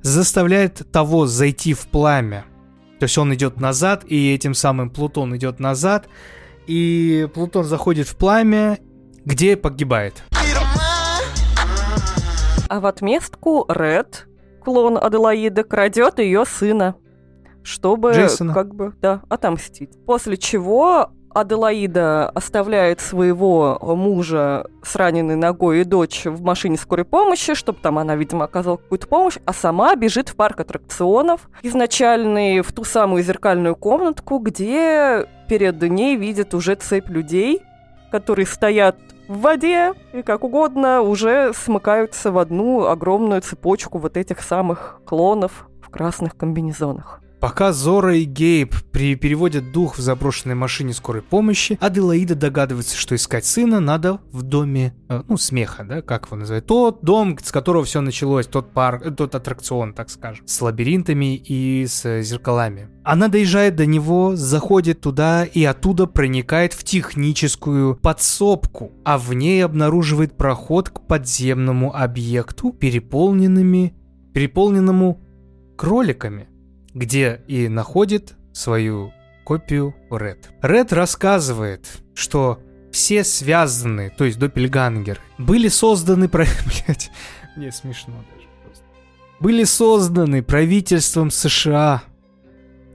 заставляет 0.00 0.90
того 0.92 1.26
зайти 1.26 1.74
в 1.74 1.86
пламя. 1.88 2.44
То 3.00 3.04
есть 3.04 3.18
он 3.18 3.34
идет 3.34 3.60
назад, 3.60 4.04
и 4.06 4.32
этим 4.32 4.54
самым 4.54 4.90
Плутон 4.90 5.36
идет 5.36 5.58
назад, 5.58 6.08
и 6.68 7.28
Плутон 7.34 7.64
заходит 7.64 8.06
в 8.06 8.16
пламя, 8.16 8.78
где 9.24 9.56
погибает. 9.56 10.22
А 12.72 12.80
в 12.80 12.86
отместку 12.86 13.66
Ред, 13.68 14.26
клон 14.64 14.96
Аделаиды, 14.96 15.62
крадет 15.62 16.18
ее 16.18 16.46
сына, 16.46 16.94
чтобы 17.62 18.12
Джейсона. 18.14 18.54
как 18.54 18.74
бы, 18.74 18.94
да, 19.02 19.20
отомстить. 19.28 19.90
После 20.06 20.38
чего 20.38 21.10
Аделаида 21.34 22.30
оставляет 22.30 23.00
своего 23.00 23.78
мужа 23.82 24.68
с 24.82 24.96
раненой 24.96 25.36
ногой 25.36 25.82
и 25.82 25.84
дочь 25.84 26.24
в 26.24 26.40
машине 26.40 26.78
скорой 26.78 27.04
помощи, 27.04 27.52
чтобы 27.52 27.78
там 27.82 27.98
она, 27.98 28.16
видимо, 28.16 28.46
оказала 28.46 28.78
какую-то 28.78 29.06
помощь, 29.06 29.36
а 29.44 29.52
сама 29.52 29.94
бежит 29.94 30.30
в 30.30 30.34
парк 30.34 30.60
аттракционов, 30.60 31.50
изначальный, 31.60 32.62
в 32.62 32.72
ту 32.72 32.84
самую 32.84 33.22
зеркальную 33.22 33.76
комнатку, 33.76 34.38
где 34.38 35.26
перед 35.46 35.82
ней 35.82 36.16
видит 36.16 36.54
уже 36.54 36.76
цепь 36.76 37.10
людей, 37.10 37.60
которые 38.10 38.46
стоят 38.46 38.96
в 39.28 39.40
воде 39.40 39.92
и 40.12 40.22
как 40.22 40.44
угодно 40.44 41.00
уже 41.02 41.52
смыкаются 41.54 42.30
в 42.30 42.38
одну 42.38 42.86
огромную 42.86 43.40
цепочку 43.40 43.98
вот 43.98 44.16
этих 44.16 44.42
самых 44.42 45.00
клонов 45.06 45.68
в 45.80 45.90
красных 45.90 46.36
комбинезонах. 46.36 47.21
Пока 47.42 47.72
Зора 47.72 48.18
и 48.18 48.22
Гейб 48.22 48.72
переводят 48.92 49.72
дух 49.72 49.98
в 49.98 50.00
заброшенной 50.00 50.54
машине 50.54 50.92
скорой 50.92 51.22
помощи, 51.22 51.76
Аделаида 51.80 52.36
догадывается, 52.36 52.96
что 52.96 53.16
искать 53.16 53.44
сына 53.44 53.80
надо 53.80 54.20
в 54.30 54.42
доме, 54.42 54.94
э, 55.08 55.24
ну, 55.26 55.36
смеха, 55.36 55.82
да, 55.82 56.02
как 56.02 56.26
его 56.26 56.36
называют, 56.36 56.66
тот 56.66 57.02
дом, 57.02 57.36
с 57.42 57.50
которого 57.50 57.82
все 57.82 58.00
началось, 58.00 58.46
тот 58.46 58.72
парк, 58.72 59.04
э, 59.04 59.10
тот 59.10 59.34
аттракцион, 59.34 59.92
так 59.92 60.10
скажем, 60.10 60.46
с 60.46 60.62
лабиринтами 60.62 61.34
и 61.34 61.84
с 61.84 62.04
э, 62.04 62.22
зеркалами. 62.22 62.90
Она 63.02 63.26
доезжает 63.26 63.74
до 63.74 63.86
него, 63.86 64.36
заходит 64.36 65.00
туда 65.00 65.44
и 65.44 65.64
оттуда 65.64 66.06
проникает 66.06 66.74
в 66.74 66.84
техническую 66.84 67.96
подсобку, 67.96 68.92
а 69.04 69.18
в 69.18 69.32
ней 69.32 69.64
обнаруживает 69.64 70.36
проход 70.36 70.90
к 70.90 71.00
подземному 71.08 71.92
объекту, 71.92 72.70
переполненными, 72.72 73.96
переполненному 74.32 75.20
кроликами 75.76 76.46
где 76.94 77.42
и 77.46 77.68
находит 77.68 78.34
свою 78.52 79.12
копию 79.44 79.94
Ред. 80.10 80.50
Ред 80.62 80.92
рассказывает, 80.92 81.86
что 82.14 82.60
все 82.90 83.24
связанные, 83.24 84.10
то 84.10 84.24
есть 84.24 84.38
доппельгангеры, 84.38 85.20
были 85.38 85.68
созданы... 85.68 86.28
Про... 86.28 86.44
Блять, 86.86 87.10
мне 87.56 87.72
смешно 87.72 88.14
даже 88.34 88.48
просто. 88.64 88.84
Были 89.40 89.64
созданы 89.64 90.42
правительством 90.42 91.30
США 91.30 92.02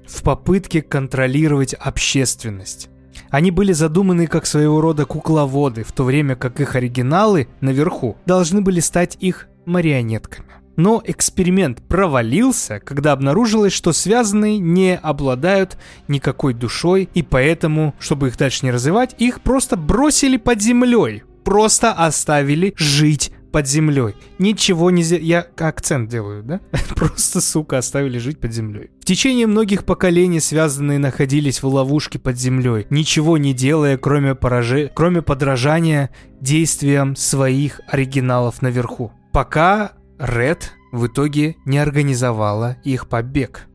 в 0.07 0.23
попытке 0.23 0.81
контролировать 0.81 1.73
общественность. 1.73 2.89
Они 3.29 3.51
были 3.51 3.73
задуманы 3.73 4.27
как 4.27 4.45
своего 4.45 4.79
рода 4.79 5.05
кукловоды, 5.05 5.83
в 5.83 5.91
то 5.91 6.03
время 6.03 6.35
как 6.35 6.61
их 6.61 6.75
оригиналы 6.75 7.49
наверху 7.59 8.15
должны 8.25 8.61
были 8.61 8.79
стать 8.79 9.17
их 9.19 9.47
марионетками. 9.65 10.47
Но 10.77 11.01
эксперимент 11.03 11.81
провалился, 11.81 12.79
когда 12.79 13.11
обнаружилось, 13.11 13.73
что 13.73 13.91
связанные 13.91 14.59
не 14.59 14.95
обладают 14.95 15.77
никакой 16.07 16.53
душой, 16.53 17.09
и 17.13 17.23
поэтому, 17.23 17.95
чтобы 17.99 18.27
их 18.27 18.37
дальше 18.37 18.65
не 18.65 18.71
развивать, 18.71 19.15
их 19.17 19.41
просто 19.41 19.75
бросили 19.75 20.37
под 20.37 20.61
землей. 20.61 21.23
Просто 21.43 21.91
оставили 21.93 22.73
жить 22.77 23.31
под 23.51 23.67
землей. 23.67 24.13
Ничего 24.37 24.91
нельзя... 24.91 25.17
Я 25.17 25.47
акцент 25.57 26.09
делаю, 26.09 26.43
да? 26.43 26.61
Просто, 26.95 27.41
сука, 27.41 27.79
оставили 27.79 28.19
жить 28.19 28.39
под 28.39 28.53
землей. 28.53 28.91
В 29.01 29.05
течение 29.05 29.47
многих 29.47 29.83
поколений 29.85 30.39
связанные 30.39 30.99
находились 30.99 31.63
в 31.63 31.67
ловушке 31.67 32.19
под 32.19 32.37
землей, 32.37 32.85
ничего 32.89 33.37
не 33.37 33.53
делая, 33.53 33.97
кроме, 33.97 34.35
пораже... 34.35 34.91
кроме 34.93 35.23
подражания 35.23 36.11
действиям 36.39 37.15
своих 37.15 37.81
оригиналов 37.87 38.61
наверху. 38.61 39.11
Пока 39.31 39.93
Ред 40.19 40.73
в 40.91 41.07
итоге 41.07 41.55
не 41.65 41.77
организовала 41.77 42.77
их 42.83 43.07
побег. 43.07 43.67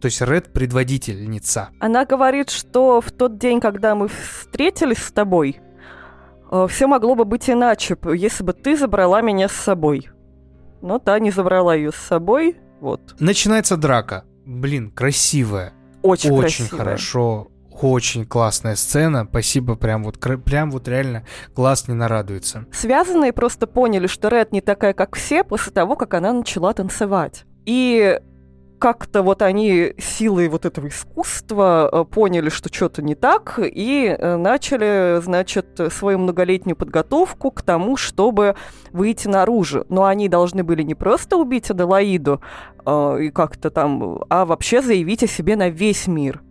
То 0.00 0.06
есть 0.06 0.20
Ред 0.20 0.52
предводительница. 0.52 1.70
Она 1.80 2.04
говорит, 2.04 2.50
что 2.50 3.00
в 3.00 3.12
тот 3.12 3.38
день, 3.38 3.60
когда 3.60 3.94
мы 3.94 4.08
встретились 4.08 4.98
с 4.98 5.12
тобой, 5.12 5.60
все 6.68 6.86
могло 6.86 7.14
бы 7.14 7.24
быть 7.24 7.48
иначе, 7.48 7.96
если 8.14 8.42
бы 8.42 8.52
ты 8.52 8.76
забрала 8.76 9.20
меня 9.22 9.48
с 9.48 9.52
собой. 9.52 10.08
Но 10.82 10.98
та 10.98 11.18
не 11.20 11.30
забрала 11.30 11.74
ее 11.74 11.92
с 11.92 11.96
собой. 11.96 12.56
Вот. 12.80 13.14
Начинается 13.20 13.76
драка. 13.76 14.24
Блин, 14.44 14.90
красивая. 14.90 15.72
Очень, 16.02 16.32
Очень 16.32 16.66
красиво. 16.66 16.78
хорошо. 16.78 17.48
Очень 17.82 18.24
классная 18.26 18.76
сцена. 18.76 19.26
Спасибо, 19.28 19.74
прям 19.74 20.04
вот, 20.04 20.18
прям 20.44 20.70
вот 20.70 20.86
реально 20.86 21.24
глаз 21.54 21.88
не 21.88 21.94
нарадуется. 21.94 22.64
Связанные 22.72 23.32
просто 23.32 23.66
поняли, 23.66 24.06
что 24.06 24.28
Ред 24.28 24.52
не 24.52 24.60
такая, 24.60 24.94
как 24.94 25.16
все, 25.16 25.42
после 25.42 25.72
того, 25.72 25.96
как 25.96 26.14
она 26.14 26.32
начала 26.32 26.72
танцевать. 26.72 27.44
И 27.66 28.20
как-то 28.78 29.22
вот 29.22 29.42
они 29.42 29.94
силой 29.98 30.48
вот 30.48 30.64
этого 30.64 30.88
искусства 30.88 31.88
э, 31.92 32.04
поняли, 32.04 32.48
что 32.50 32.72
что-то 32.72 33.00
не 33.00 33.14
так, 33.14 33.60
и 33.62 34.16
э, 34.16 34.36
начали, 34.36 35.20
значит, 35.20 35.80
свою 35.92 36.18
многолетнюю 36.18 36.76
подготовку 36.76 37.50
к 37.50 37.62
тому, 37.62 37.96
чтобы 37.96 38.56
выйти 38.92 39.28
наружу. 39.28 39.86
Но 39.88 40.04
они 40.04 40.28
должны 40.28 40.64
были 40.64 40.82
не 40.82 40.94
просто 40.94 41.36
убить 41.36 41.70
Аделаиду 41.70 42.42
э, 42.84 43.18
и 43.22 43.30
как-то 43.30 43.70
там, 43.70 44.20
а 44.28 44.44
вообще 44.44 44.82
заявить 44.82 45.22
о 45.22 45.28
себе 45.28 45.54
на 45.56 45.68
весь 45.68 46.06
мир. 46.08 46.42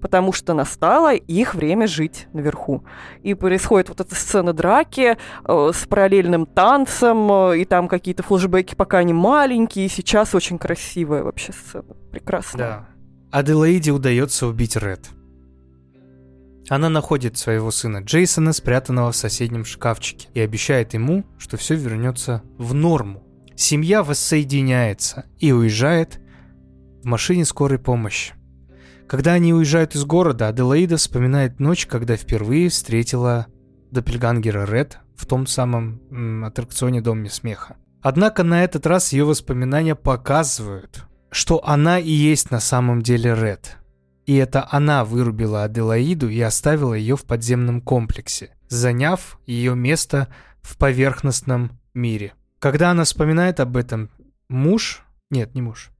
Потому 0.00 0.32
что 0.32 0.54
настало 0.54 1.14
их 1.14 1.54
время 1.54 1.86
жить 1.86 2.26
наверху. 2.32 2.84
И 3.22 3.34
происходит 3.34 3.88
вот 3.88 4.00
эта 4.00 4.14
сцена 4.14 4.52
драки 4.52 5.16
э, 5.44 5.70
с 5.74 5.86
параллельным 5.86 6.46
танцем, 6.46 7.30
э, 7.30 7.58
и 7.58 7.64
там 7.64 7.88
какие-то 7.88 8.22
флешбеки, 8.22 8.74
пока 8.74 8.98
они 8.98 9.12
маленькие, 9.12 9.88
сейчас 9.88 10.34
очень 10.34 10.58
красивая 10.58 11.22
вообще 11.22 11.52
сцена. 11.52 11.94
Прекрасно. 12.10 12.58
Да. 12.58 12.88
Аделаиде 13.30 13.92
удается 13.92 14.46
убить 14.46 14.76
Ред. 14.76 15.10
Она 16.68 16.88
находит 16.88 17.36
своего 17.36 17.70
сына 17.70 17.98
Джейсона, 17.98 18.52
спрятанного 18.52 19.12
в 19.12 19.16
соседнем 19.16 19.64
шкафчике, 19.64 20.28
и 20.34 20.40
обещает 20.40 20.94
ему, 20.94 21.24
что 21.36 21.56
все 21.56 21.74
вернется 21.74 22.42
в 22.58 22.74
норму. 22.74 23.24
Семья 23.56 24.02
воссоединяется 24.02 25.26
и 25.38 25.52
уезжает 25.52 26.20
в 27.02 27.06
машине 27.06 27.44
скорой 27.44 27.78
помощи. 27.78 28.34
Когда 29.10 29.32
они 29.32 29.52
уезжают 29.52 29.96
из 29.96 30.04
города, 30.04 30.46
Аделаида 30.46 30.96
вспоминает 30.96 31.58
ночь, 31.58 31.86
когда 31.86 32.14
впервые 32.14 32.68
встретила 32.68 33.48
Доппельгангера 33.90 34.64
Ред 34.64 35.00
в 35.16 35.26
том 35.26 35.48
самом 35.48 36.00
м, 36.12 36.44
аттракционе 36.44 37.00
Доме 37.00 37.28
смеха. 37.28 37.76
Однако 38.02 38.44
на 38.44 38.62
этот 38.62 38.86
раз 38.86 39.12
ее 39.12 39.24
воспоминания 39.24 39.96
показывают, 39.96 41.06
что 41.32 41.60
она 41.66 41.98
и 41.98 42.08
есть 42.08 42.52
на 42.52 42.60
самом 42.60 43.02
деле 43.02 43.34
Ред. 43.34 43.78
И 44.26 44.36
это 44.36 44.68
она 44.70 45.04
вырубила 45.04 45.64
Аделаиду 45.64 46.28
и 46.28 46.40
оставила 46.40 46.94
ее 46.94 47.16
в 47.16 47.24
подземном 47.24 47.80
комплексе, 47.80 48.54
заняв 48.68 49.40
ее 49.44 49.74
место 49.74 50.28
в 50.62 50.78
поверхностном 50.78 51.80
мире. 51.94 52.34
Когда 52.60 52.92
она 52.92 53.02
вспоминает 53.02 53.58
об 53.58 53.76
этом, 53.76 54.08
муж... 54.48 55.02
Нет, 55.30 55.56
не 55.56 55.62
муж. 55.62 55.90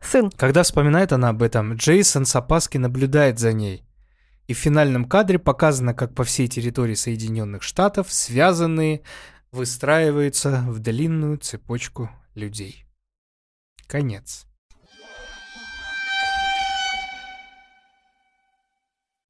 Сын. 0.00 0.30
Когда 0.30 0.62
вспоминает 0.62 1.12
она 1.12 1.30
об 1.30 1.42
этом, 1.42 1.74
Джейсон 1.74 2.24
с 2.24 2.34
опаской 2.36 2.80
наблюдает 2.80 3.38
за 3.38 3.52
ней. 3.52 3.84
И 4.46 4.54
в 4.54 4.58
финальном 4.58 5.04
кадре 5.04 5.38
показано, 5.38 5.92
как 5.94 6.14
по 6.14 6.24
всей 6.24 6.48
территории 6.48 6.94
Соединенных 6.94 7.62
Штатов 7.62 8.12
связанные 8.12 9.02
выстраиваются 9.52 10.64
в 10.66 10.78
длинную 10.78 11.38
цепочку 11.38 12.10
людей. 12.34 12.84
Конец. 13.86 14.46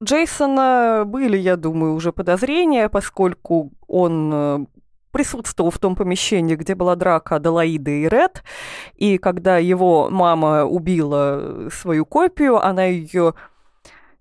Джейсона 0.01 1.03
были, 1.05 1.37
я 1.37 1.57
думаю, 1.57 1.93
уже 1.93 2.13
подозрения, 2.13 2.87
поскольку 2.87 3.73
он 3.87 4.31
э, 4.33 4.65
присутствовал 5.11 5.71
в 5.71 5.79
том 5.79 5.95
помещении, 5.95 6.55
где 6.55 6.75
была 6.75 6.95
драка 6.95 7.35
Аделаиды 7.35 8.03
и 8.03 8.09
Ред, 8.09 8.43
и 8.95 9.17
когда 9.17 9.57
его 9.57 10.09
мама 10.09 10.65
убила 10.65 11.69
свою 11.71 12.05
копию, 12.05 12.63
она 12.63 12.85
ее 12.85 13.33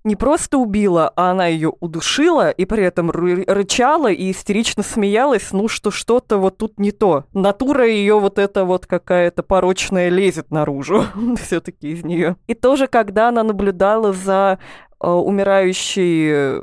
не 0.04 0.16
просто 0.16 0.58
убила, 0.58 1.12
а 1.16 1.30
она 1.30 1.46
ее 1.46 1.72
удушила 1.80 2.50
и 2.50 2.64
при 2.64 2.84
этом 2.84 3.10
ры- 3.10 3.44
рычала 3.46 4.10
и 4.10 4.30
истерично 4.30 4.82
смеялась, 4.82 5.52
ну 5.52 5.68
что 5.68 5.90
что-то 5.90 6.38
вот 6.38 6.58
тут 6.58 6.78
не 6.78 6.92
то. 6.92 7.24
Натура 7.32 7.86
ее 7.86 8.18
вот 8.18 8.38
эта 8.38 8.64
вот 8.64 8.86
какая-то 8.86 9.42
порочная 9.42 10.08
лезет 10.08 10.50
наружу 10.50 11.04
все-таки 11.42 11.90
из 11.90 12.04
нее. 12.04 12.36
И 12.46 12.54
тоже, 12.54 12.86
когда 12.86 13.28
она 13.28 13.42
наблюдала 13.42 14.12
за 14.12 14.58
э, 15.00 15.08
умирающей 15.08 16.30
э, 16.32 16.62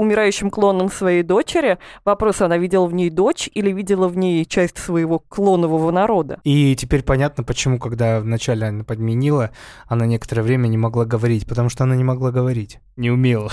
умирающим 0.00 0.50
клоном 0.50 0.90
своей 0.90 1.22
дочери. 1.22 1.78
Вопрос, 2.04 2.40
она 2.40 2.56
видела 2.56 2.86
в 2.86 2.94
ней 2.94 3.10
дочь 3.10 3.50
или 3.52 3.70
видела 3.70 4.08
в 4.08 4.16
ней 4.16 4.44
часть 4.46 4.78
своего 4.78 5.18
клонового 5.18 5.90
народа? 5.90 6.40
И 6.44 6.74
теперь 6.74 7.02
понятно, 7.02 7.44
почему, 7.44 7.78
когда 7.78 8.20
вначале 8.20 8.66
она 8.66 8.82
подменила, 8.82 9.50
она 9.86 10.06
некоторое 10.06 10.42
время 10.42 10.68
не 10.68 10.78
могла 10.78 11.04
говорить, 11.04 11.46
потому 11.46 11.68
что 11.68 11.84
она 11.84 11.94
не 11.96 12.04
могла 12.04 12.30
говорить, 12.32 12.78
не 12.96 13.10
умела. 13.10 13.50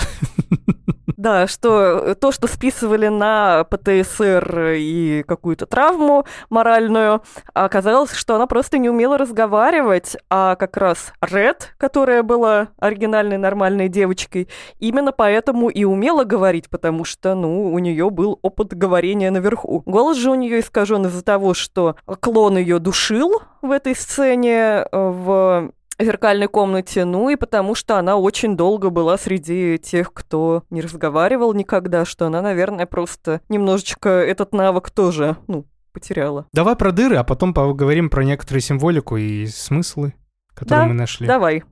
Да, 1.18 1.48
что 1.48 2.14
то, 2.14 2.30
что 2.30 2.46
списывали 2.46 3.08
на 3.08 3.64
ПТСР 3.64 4.74
и 4.76 5.24
какую-то 5.26 5.66
травму 5.66 6.24
моральную, 6.48 7.22
оказалось, 7.54 8.12
что 8.12 8.36
она 8.36 8.46
просто 8.46 8.78
не 8.78 8.88
умела 8.88 9.18
разговаривать, 9.18 10.16
а 10.30 10.54
как 10.54 10.76
раз 10.76 11.12
Ред, 11.20 11.74
которая 11.76 12.22
была 12.22 12.68
оригинальной 12.78 13.36
нормальной 13.36 13.88
девочкой, 13.88 14.48
именно 14.78 15.10
поэтому 15.10 15.70
и 15.70 15.82
умела 15.82 16.22
говорить, 16.22 16.70
потому 16.70 17.04
что, 17.04 17.34
ну, 17.34 17.72
у 17.72 17.78
нее 17.80 18.10
был 18.10 18.38
опыт 18.42 18.74
говорения 18.74 19.32
наверху. 19.32 19.82
Голос 19.86 20.18
же 20.18 20.30
у 20.30 20.36
нее 20.36 20.60
искажен 20.60 21.04
из-за 21.06 21.24
того, 21.24 21.52
что 21.52 21.96
клон 22.20 22.58
ее 22.58 22.78
душил 22.78 23.42
в 23.60 23.72
этой 23.72 23.96
сцене 23.96 24.86
в 24.92 25.72
зеркальной 26.04 26.48
комнате, 26.48 27.04
ну 27.04 27.28
и 27.28 27.36
потому 27.36 27.74
что 27.74 27.98
она 27.98 28.16
очень 28.16 28.56
долго 28.56 28.90
была 28.90 29.18
среди 29.18 29.78
тех, 29.78 30.12
кто 30.12 30.62
не 30.70 30.80
разговаривал 30.80 31.52
никогда, 31.54 32.04
что 32.04 32.26
она, 32.26 32.42
наверное, 32.42 32.86
просто 32.86 33.40
немножечко 33.48 34.08
этот 34.08 34.52
навык 34.52 34.90
тоже, 34.90 35.36
ну, 35.46 35.66
потеряла. 35.92 36.46
Давай 36.52 36.76
про 36.76 36.92
дыры, 36.92 37.16
а 37.16 37.24
потом 37.24 37.52
поговорим 37.54 38.10
про 38.10 38.24
некоторую 38.24 38.60
символику 38.60 39.16
и 39.16 39.46
смыслы, 39.46 40.14
которые 40.54 40.82
Да, 40.82 40.86
мы 40.88 40.94
нашли. 40.94 41.26
Давай, 41.26 41.62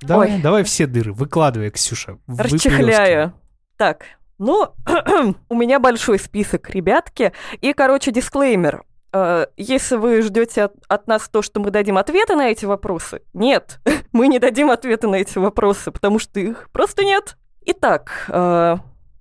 Давай, 0.00 0.34
Ой. 0.34 0.42
давай 0.42 0.62
все 0.62 0.86
дыры, 0.86 1.12
выкладывай, 1.12 1.70
Ксюша. 1.70 2.18
расчехляя. 2.28 3.34
Так, 3.76 4.04
ну, 4.38 4.68
у 5.48 5.54
меня 5.56 5.80
большой 5.80 6.18
список, 6.20 6.70
ребятки. 6.70 7.32
И, 7.60 7.72
короче, 7.72 8.12
дисклеймер. 8.12 8.84
Э, 9.12 9.46
Если 9.56 9.96
вы 9.96 10.22
ждете 10.22 10.64
от, 10.64 10.74
от 10.88 11.06
нас 11.06 11.28
то, 11.28 11.42
что 11.42 11.60
мы 11.60 11.70
дадим 11.70 11.98
ответы 11.98 12.36
на 12.36 12.50
эти 12.50 12.64
вопросы, 12.64 13.22
нет, 13.32 13.80
мы 14.12 14.28
не 14.28 14.38
дадим 14.38 14.70
ответы 14.70 15.08
на 15.08 15.16
эти 15.16 15.38
вопросы, 15.38 15.90
потому 15.90 16.18
что 16.18 16.40
их 16.40 16.68
просто 16.72 17.04
нет. 17.04 17.36
Итак, 17.62 18.26
э, 18.28 18.76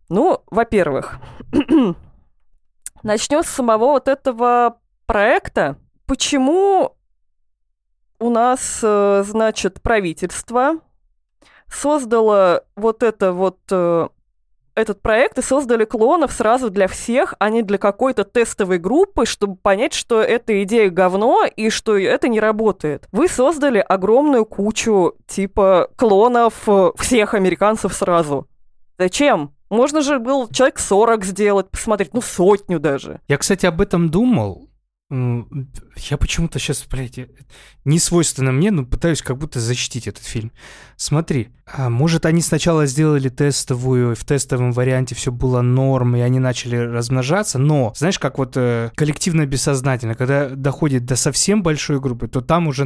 ну, 0.09 0.41
во-первых, 0.49 1.19
начнем 3.03 3.43
с 3.43 3.47
самого 3.47 3.87
вот 3.87 4.07
этого 4.07 4.79
проекта. 5.05 5.77
Почему 6.05 6.95
у 8.19 8.29
нас, 8.29 8.79
э, 8.83 9.23
значит, 9.25 9.81
правительство 9.81 10.79
создало 11.67 12.63
вот 12.75 13.03
это 13.03 13.33
вот 13.33 13.59
э, 13.71 14.07
этот 14.77 15.01
проект 15.01 15.39
и 15.39 15.41
создали 15.41 15.85
клонов 15.85 16.31
сразу 16.31 16.69
для 16.69 16.87
всех, 16.87 17.33
а 17.39 17.49
не 17.49 17.63
для 17.63 17.79
какой-то 17.79 18.23
тестовой 18.23 18.77
группы, 18.77 19.25
чтобы 19.25 19.55
понять, 19.55 19.93
что 19.93 20.21
эта 20.21 20.63
идея 20.63 20.89
говно 20.89 21.45
и 21.45 21.71
что 21.71 21.97
это 21.97 22.27
не 22.27 22.39
работает. 22.39 23.07
Вы 23.11 23.27
создали 23.27 23.79
огромную 23.79 24.45
кучу 24.45 25.15
типа 25.25 25.89
клонов 25.95 26.53
э, 26.67 26.91
всех 26.95 27.33
американцев 27.33 27.93
сразу. 27.93 28.47
Зачем? 28.99 29.53
Можно 29.69 30.01
же 30.01 30.19
был 30.19 30.47
человек 30.49 30.79
40 30.79 31.25
сделать, 31.25 31.69
посмотреть, 31.69 32.13
ну 32.13 32.21
сотню 32.21 32.79
даже. 32.79 33.19
Я, 33.27 33.37
кстати, 33.37 33.65
об 33.65 33.81
этом 33.81 34.09
думал. 34.09 34.66
Я 35.09 36.17
почему-то 36.17 36.59
сейчас, 36.59 36.85
блядь, 36.89 37.17
я- 37.17 37.27
не 37.85 37.97
свойственно 37.97 38.51
мне, 38.51 38.71
но 38.71 38.85
пытаюсь 38.85 39.21
как 39.21 39.37
будто 39.37 39.61
защитить 39.61 40.05
этот 40.05 40.23
фильм. 40.25 40.51
Смотри, 40.97 41.49
а 41.65 41.89
может, 41.89 42.25
они 42.25 42.41
сначала 42.41 42.85
сделали 42.87 43.29
тестовую, 43.29 44.15
в 44.17 44.25
тестовом 44.25 44.73
варианте 44.73 45.15
все 45.15 45.31
было 45.31 45.61
норм, 45.61 46.17
и 46.17 46.19
они 46.19 46.39
начали 46.39 46.75
размножаться, 46.75 47.57
но, 47.57 47.93
знаешь, 47.95 48.19
как 48.19 48.37
вот 48.37 48.57
э, 48.57 48.91
коллективно 48.95 49.45
бессознательно, 49.45 50.15
когда 50.15 50.49
доходит 50.49 51.05
до 51.05 51.15
совсем 51.15 51.63
большой 51.63 52.01
группы, 52.01 52.27
то 52.27 52.41
там 52.41 52.67
уже 52.67 52.83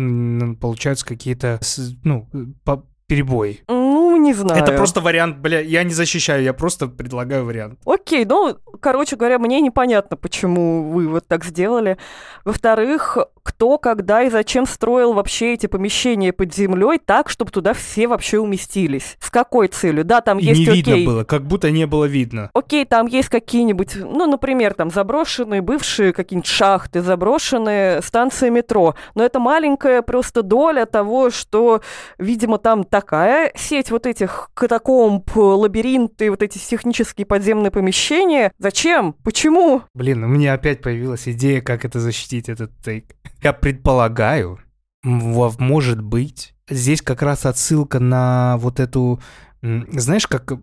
получаются 0.60 1.06
какие-то, 1.08 1.60
ну, 2.04 2.30
э, 2.34 2.78
перебои. 3.08 3.60
Ну, 4.12 4.18
не 4.18 4.34
знаю. 4.34 4.62
Это 4.62 4.74
просто 4.74 5.00
вариант, 5.00 5.38
бля, 5.38 5.62
я 5.62 5.84
не 5.84 5.94
защищаю, 5.94 6.44
я 6.44 6.54
просто 6.54 6.88
предлагаю 6.88 7.46
вариант. 7.46 7.80
Окей, 7.86 8.26
ну, 8.26 8.58
короче 8.82 9.16
говоря, 9.16 9.40
мне 9.40 9.62
непонятно, 9.62 10.18
почему 10.18 10.92
вы 10.92 11.08
вот 11.08 11.28
так 11.28 11.46
сделали. 11.46 11.98
Во-вторых, 12.44 13.18
кто, 13.44 13.78
когда 13.78 14.24
и 14.24 14.30
зачем 14.30 14.66
строил 14.66 15.14
вообще 15.14 15.54
эти 15.54 15.68
помещения 15.68 16.34
под 16.34 16.54
землей 16.54 17.00
так, 17.04 17.30
чтобы 17.30 17.52
туда 17.52 17.74
все 17.74 18.08
вообще 18.08 18.40
уместились? 18.40 19.18
С 19.20 19.30
какой 19.30 19.68
целью? 19.68 20.06
Да, 20.06 20.22
там 20.22 20.38
И 20.38 20.46
есть, 20.46 20.60
не 20.60 20.66
видно 20.66 20.94
окей, 20.94 21.06
было, 21.06 21.24
как 21.24 21.44
будто 21.44 21.72
не 21.72 21.86
было 21.88 22.06
видно. 22.06 22.50
Окей, 22.54 22.86
там 22.86 23.08
есть 23.08 23.30
какие-нибудь, 23.30 23.96
ну, 23.96 24.30
например, 24.30 24.74
там 24.74 24.90
заброшенные 24.90 25.62
бывшие 25.62 26.14
какие-нибудь 26.14 26.48
шахты, 26.48 27.02
заброшенные 27.02 28.02
станции 28.02 28.50
метро. 28.50 28.96
Но 29.16 29.24
это 29.24 29.40
маленькая 29.40 30.02
просто 30.02 30.44
доля 30.44 30.86
того, 30.86 31.30
что, 31.30 31.82
видимо, 32.18 32.58
там 32.58 32.84
такая 32.84 33.52
сеть 33.56 33.92
вот 33.92 34.06
этих 34.06 34.50
катакомб, 34.54 35.30
лабиринты, 35.36 36.30
вот 36.30 36.44
эти 36.44 36.58
технические 36.58 37.26
подземные 37.26 37.72
помещения. 37.72 38.52
Зачем? 38.60 39.14
Почему? 39.24 39.82
Блин, 39.94 40.24
у 40.24 40.28
меня 40.28 40.54
опять 40.54 40.82
появилась 40.82 41.28
идея, 41.28 41.62
как 41.62 41.86
это 41.86 42.00
защитить, 42.00 42.50
этот 42.50 42.72
тейк. 42.84 43.06
Я 43.42 43.54
предполагаю, 43.54 44.60
может 45.04 46.02
быть, 46.02 46.54
здесь 46.70 47.02
как 47.02 47.22
раз 47.22 47.46
отсылка 47.46 48.00
на 48.00 48.58
вот 48.58 48.80
эту... 48.80 49.22
Знаешь, 49.62 50.26
как 50.26 50.54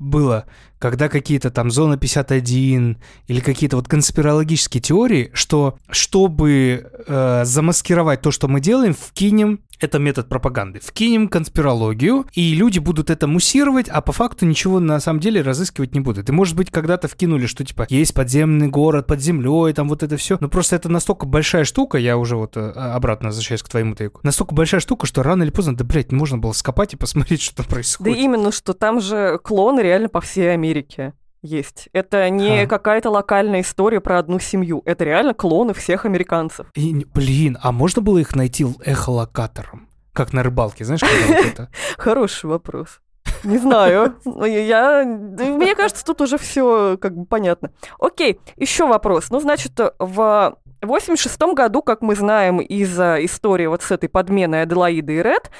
было, 0.00 0.46
когда 0.80 1.08
какие-то 1.08 1.52
там 1.52 1.70
зона 1.70 1.96
51 1.96 2.98
или 3.28 3.40
какие-то 3.40 3.76
вот 3.76 3.86
конспирологические 3.86 4.80
теории, 4.80 5.30
что 5.34 5.78
чтобы 5.88 6.90
э, 7.06 7.44
замаскировать 7.44 8.22
то, 8.22 8.32
что 8.32 8.48
мы 8.48 8.60
делаем, 8.60 8.92
вкинем 8.92 9.60
это 9.80 9.98
метод 9.98 10.28
пропаганды. 10.28 10.80
Вкинем 10.80 11.28
конспирологию, 11.28 12.26
и 12.32 12.54
люди 12.54 12.78
будут 12.78 13.10
это 13.10 13.26
муссировать, 13.26 13.88
а 13.88 14.00
по 14.00 14.12
факту 14.12 14.46
ничего 14.46 14.80
на 14.80 15.00
самом 15.00 15.20
деле 15.20 15.42
разыскивать 15.42 15.94
не 15.94 16.00
будут. 16.00 16.28
И 16.28 16.32
может 16.32 16.56
быть 16.56 16.70
когда-то 16.70 17.08
вкинули, 17.08 17.46
что 17.46 17.64
типа 17.64 17.86
есть 17.88 18.14
подземный 18.14 18.68
город 18.68 19.06
под 19.06 19.20
землей, 19.20 19.72
там 19.72 19.88
вот 19.88 20.02
это 20.02 20.16
все. 20.16 20.38
Но 20.40 20.48
просто 20.48 20.76
это 20.76 20.88
настолько 20.88 21.26
большая 21.26 21.64
штука, 21.64 21.98
я 21.98 22.16
уже 22.16 22.36
вот 22.36 22.56
э, 22.56 22.70
обратно 22.70 23.28
возвращаюсь 23.28 23.62
к 23.62 23.68
твоему 23.68 23.94
тейку, 23.94 24.20
настолько 24.22 24.54
большая 24.54 24.80
штука, 24.80 25.06
что 25.06 25.22
рано 25.22 25.42
или 25.42 25.50
поздно, 25.50 25.76
да, 25.76 25.84
блядь, 25.84 26.12
можно 26.12 26.38
было 26.38 26.52
скопать 26.52 26.94
и 26.94 26.96
посмотреть, 26.96 27.40
что 27.42 27.56
там 27.56 27.66
Да 27.68 27.74
происходит. 27.74 28.18
именно, 28.18 28.52
что 28.52 28.72
там 28.72 29.00
же 29.00 29.38
клоны 29.42 29.80
реально 29.80 30.08
по 30.08 30.20
всей 30.20 30.52
Америке 30.52 31.14
есть. 31.42 31.88
Это 31.92 32.28
не 32.30 32.66
какая-то 32.66 33.10
локальная 33.10 33.60
история 33.62 34.00
про 34.00 34.18
одну 34.18 34.38
семью. 34.38 34.82
Это 34.84 35.04
реально 35.04 35.34
клоны 35.34 35.74
всех 35.74 36.04
американцев. 36.04 36.66
И, 36.74 37.06
блин, 37.14 37.58
а 37.62 37.72
можно 37.72 38.02
было 38.02 38.18
их 38.18 38.34
найти 38.34 38.66
эхолокатором? 38.84 39.88
Как 40.12 40.32
на 40.32 40.42
рыбалке, 40.42 40.84
знаешь, 40.84 41.00
когда 41.00 41.36
вот 41.36 41.46
это... 41.46 41.68
Хороший 41.98 42.46
вопрос. 42.46 43.00
Не 43.44 43.58
знаю. 43.58 44.16
Ну, 44.24 44.44
Я, 44.44 45.04
мне 45.04 45.74
кажется, 45.74 46.04
тут 46.04 46.20
уже 46.20 46.36
все 46.36 46.98
как 47.00 47.16
бы 47.16 47.24
понятно. 47.24 47.70
Окей, 47.98 48.40
еще 48.56 48.86
вопрос. 48.86 49.30
Ну, 49.30 49.40
значит, 49.40 49.78
в 49.98 50.56
86 50.82 51.40
году, 51.54 51.82
как 51.82 52.02
мы 52.02 52.14
знаем 52.16 52.58
из-за 52.58 53.24
истории 53.24 53.66
вот 53.66 53.82
с 53.82 53.90
этой 53.90 54.08
подменой 54.08 54.62
Аделаиды 54.62 55.16
и 55.16 55.22
Ред, 55.22 55.50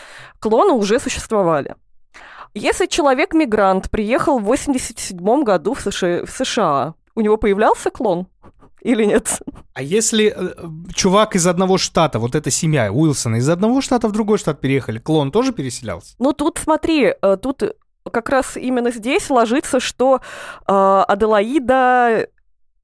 клоны 0.40 0.72
уже 0.72 0.98
существовали. 0.98 1.76
Если 2.54 2.86
человек-мигрант 2.86 3.90
приехал 3.90 4.38
в 4.38 4.44
87 4.44 5.42
году 5.42 5.74
в 5.74 5.80
США, 5.80 6.24
в 6.24 6.30
США, 6.30 6.94
у 7.14 7.20
него 7.20 7.36
появлялся 7.36 7.90
клон 7.90 8.26
или 8.82 9.04
нет? 9.04 9.40
А 9.74 9.82
если 9.82 10.34
э, 10.34 10.54
чувак 10.94 11.36
из 11.36 11.46
одного 11.46 11.78
штата, 11.78 12.18
вот 12.18 12.34
эта 12.34 12.50
семья 12.50 12.92
Уилсона, 12.92 13.36
из 13.36 13.48
одного 13.48 13.80
штата 13.80 14.08
в 14.08 14.12
другой 14.12 14.38
штат 14.38 14.60
переехали, 14.60 14.98
клон 14.98 15.30
тоже 15.30 15.52
переселялся? 15.52 16.14
Ну, 16.18 16.32
тут 16.32 16.58
смотри, 16.58 17.14
э, 17.20 17.36
тут 17.40 17.62
как 18.10 18.28
раз 18.28 18.56
именно 18.56 18.90
здесь 18.90 19.30
ложится, 19.30 19.78
что 19.78 20.20
э, 20.66 21.02
Аделаида 21.08 22.26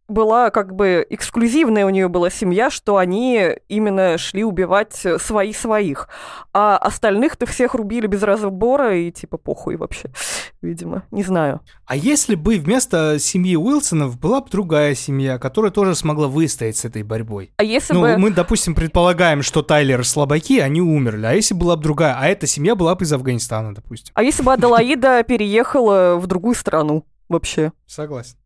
была 0.09 0.51
как 0.51 0.75
бы 0.75 1.07
эксклюзивная 1.11 1.87
у 1.87 1.91
нее 1.91 2.09
была 2.09 2.31
семья, 2.31 2.71
что 2.71 2.97
они 2.97 3.57
именно 3.69 4.19
шли 4.19 4.45
убивать 4.45 5.05
свои 5.19 5.53
своих. 5.53 6.09
А 6.53 6.77
остальных-то 6.77 7.47
всех 7.47 7.75
рубили 7.75 8.07
без 8.07 8.23
разбора 8.23 8.97
и 8.97 9.11
типа 9.11 9.37
похуй 9.37 9.77
вообще, 9.77 10.11
видимо. 10.63 11.05
Не 11.11 11.23
знаю. 11.23 11.61
А 11.87 11.97
если 11.97 12.35
бы 12.35 12.59
вместо 12.59 13.19
семьи 13.19 13.57
Уилсонов 13.57 14.19
была 14.19 14.41
бы 14.41 14.51
другая 14.51 14.95
семья, 14.95 15.39
которая 15.39 15.71
тоже 15.71 15.95
смогла 15.95 16.29
выстоять 16.29 16.77
с 16.77 16.85
этой 16.85 17.03
борьбой? 17.03 17.53
А 17.57 17.65
если 17.65 17.95
ну, 17.95 18.03
бы... 18.03 18.17
мы, 18.17 18.31
допустим, 18.31 18.75
предполагаем, 18.75 19.43
что 19.43 19.63
Тайлер 19.63 20.05
слабаки, 20.07 20.61
они 20.61 20.81
умерли. 20.81 21.27
А 21.27 21.33
если 21.33 21.55
была 21.55 21.77
бы 21.77 21.83
другая? 21.83 22.17
А 22.19 22.27
эта 22.27 22.47
семья 22.47 22.75
была 22.75 22.95
бы 22.95 23.05
из 23.05 23.13
Афганистана, 23.13 23.75
допустим. 23.75 24.13
А 24.15 24.23
если 24.23 24.43
бы 24.43 24.53
Аделаида 24.57 25.23
переехала 25.25 26.17
в 26.17 26.27
другую 26.27 26.55
страну 26.55 27.05
вообще? 27.29 27.73
Согласен. 27.87 28.37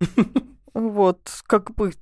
Вот, 0.74 1.42
как 1.46 1.74
бы... 1.74 1.92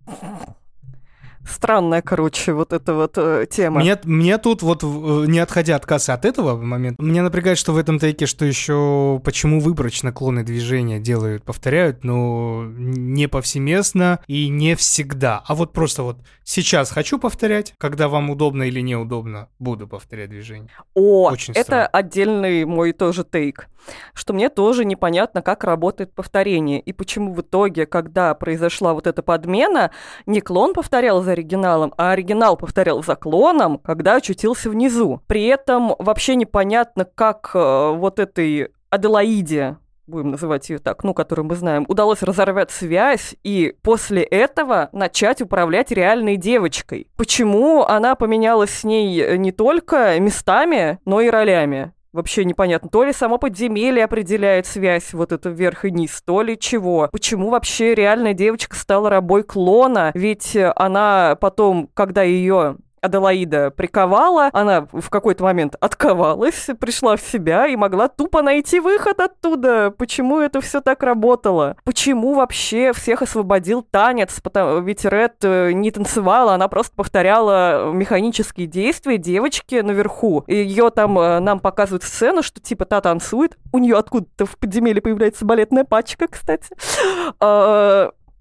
Странная, 1.49 2.03
короче, 2.03 2.53
вот 2.53 2.73
эта 2.73 2.95
вот 2.95 3.15
э, 3.17 3.47
тема. 3.51 3.81
Мне, 3.81 3.99
мне 4.05 4.39
тут 4.39 4.63
вот, 4.63 4.83
э, 4.83 4.87
не 4.87 5.39
отходя 5.39 5.77
от 5.77 5.87
кассы 5.87 6.11
от 6.11 6.25
этого 6.25 6.57
момента, 6.57 7.03
меня 7.03 7.23
напрягает, 7.23 7.59
что 7.59 7.73
в 7.73 7.79
этом 7.79 7.99
тейке, 7.99 8.27
что 8.27 8.45
еще 8.45 9.21
почему 9.25 9.61
выборочно 9.61 10.13
клоны 10.13 10.45
движения 10.45 10.99
делают, 11.01 11.43
повторяют, 11.43 12.05
но 12.05 12.65
не 12.67 13.27
повсеместно 13.27 14.21
и 14.27 14.49
не 14.49 14.77
всегда. 14.77 15.43
А 15.47 15.55
вот 15.55 15.73
просто 15.73 16.03
вот 16.03 16.19
сейчас 16.45 16.91
хочу 16.91 17.19
повторять, 17.19 17.75
когда 17.79 18.09
вам 18.09 18.31
удобно 18.31 18.65
или 18.65 18.81
неудобно, 18.81 19.49
буду 19.59 19.89
повторять 19.89 20.31
движение. 20.31 20.71
О, 20.95 21.31
Очень 21.31 21.55
это 21.55 21.63
странно. 21.63 21.87
отдельный 21.87 22.65
мой 22.65 22.93
тоже 22.93 23.25
тейк, 23.25 23.69
что 24.13 24.33
мне 24.35 24.51
тоже 24.51 24.85
непонятно, 24.85 25.41
как 25.43 25.65
работает 25.65 26.13
повторение, 26.15 26.81
и 26.81 26.93
почему 26.93 27.33
в 27.33 27.41
итоге, 27.41 27.87
когда 27.87 28.35
произошла 28.35 28.93
вот 28.93 29.07
эта 29.07 29.23
подмена, 29.23 29.91
не 30.27 30.41
клон 30.41 30.75
повторял 30.75 31.23
за 31.31 31.33
оригиналом, 31.33 31.95
а 31.97 32.11
оригинал 32.11 32.57
повторял 32.57 33.03
за 33.03 33.15
клоном, 33.15 33.79
когда 33.79 34.17
очутился 34.17 34.69
внизу. 34.71 35.21
При 35.27 35.47
этом 35.47 35.95
вообще 35.99 36.35
непонятно, 36.35 37.05
как 37.05 37.53
э, 37.55 37.93
вот 37.95 38.19
этой 38.19 38.69
Аделаиде 38.91 39.77
будем 40.07 40.33
называть 40.33 40.69
ее 40.69 40.81
так, 40.81 41.05
ну, 41.05 41.15
которую 41.15 41.47
мы 41.47 41.55
знаем, 41.55 41.85
удалось 41.87 42.23
разорвать 42.23 42.73
связь 42.73 43.37
и 43.45 43.77
после 43.83 44.23
этого 44.23 44.89
начать 44.91 45.41
управлять 45.41 45.93
реальной 45.93 46.37
девочкой. 46.37 47.07
Почему 47.17 47.85
она 47.85 48.17
поменялась 48.17 48.71
с 48.71 48.83
ней 48.83 49.23
э, 49.23 49.37
не 49.37 49.53
только 49.53 50.19
местами, 50.19 50.99
но 51.05 51.21
и 51.21 51.31
ролями? 51.31 51.93
Вообще 52.13 52.45
непонятно. 52.45 52.89
То 52.89 53.05
ли 53.05 53.13
само 53.13 53.39
подземелье 53.39 54.05
определяет 54.05 54.67
связь 54.67 55.13
вот 55.13 55.31
это 55.31 55.49
вверх 55.51 55.85
и 55.85 55.91
низ, 55.91 56.23
то 56.25 56.43
ли 56.43 56.59
чего. 56.59 57.09
Почему 57.13 57.51
вообще 57.51 57.95
реальная 57.95 58.35
девочка 58.35 58.77
стала 58.77 59.11
рабой 59.11 59.45
клона? 59.45 60.11
Ведь 60.15 60.57
э, 60.57 60.73
она 60.75 61.37
потом, 61.41 61.89
когда 61.95 62.23
ее 62.23 62.77
Аделаида 63.01 63.71
приковала, 63.71 64.51
она 64.53 64.87
в 64.93 65.11
какой-то 65.11 65.45
момент 65.45 65.77
отковалась, 65.81 66.69
пришла 66.79 67.17
в 67.17 67.21
себя 67.21 67.67
и 67.67 67.77
могла 67.77 68.09
тупо 68.09 68.43
найти 68.43 68.81
выход 68.81 69.21
оттуда. 69.21 69.91
Почему 69.91 70.41
это 70.41 70.61
все 70.61 70.81
так 70.81 71.03
работало? 71.03 71.77
Почему 71.85 72.35
вообще 72.35 72.93
всех 72.93 73.23
освободил 73.23 73.83
танец? 73.83 74.41
Потому, 74.41 74.81
ведь 74.81 75.05
Ред 75.05 75.37
э, 75.43 75.73
не 75.73 75.91
танцевала, 75.91 76.55
она 76.55 76.69
просто 76.69 76.95
повторяла 76.95 77.91
механические 77.93 78.67
действия 78.67 79.19
девочки 79.19 79.77
наверху. 79.81 80.45
Ее 80.47 80.91
там 80.91 81.19
э, 81.19 81.41
нам 81.41 81.61
показывают 81.61 82.03
сцену, 82.03 82.43
что 82.43 82.61
типа 82.61 82.85
та 82.85 83.01
танцует. 83.01 83.57
У 83.73 83.79
нее 83.79 83.97
откуда-то 83.97 84.47
в 84.47 84.59
подземелье 84.59 85.01
появляется 85.01 85.45
балетная 85.45 85.85
пачка, 85.85 86.27
кстати. 86.29 86.75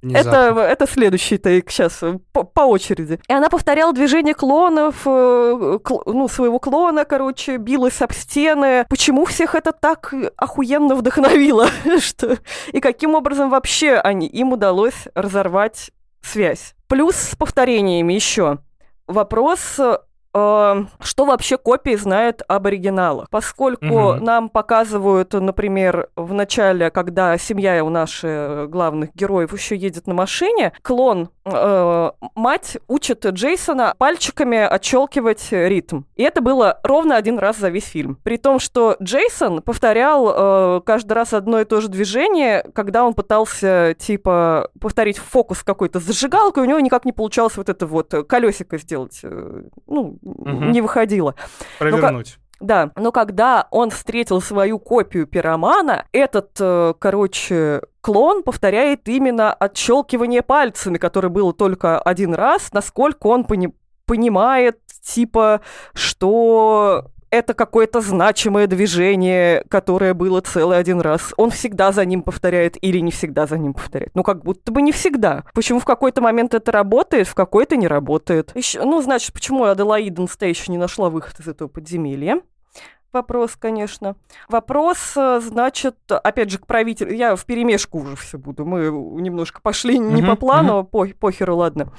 Это, 0.02 0.56
это 0.60 0.88
следующий 0.88 1.38
тейк 1.38 1.70
сейчас, 1.70 2.02
по, 2.32 2.43
по 2.43 2.62
очереди. 2.62 3.20
И 3.28 3.34
она 3.34 3.50
повторяла 3.50 3.93
движение 3.93 4.34
клонов, 4.34 5.02
э, 5.06 5.80
кл- 5.84 6.04
ну, 6.06 6.28
своего 6.28 6.60
клона, 6.60 7.06
короче, 7.06 7.58
билась 7.58 8.02
об 8.02 8.14
стены. 8.14 8.86
Почему 8.89 9.26
всех 9.26 9.56
это 9.56 9.72
так 9.72 10.14
охуенно 10.38 10.95
вдохновило? 10.95 11.68
что... 12.00 12.38
И 12.72 12.80
каким 12.80 13.16
образом 13.16 13.50
вообще 13.50 13.95
они, 13.95 14.28
им 14.28 14.54
удалось 14.54 15.08
разорвать 15.16 15.91
связь? 16.22 16.76
Плюс 16.88 17.16
с 17.16 17.36
повторениями 17.36 18.14
еще. 18.14 18.60
Вопрос 19.08 19.60
э, 19.80 19.97
что 20.32 21.26
вообще 21.26 21.58
копии 21.58 21.96
знают 21.96 22.42
об 22.48 22.68
оригиналах. 22.68 23.30
Поскольку 23.30 23.86
Мгм. 23.86 24.24
нам 24.24 24.50
показывают, 24.50 25.34
например, 25.34 26.10
в 26.16 26.34
начале, 26.34 26.92
когда 26.92 27.38
семья 27.38 27.84
у 27.84 27.90
наших 27.90 28.70
главных 28.70 29.16
героев 29.16 29.54
еще 29.54 29.76
едет 29.76 30.08
на 30.08 30.14
машине, 30.14 30.74
клон, 30.82 31.30
э, 31.46 32.12
мать 32.36 32.78
учит 32.88 33.26
Джейсона 33.26 33.96
пальчиками 33.98 34.58
отщелкивать 34.60 35.48
ритм. 35.52 36.02
И 36.16 36.24
это 36.24 36.42
было 36.42 36.80
ровно 36.84 37.16
один 37.16 37.40
раз 37.40 37.58
за 37.58 37.70
весь 37.70 37.86
фильм. 37.88 38.18
При 38.24 38.38
том, 38.38 38.60
что 38.60 38.96
Джейсон 39.02 39.62
повторял 39.62 40.78
э, 40.78 40.82
каждый 40.86 41.14
раз 41.14 41.34
одно 41.34 41.60
и 41.62 41.66
то 41.66 41.82
же 41.82 41.88
движение, 41.88 42.64
когда 42.74 43.04
он 43.04 43.14
пытался, 43.14 43.96
типа, 43.98 44.70
повторить 44.80 45.18
фокус 45.18 45.64
какой-то 45.64 46.00
с 46.00 46.04
зажигалкой, 46.04 46.64
у 46.64 46.66
него 46.68 46.80
никак 46.80 47.06
не 47.06 47.14
получалось 47.14 47.58
вот 47.58 47.70
это 47.70 47.88
вот 47.88 48.14
э, 48.14 48.24
колесико 48.24 48.78
сделать. 48.78 49.20
э, 49.24 49.64
Ну, 49.88 50.19
Мгм. 50.22 50.72
не 50.72 50.82
выходило. 50.82 51.36
Провернуть. 51.78 52.38
Да, 52.60 52.92
но 52.98 53.14
когда 53.14 53.68
он 53.72 53.90
встретил 53.90 54.42
свою 54.42 54.80
копию 54.80 55.26
пиромана, 55.28 56.06
этот, 56.12 56.52
э, 56.60 56.94
короче, 57.00 57.82
клон 58.02 58.44
повторяет 58.44 59.08
именно 59.08 59.54
отщелкивание 59.54 60.42
пальцами, 60.42 60.98
которое 60.98 61.30
было 61.30 61.54
только 61.54 62.00
один 62.00 62.34
раз, 62.34 62.74
насколько 62.74 63.28
он 63.28 63.46
пони- 63.46 63.74
понимает, 64.06 64.80
типа, 65.02 65.62
что 65.94 67.06
это 67.32 67.54
какое-то 67.54 68.02
значимое 68.02 68.68
движение, 68.68 69.64
которое 69.70 70.14
было 70.14 70.42
целый 70.42 70.78
один 70.78 71.02
раз. 71.02 71.34
Он 71.38 71.50
всегда 71.52 71.92
за 71.92 72.06
ним 72.06 72.22
повторяет 72.22 72.78
или 72.82 73.00
не 73.00 73.12
всегда 73.12 73.46
за 73.48 73.58
ним 73.58 73.74
повторяет. 73.74 74.12
Ну, 74.16 74.24
как 74.24 74.44
будто 74.44 74.72
бы 74.72 74.82
не 74.82 74.92
всегда. 74.92 75.44
Почему 75.54 75.80
в 75.80 75.86
какой-то 75.86 76.22
момент 76.22 76.54
это 76.54 76.72
работает, 76.72 77.28
в 77.28 77.36
какой-то 77.36 77.76
не 77.76 77.88
работает. 77.88 78.52
Ещё- 78.56 78.84
ну, 78.86 79.02
значит, 79.02 79.34
почему 79.34 79.64
Аделаида 79.66 80.22
настоящая 80.22 80.72
не 80.72 80.78
нашла 80.78 81.10
выход 81.10 81.40
из 81.40 81.48
этого 81.48 81.68
подземелья? 81.68 82.42
Вопрос, 83.12 83.51
конечно. 83.60 84.16
Вопрос, 84.49 85.14
э, 85.18 85.39
значит, 85.43 85.95
опять 86.10 86.51
же, 86.51 86.60
к 86.60 86.68
правителю. 86.68 87.12
Я 87.14 87.36
в 87.36 87.43
перемешку 87.45 87.99
уже 88.01 88.16
все 88.16 88.38
буду. 88.38 88.66
Мы 88.66 88.89
немножко 89.22 89.62
пошли 89.62 89.97
не 89.97 90.22
Мгм, 90.22 90.28
по 90.28 90.36
плану, 90.36 90.84
по- 90.84 91.07
похеру, 91.20 91.55
ладно. 91.55 91.91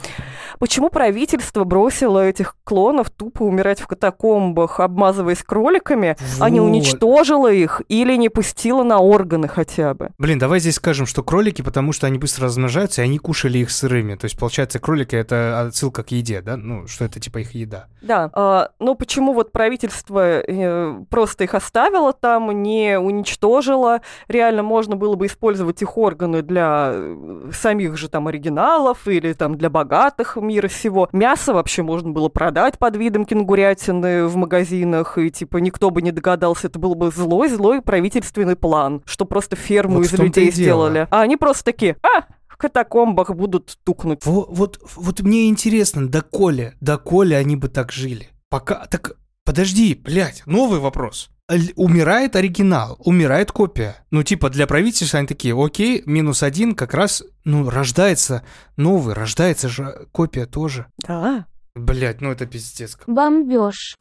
Почему 0.61 0.89
правительство 0.89 1.65
бросило 1.65 2.25
этих 2.25 2.57
клонов 2.63 3.11
тупо 3.11 3.43
умирать 3.43 3.81
в 3.81 3.89
катакомбах, 3.89 4.79
обмазываясь 4.79 5.43
кроликами, 5.43 6.17
а 6.41 6.49
не 6.49 6.61
Вот. 6.61 6.67
уничтожила 6.67 7.51
их 7.51 7.83
или 7.89 8.15
не 8.17 8.29
пустила 8.29 8.85
на 8.85 8.99
органы 9.01 9.49
хотя 9.49 9.95
бы? 9.95 10.11
Блин, 10.19 10.39
давай 10.39 10.61
здесь 10.61 10.77
скажем, 10.77 11.07
что 11.07 11.23
кролики, 11.25 11.63
потому 11.63 11.93
что 11.93 12.07
они 12.07 12.19
быстро 12.19 12.45
размножаются, 12.45 13.03
и 13.03 13.05
они 13.05 13.19
кушали 13.19 13.59
их 13.59 13.71
сырыми. 13.73 14.15
То 14.15 14.27
есть, 14.27 14.39
получается, 14.39 14.79
кролики— 14.79 15.15
это 15.17 15.63
отсылка 15.63 16.05
к 16.05 16.13
еде, 16.13 16.41
да? 16.41 16.57
Ну, 16.57 16.87
что 16.87 17.05
это 17.05 17.19
типа 17.19 17.39
их 17.39 17.55
еда. 17.55 17.87
Да, 18.01 18.31
а, 18.33 18.71
но 18.79 18.95
почему 18.95 19.33
вот 19.33 19.51
правительство 19.53 20.41
э, 20.41 21.00
просто 21.09 21.45
их 21.45 21.55
оставило 21.55 22.13
там, 22.13 22.63
не 22.63 22.99
уничтожило? 22.99 24.01
Реально 24.29 24.63
можно 24.63 24.97
было 24.97 25.15
бы 25.15 25.27
использовать 25.27 25.81
их 25.83 25.97
органы 25.97 26.43
для 26.43 26.91
э, 26.93 27.51
самих 27.53 27.97
же 27.97 28.09
там 28.09 28.29
оригиналов 28.29 29.07
или 29.09 29.33
там 29.33 29.57
для 29.57 29.71
богатых 29.71 30.37
мира 30.37 30.69
всего. 30.69 31.09
Мясо 31.13 31.55
вообще 31.55 31.83
можно 31.83 32.11
было 32.11 32.29
продать 32.29 32.79
под 32.79 32.97
видом 32.97 33.25
кенгурятины 33.25 34.27
в 34.27 34.37
магазинах, 34.37 35.19
и 35.19 35.31
типа 35.31 35.59
никто 35.59 35.91
бы 35.91 36.03
не 36.03 36.13
догадался, 36.13 36.67
это 36.67 36.79
был 36.79 36.95
бы 36.95 37.11
злой-злой 37.11 37.83
правительственный 37.83 38.57
план, 38.57 39.03
что 39.05 39.25
просто 39.25 39.57
ферму 39.57 39.97
Вот 39.97 40.07
из 40.07 40.13
людей 40.13 40.51
сделали. 40.53 41.07
А 41.11 41.21
они 41.23 41.37
просто 41.37 41.65
такие, 41.65 41.97
а, 42.03 42.25
в 42.49 42.57
катакомбах 42.57 43.35
будут 43.35 43.79
тукнуть. 43.85 44.25
Во- 44.27 44.47
Вот, 44.49 44.79
вот 44.97 45.21
мне 45.21 45.49
интересно, 45.49 46.09
доколе, 46.09 46.75
доколе 46.81 47.37
они 47.37 47.57
бы 47.57 47.69
так 47.69 47.93
жили? 47.93 48.29
Пока... 48.49 48.87
Так, 48.87 49.13
подожди, 49.55 49.95
блядь, 49.95 50.45
новый 50.47 50.79
вопрос. 50.79 51.29
Л- 51.51 51.73
Умирает 51.75 52.37
оригинал, 52.37 52.95
умирает 53.01 53.51
копия. 53.51 53.97
Ну, 54.13 54.23
типа, 54.23 54.49
для 54.49 54.69
правительства 54.69 55.19
они 55.19 55.27
такие, 55.27 55.61
окей, 55.61 56.05
минус 56.07 56.45
один, 56.45 56.77
как 56.77 56.95
раз, 56.95 57.25
ну, 57.45 57.69
рождается 57.69 58.45
новый, 58.77 59.13
рождается 59.15 59.69
же 59.69 60.07
копия 60.13 60.47
тоже. 60.47 60.87
Да. 61.05 61.47
Блядь, 61.75 62.21
ну 62.21 62.31
это 62.31 62.47
пиздец. 62.47 62.97
Бомбеж. 63.09 63.97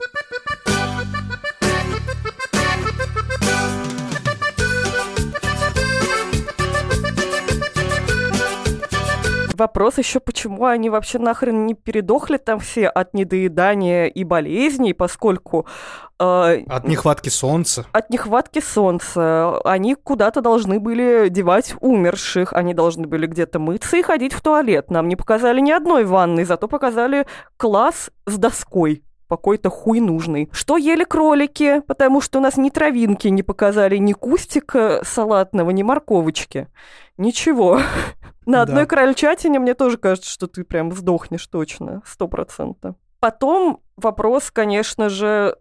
Вопрос 9.60 9.98
еще, 9.98 10.22
почему 10.22 10.66
они 10.66 10.90
вообще 10.90 11.20
нахрен 11.20 11.66
не 11.66 11.74
передохли 11.74 12.38
там 12.38 12.60
все 12.60 12.88
от 12.88 13.14
недоедания 13.14 14.06
и 14.06 14.24
болезней, 14.24 14.94
поскольку 14.94 15.68
э, 16.18 16.64
От 16.66 16.88
нехватки 16.88 17.28
солнца. 17.28 17.86
от 17.92 18.10
нехватки 18.10 18.62
солнца 18.62 19.60
они 19.66 19.96
куда-то 19.96 20.40
должны 20.40 20.80
были 20.80 21.28
девать 21.28 21.76
умерших, 21.82 22.54
они 22.54 22.74
должны 22.74 23.06
были 23.06 23.28
где-то 23.28 23.60
мыться 23.60 23.98
и 23.98 24.02
ходить 24.02 24.32
в 24.32 24.42
туалет. 24.42 24.90
Нам 24.90 25.10
не 25.10 25.18
показали 25.18 25.60
ни 25.60 25.72
одной 25.72 26.06
ванны, 26.06 26.46
зато 26.46 26.70
показали 26.70 27.28
класс 27.58 28.12
с 28.26 28.38
доской 28.38 29.04
какой-то 29.30 29.70
хуй 29.70 30.00
нужный. 30.00 30.50
Что 30.52 30.78
ели 30.78 31.04
кролики, 31.04 31.82
потому 31.88 32.20
что 32.20 32.40
у 32.40 32.42
нас 32.42 32.58
ни 32.58 32.70
травинки 32.70 33.28
не 33.28 33.44
показали, 33.44 33.98
ни 33.98 34.14
кустика 34.14 35.02
салатного, 35.04 35.70
ни 35.70 35.84
морковочки. 35.84 36.68
Ничего. 37.18 37.80
На 38.46 38.64
одной 38.64 38.84
Да. 38.84 38.88
крольчатине 38.88 39.60
мне 39.60 39.76
тоже 39.76 39.98
кажется, 39.98 40.30
что 40.30 40.48
ты 40.48 40.64
прям 40.64 40.92
сдохнешь 40.92 41.46
точно, 41.48 42.02
сто 42.06 42.28
процентов. 42.28 42.96
Потом 43.20 43.82
вопрос, 43.98 44.50
конечно 44.50 45.10
же, 45.10 45.56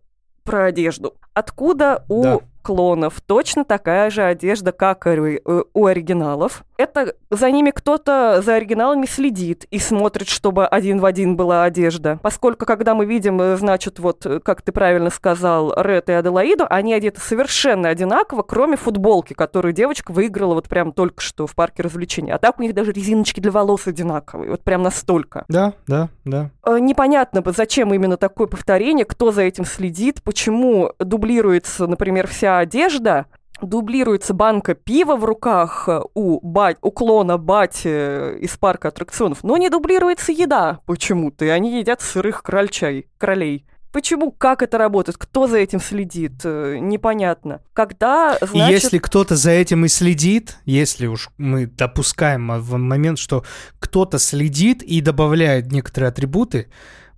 про 0.44 0.64
одежду. 0.66 1.14
Откуда 1.38 2.04
у 2.08 2.22
Да. 2.22 2.38
клонов 2.62 3.20
точно 3.24 3.64
такая 3.64 4.10
же 4.10 4.22
одежда, 4.22 4.72
как 4.72 5.06
и 5.06 5.40
у- 5.72 5.86
оригиналов? 5.86 6.64
Это 6.76 7.14
за 7.30 7.50
ними 7.50 7.70
кто-то 7.70 8.40
за 8.40 8.54
оригиналами 8.54 9.06
следит 9.06 9.66
и 9.70 9.78
смотрит, 9.80 10.28
чтобы 10.28 10.64
один 10.66 11.00
в 11.00 11.04
один 11.04 11.34
была 11.36 11.64
одежда. 11.64 12.20
Поскольку, 12.22 12.66
когда 12.66 12.94
мы 12.94 13.04
видим, 13.04 13.40
э, 13.40 13.56
значит, 13.56 13.98
вот, 13.98 14.24
э, 14.26 14.38
как 14.40 14.62
ты 14.62 14.70
правильно 14.70 15.10
сказал, 15.10 15.72
Ред 15.76 16.08
и 16.08 16.12
Аделаиду, 16.12 16.66
они 16.70 16.92
одеты 16.94 17.20
совершенно 17.20 17.88
одинаково, 17.88 18.42
кроме 18.42 18.76
футболки, 18.76 19.32
которую 19.32 19.72
девочка 19.72 20.12
выиграла 20.12 20.54
вот 20.54 20.68
прям 20.68 20.92
только 20.92 21.20
что 21.20 21.46
в 21.48 21.54
парке 21.56 21.82
развлечений. 21.82 22.30
А 22.32 22.38
так 22.38 22.60
у 22.60 22.62
них 22.62 22.74
даже 22.74 22.92
резиночки 22.92 23.40
для 23.40 23.50
волос 23.50 23.86
одинаковые, 23.88 24.50
вот 24.50 24.60
прям 24.62 24.82
настолько. 24.82 25.44
Да, 25.48 25.72
да, 25.86 26.10
да. 26.24 26.50
Э, 26.64 26.78
Непонятно, 26.78 27.42
зачем 27.46 27.92
именно 27.94 28.16
такое 28.16 28.46
повторение, 28.46 29.04
кто 29.04 29.32
за 29.32 29.42
этим 29.42 29.64
следит, 29.64 30.22
почему 30.22 30.92
дублируется, 31.28 31.86
например, 31.86 32.26
вся 32.26 32.58
одежда, 32.58 33.26
дублируется 33.60 34.32
банка 34.32 34.74
пива 34.74 35.16
в 35.16 35.24
руках 35.24 35.84
э, 35.86 36.00
у, 36.14 36.40
ба- 36.40 36.76
у 36.80 36.90
клона 36.90 37.36
Бати 37.36 37.88
э, 37.88 38.38
из 38.40 38.56
парка 38.56 38.88
аттракционов, 38.88 39.44
но 39.44 39.58
не 39.58 39.68
дублируется 39.68 40.32
еда 40.32 40.80
почему-то, 40.86 41.44
и 41.44 41.48
они 41.48 41.78
едят 41.78 42.00
сырых 42.00 42.42
крольчай, 42.42 43.08
кролей. 43.18 43.66
Почему, 43.92 44.30
как 44.30 44.62
это 44.62 44.78
работает, 44.78 45.18
кто 45.18 45.46
за 45.46 45.58
этим 45.58 45.80
следит, 45.80 46.40
э, 46.44 46.78
непонятно. 46.80 47.60
Когда, 47.74 48.38
И 48.40 48.46
значит... 48.46 48.82
если 48.84 48.98
кто-то 48.98 49.36
за 49.36 49.50
этим 49.50 49.84
и 49.84 49.88
следит, 49.88 50.56
если 50.64 51.08
уж 51.08 51.28
мы 51.36 51.66
допускаем 51.66 52.58
в 52.58 52.76
момент, 52.78 53.18
что 53.18 53.44
кто-то 53.80 54.18
следит 54.18 54.82
и 54.82 55.02
добавляет 55.02 55.72
некоторые 55.72 56.08
атрибуты, 56.08 56.68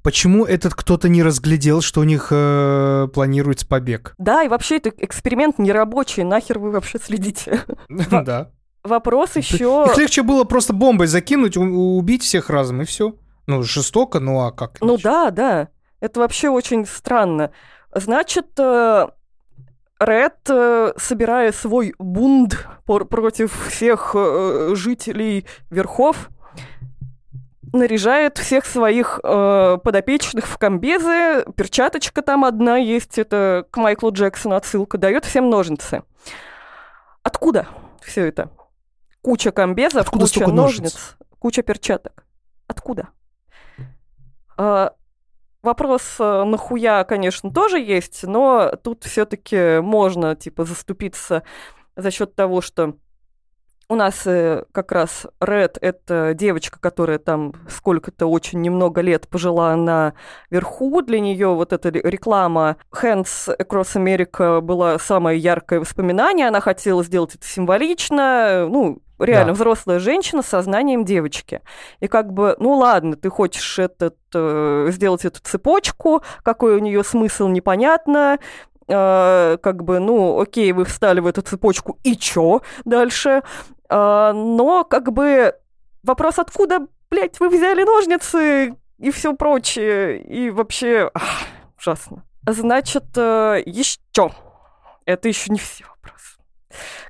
почему 0.03 0.45
этот 0.45 0.75
кто-то 0.75 1.09
не 1.09 1.23
разглядел, 1.23 1.81
что 1.81 2.01
у 2.01 2.05
них 2.05 2.29
э, 2.31 3.09
планируется 3.13 3.67
побег? 3.67 4.15
Да, 4.19 4.43
и 4.43 4.49
вообще 4.49 4.77
это 4.77 4.91
эксперимент 4.97 5.59
нерабочий, 5.59 6.25
нахер 6.25 6.59
вы 6.59 6.71
вообще 6.71 6.99
следите? 6.99 7.63
Да. 8.11 8.51
Вопрос 8.83 9.37
еще... 9.37 9.85
Их 9.87 9.99
легче 9.99 10.23
было 10.23 10.45
просто 10.45 10.73
бомбой 10.73 11.07
закинуть, 11.07 11.57
убить 11.57 12.23
всех 12.23 12.49
разом, 12.49 12.81
и 12.81 12.85
все. 12.87 13.15
Ну, 13.47 13.63
жестоко, 13.63 14.21
ну 14.21 14.41
а 14.41 14.53
как? 14.53 14.79
Ну 14.81 14.97
да, 14.97 15.31
да. 15.31 15.69
Это 16.01 16.21
вообще 16.21 16.49
очень 16.49 16.87
странно. 16.87 17.51
Значит, 17.95 18.47
э, 18.59 19.09
Ред, 19.99 20.39
э, 20.49 20.93
собирая 20.97 21.53
свой 21.53 21.95
пор- 21.99 23.05
против 23.05 23.69
всех 23.69 24.13
э, 24.15 24.71
жителей 24.75 25.45
верхов, 25.69 26.31
наряжает 27.73 28.39
всех 28.39 28.65
своих 28.67 29.21
э, 29.23 29.79
подопечных 29.83 30.47
в 30.47 30.59
комбезы, 30.59 31.45
перчаточка 31.57 32.23
там 32.23 32.45
одна 32.45 32.77
есть, 32.77 33.19
это 33.19 33.67
к 33.71 33.77
Майклу 33.77 34.13
Джексону 34.13 34.57
отсылка, 34.57 34.99
дает 34.99 35.25
всем 35.25 35.51
ножницы. 35.51 36.03
Откуда 37.23 37.69
все 38.03 38.27
это? 38.27 38.51
Куча 39.23 39.53
комбезов, 39.53 40.03
Откуда 40.03 40.25
куча 40.25 40.47
ножниц, 40.47 40.55
ножниц? 40.57 41.17
куча 41.39 41.63
перчаток. 41.63 42.25
Откуда? 42.67 43.09
А, 44.57 44.95
Вопрос 45.63 46.17
э, 46.19 46.45
нахуя, 46.45 47.05
конечно, 47.05 47.51
тоже 47.51 47.81
есть, 47.81 48.23
но 48.25 48.73
тут 48.83 49.05
все-таки 49.05 49.81
можно, 49.81 50.35
типа, 50.35 50.65
заступиться 50.65 51.43
за 51.97 52.11
счет 52.11 52.35
того, 52.35 52.63
что 52.63 52.95
у 53.91 53.97
нас 53.97 54.23
э, 54.25 54.65
как 54.73 54.93
раз 54.93 55.27
Ред— 55.41 55.77
это 55.81 56.33
девочка, 56.35 56.79
которая 56.81 57.19
там 57.19 57.53
сколько-то 57.69 58.27
очень 58.27 58.61
немного 58.61 59.01
лет 59.01 59.27
пожила 59.29 59.75
на 59.75 60.15
верху. 60.49 61.03
Для 61.03 61.19
нее 61.19 61.49
вот 61.49 61.73
эта 61.73 61.91
ре- 61.91 62.01
реклама 62.03 62.77
Hands 62.93 63.27
Across 63.59 63.97
America 63.97 64.61
была 64.61 64.99
самое 65.01 65.39
яркое 65.39 65.81
воспоминание. 65.81 66.47
Она 66.47 66.61
хотела 66.61 67.03
сделать 67.03 67.35
это 67.35 67.45
символично. 67.47 68.67
Ну, 68.69 69.03
реально 69.19 69.49
Да. 69.49 69.55
взрослая 69.55 69.99
женщина 69.99 70.43
с 70.43 70.47
сознанием 70.47 71.05
девочки. 71.05 71.61
И 71.99 72.07
как 72.07 72.33
бы, 72.33 72.55
ну 72.59 72.75
ладно, 72.75 73.17
ты 73.17 73.29
хочешь 73.29 73.79
этот, 73.79 74.17
э, 74.35 74.87
сделать 74.91 75.25
эту 75.25 75.41
цепочку, 75.43 76.23
какой 76.43 76.77
у 76.77 76.79
нее 76.79 77.03
смысл, 77.05 77.49
непонятно. 77.49 78.39
Э, 78.91 79.57
как 79.63 79.85
бы, 79.85 80.01
ну, 80.01 80.41
окей, 80.41 80.73
вы 80.73 80.85
встали 80.85 81.21
в 81.21 81.27
эту 81.27 81.43
цепочку, 81.43 81.99
и 82.03 82.17
чё 82.17 82.63
дальше? 82.85 83.43
Э, 83.89 84.33
но, 84.35 84.85
как 84.85 85.13
бы, 85.13 85.55
вопрос, 86.03 86.39
откуда, 86.39 86.87
блядь, 87.09 87.39
вы 87.39 87.49
взяли 87.49 87.85
ножницы 87.85 88.75
и 88.99 89.11
все 89.11 89.35
прочее, 89.35 90.21
и 90.23 90.51
вообще, 90.51 91.11
ах, 91.15 91.23
ужасно. 91.79 92.25
Значит, 92.47 93.17
еще. 93.17 94.33
Это 95.05 95.29
еще 95.29 95.53
не 95.53 95.59
все 95.59 95.85
вопросы, 95.85 96.39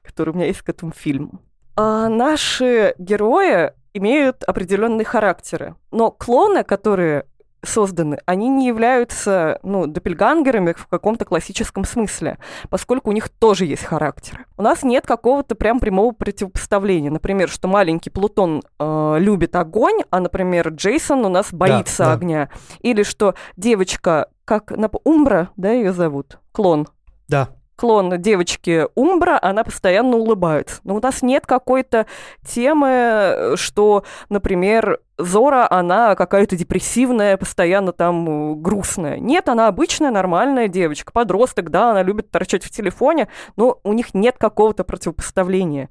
которые 0.02 0.34
у 0.34 0.36
меня 0.36 0.46
есть 0.46 0.62
к 0.62 0.68
этому 0.68 0.92
фильму. 0.92 1.40
А, 1.76 2.08
наши 2.08 2.94
герои 2.98 3.72
имеют 3.94 4.44
определенные 4.44 5.04
характеры, 5.04 5.76
но 5.90 6.10
клоны, 6.10 6.62
которые 6.62 7.26
созданы, 7.62 8.18
они 8.26 8.48
не 8.48 8.66
являются, 8.66 9.58
ну, 9.62 9.86
допельгангерами 9.86 10.72
в 10.72 10.86
каком-то 10.86 11.24
классическом 11.24 11.84
смысле, 11.84 12.38
поскольку 12.68 13.10
у 13.10 13.12
них 13.12 13.28
тоже 13.28 13.64
есть 13.66 13.84
характеры. 13.84 14.46
У 14.56 14.62
нас 14.62 14.82
нет 14.82 15.06
какого-то 15.06 15.54
прям 15.54 15.80
прямого 15.80 16.12
противопоставления. 16.12 17.10
Например, 17.10 17.48
что 17.48 17.68
маленький 17.68 18.10
Плутон 18.10 18.62
э, 18.78 19.16
любит 19.18 19.56
огонь, 19.56 20.00
а, 20.10 20.20
например, 20.20 20.68
Джейсон 20.68 21.24
у 21.24 21.28
нас 21.28 21.52
боится 21.52 22.04
да. 22.04 22.12
огня. 22.12 22.50
Или 22.80 23.02
что 23.02 23.34
девочка, 23.56 24.28
как 24.44 24.72
Умбра, 25.04 25.50
да, 25.56 25.70
ее 25.72 25.92
зовут, 25.92 26.38
клон, 26.52 26.88
Да. 27.28 27.48
Клон 27.80 28.20
девочки 28.20 28.88
Умбра, 28.94 29.38
она 29.40 29.64
постоянно 29.64 30.18
улыбается. 30.18 30.82
Но 30.84 30.96
у 30.96 31.00
нас 31.00 31.22
нет 31.22 31.46
какой-то 31.46 32.04
темы, 32.46 32.88
э, 32.88 33.54
что, 33.56 34.04
например, 34.28 35.00
Зора, 35.16 35.66
она 35.70 36.14
какая-то 36.14 36.56
депрессивная, 36.56 37.38
постоянно 37.38 37.92
там 37.92 38.52
э, 38.52 38.54
грустная. 38.56 39.16
Нет, 39.16 39.48
она 39.48 39.66
обычная, 39.66 40.10
нормальная 40.10 40.68
девочка. 40.68 41.10
Подросток, 41.10 41.70
да, 41.70 41.92
она 41.92 42.02
любит 42.02 42.30
торчать 42.30 42.64
в 42.64 42.70
телефоне, 42.70 43.28
но 43.56 43.80
у 43.82 43.94
них 43.94 44.12
нет 44.12 44.36
какого-то 44.38 44.84
противопоставления. 44.84 45.88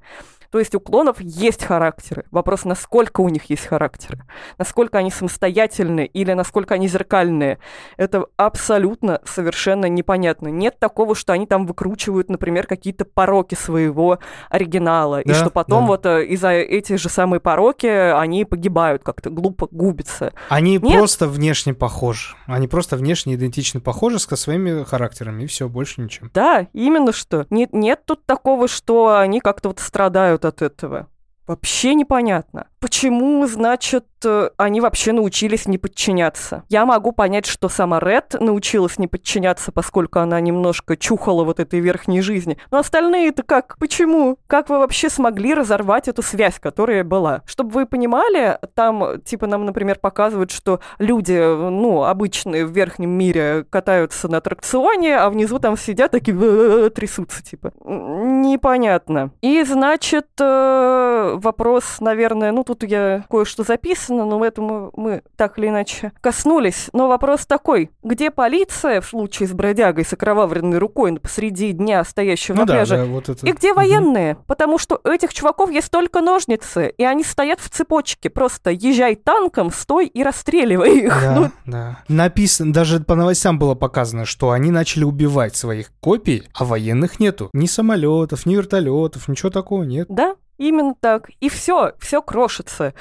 То 0.50 0.58
есть 0.58 0.74
у 0.74 0.80
клонов 0.80 1.20
есть 1.20 1.64
характеры. 1.64 2.24
Вопрос, 2.30 2.64
насколько 2.64 3.20
у 3.20 3.28
них 3.28 3.50
есть 3.50 3.66
характеры. 3.66 4.24
Насколько 4.58 4.98
они 4.98 5.10
самостоятельные 5.10 6.06
или 6.06 6.32
насколько 6.32 6.74
они 6.74 6.88
зеркальные. 6.88 7.58
Это 7.96 8.26
абсолютно 8.36 9.20
совершенно 9.24 9.86
непонятно. 9.86 10.48
Нет 10.48 10.78
такого, 10.78 11.14
что 11.14 11.32
они 11.32 11.46
там 11.46 11.66
выкручивают, 11.66 12.28
например, 12.28 12.66
какие-то 12.66 13.04
пороки 13.04 13.54
своего 13.54 14.18
оригинала. 14.48 15.20
и 15.20 15.28
Да, 15.28 15.34
что 15.34 15.50
потом 15.50 15.84
да. 15.84 15.86
вот 15.86 16.06
э, 16.06 16.24
из-за 16.26 16.50
этих 16.50 16.98
же 16.98 17.08
самые 17.08 17.40
пороки 17.40 17.86
они 17.86 18.44
погибают 18.44 19.04
как-то, 19.04 19.30
глупо 19.30 19.68
губятся. 19.70 20.32
Они 20.48 20.78
Нет. 20.78 20.98
просто 20.98 21.28
внешне 21.28 21.74
похожи. 21.74 22.34
Они 22.46 22.66
просто 22.66 22.96
внешне 22.96 23.34
идентично 23.34 23.80
похожи 23.80 24.18
со 24.18 24.34
своими 24.34 24.82
характерами, 24.82 25.44
и 25.44 25.46
все, 25.46 25.68
больше 25.68 26.00
ничем. 26.00 26.30
Да, 26.34 26.66
именно 26.72 27.12
что. 27.12 27.46
Нет, 27.50 27.72
нет 27.72 28.00
тут 28.04 28.26
такого, 28.26 28.66
что 28.66 29.16
они 29.16 29.40
как-то 29.40 29.68
вот 29.68 29.78
страдают 29.78 30.39
от 30.44 30.62
этого. 30.62 31.08
Вообще 31.46 31.94
непонятно. 31.94 32.69
Почему, 32.80 33.46
значит, 33.46 34.06
э, 34.24 34.48
они 34.56 34.80
вообще 34.80 35.12
научились 35.12 35.66
не 35.66 35.76
подчиняться? 35.76 36.64
Я 36.70 36.86
могу 36.86 37.12
понять, 37.12 37.44
что 37.44 37.68
сама 37.68 38.00
Ред 38.00 38.36
научилась 38.40 38.98
не 38.98 39.06
подчиняться, 39.06 39.70
поскольку 39.70 40.20
она 40.20 40.40
немножко 40.40 40.96
чухала 40.96 41.44
вот 41.44 41.60
этой 41.60 41.80
верхней 41.80 42.22
жизни. 42.22 42.56
Но 42.70 42.78
остальные-то 42.78 43.42
как? 43.42 43.76
Почему? 43.78 44.38
Как 44.46 44.70
вы 44.70 44.78
вообще 44.78 45.10
смогли 45.10 45.52
разорвать 45.52 46.08
эту 46.08 46.22
связь, 46.22 46.58
которая 46.58 47.04
была? 47.04 47.42
Чтобы 47.44 47.70
вы 47.72 47.84
понимали, 47.84 48.58
там, 48.74 49.20
типа, 49.20 49.46
нам, 49.46 49.66
например, 49.66 49.98
показывают, 49.98 50.50
что 50.50 50.80
люди, 50.98 51.34
э, 51.34 51.68
ну, 51.68 52.04
обычные 52.04 52.64
в 52.64 52.70
верхнем 52.70 53.10
мире 53.10 53.66
катаются 53.68 54.26
на 54.28 54.38
аттракционе, 54.38 55.18
а 55.18 55.28
внизу 55.28 55.58
там 55.58 55.76
сидят 55.76 56.12
такие 56.12 56.34
«Э-э-э», 56.34 56.88
трясутся, 56.88 57.42
типа. 57.42 57.72
Непонятно. 57.84 59.32
И, 59.42 59.62
значит, 59.64 60.28
э, 60.40 61.34
вопрос, 61.34 62.00
наверное, 62.00 62.52
ну, 62.52 62.64
тут 62.74 62.90
я 62.90 63.24
кое-что 63.30 63.62
записано, 63.62 64.24
но 64.24 64.38
в 64.38 64.42
этом 64.42 64.90
мы, 64.96 65.22
так 65.36 65.58
или 65.58 65.68
иначе 65.68 66.12
коснулись. 66.20 66.88
Но 66.92 67.08
вопрос 67.08 67.46
такой, 67.46 67.90
где 68.02 68.30
полиция 68.30 69.00
в 69.00 69.06
случае 69.06 69.48
с 69.48 69.52
бродягой 69.52 70.04
с 70.04 70.12
окровавленной 70.12 70.78
рукой 70.78 71.18
посреди 71.18 71.72
дня, 71.72 72.04
стоящего 72.04 72.54
Ну 72.56 72.60
на 72.62 72.66
да, 72.66 72.74
пляже? 72.74 72.96
да, 72.98 73.04
вот 73.06 73.28
это. 73.28 73.46
И 73.46 73.52
где 73.52 73.72
военные? 73.72 74.36
Потому 74.46 74.78
что 74.78 75.00
у 75.02 75.08
этих 75.08 75.32
чуваков 75.34 75.70
есть 75.70 75.90
только 75.90 76.20
ножницы, 76.20 76.92
и 76.96 77.04
они 77.04 77.24
стоят 77.24 77.60
в 77.60 77.68
цепочке. 77.70 78.30
Просто 78.30 78.70
езжай 78.70 79.14
танком, 79.16 79.70
стой 79.70 80.06
и 80.06 80.22
расстреливай 80.22 80.98
их. 81.06 81.20
Да, 81.22 81.34
Ну, 81.34 81.50
да. 81.66 81.98
Написано, 82.08 82.72
даже 82.72 83.00
по 83.00 83.14
новостям 83.14 83.58
было 83.58 83.74
показано, 83.74 84.24
что 84.24 84.50
они 84.50 84.70
начали 84.70 85.04
убивать 85.04 85.56
своих 85.56 85.90
копий, 86.00 86.44
а 86.54 86.64
военных 86.64 87.18
нету. 87.20 87.50
Ни 87.52 87.66
самолетов, 87.66 88.46
ни 88.46 88.54
вертолетов, 88.54 89.28
ничего 89.28 89.50
такого 89.50 89.82
нет. 89.84 90.06
Да, 90.08 90.34
именно 90.60 90.94
так. 90.94 91.30
И 91.40 91.48
все, 91.48 91.92
все 91.98 92.22
крошится. 92.22 92.94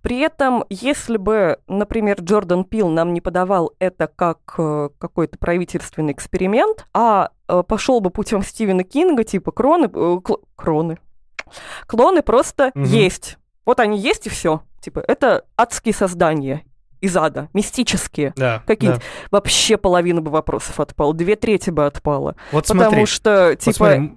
При 0.00 0.18
этом, 0.18 0.64
если 0.68 1.16
бы, 1.16 1.58
например, 1.68 2.20
Джордан 2.20 2.64
Пил 2.64 2.88
нам 2.88 3.12
не 3.14 3.20
подавал 3.20 3.72
это 3.78 4.08
как 4.08 4.40
э, 4.58 4.88
какой-то 4.98 5.38
правительственный 5.38 6.12
эксперимент, 6.12 6.86
а 6.92 7.30
пошел 7.68 8.00
бы 8.00 8.10
путем 8.10 8.42
Стивена 8.42 8.82
Кинга, 8.82 9.22
типа 9.22 9.52
кроны, 9.52 9.84
э, 9.84 10.20
кл- 10.24 10.40
кроны, 10.56 10.98
клоны 11.86 12.22
просто 12.22 12.72
Мгм. 12.74 12.84
есть. 12.84 13.38
Вот 13.64 13.78
они 13.78 13.98
есть 13.98 14.26
и 14.26 14.30
все. 14.30 14.62
Типа 14.80 15.04
это 15.06 15.44
адские 15.56 15.94
создания 15.94 16.64
из 17.00 17.16
ада, 17.16 17.48
мистические. 17.52 18.32
Да. 18.36 18.62
Какие-нибудь. 18.66 19.02
Вообще 19.30 19.76
половина 19.76 20.20
бы 20.20 20.30
вопросов 20.32 20.80
отпала, 20.80 21.14
две 21.14 21.36
трети 21.36 21.70
бы 21.70 21.86
отпала. 21.86 22.34
Вот 22.50 22.64
Потому 22.66 22.80
смотри. 22.90 23.06
что, 23.06 23.46
вот 23.50 23.58
типа, 23.60 23.74
смотри, 23.76 24.12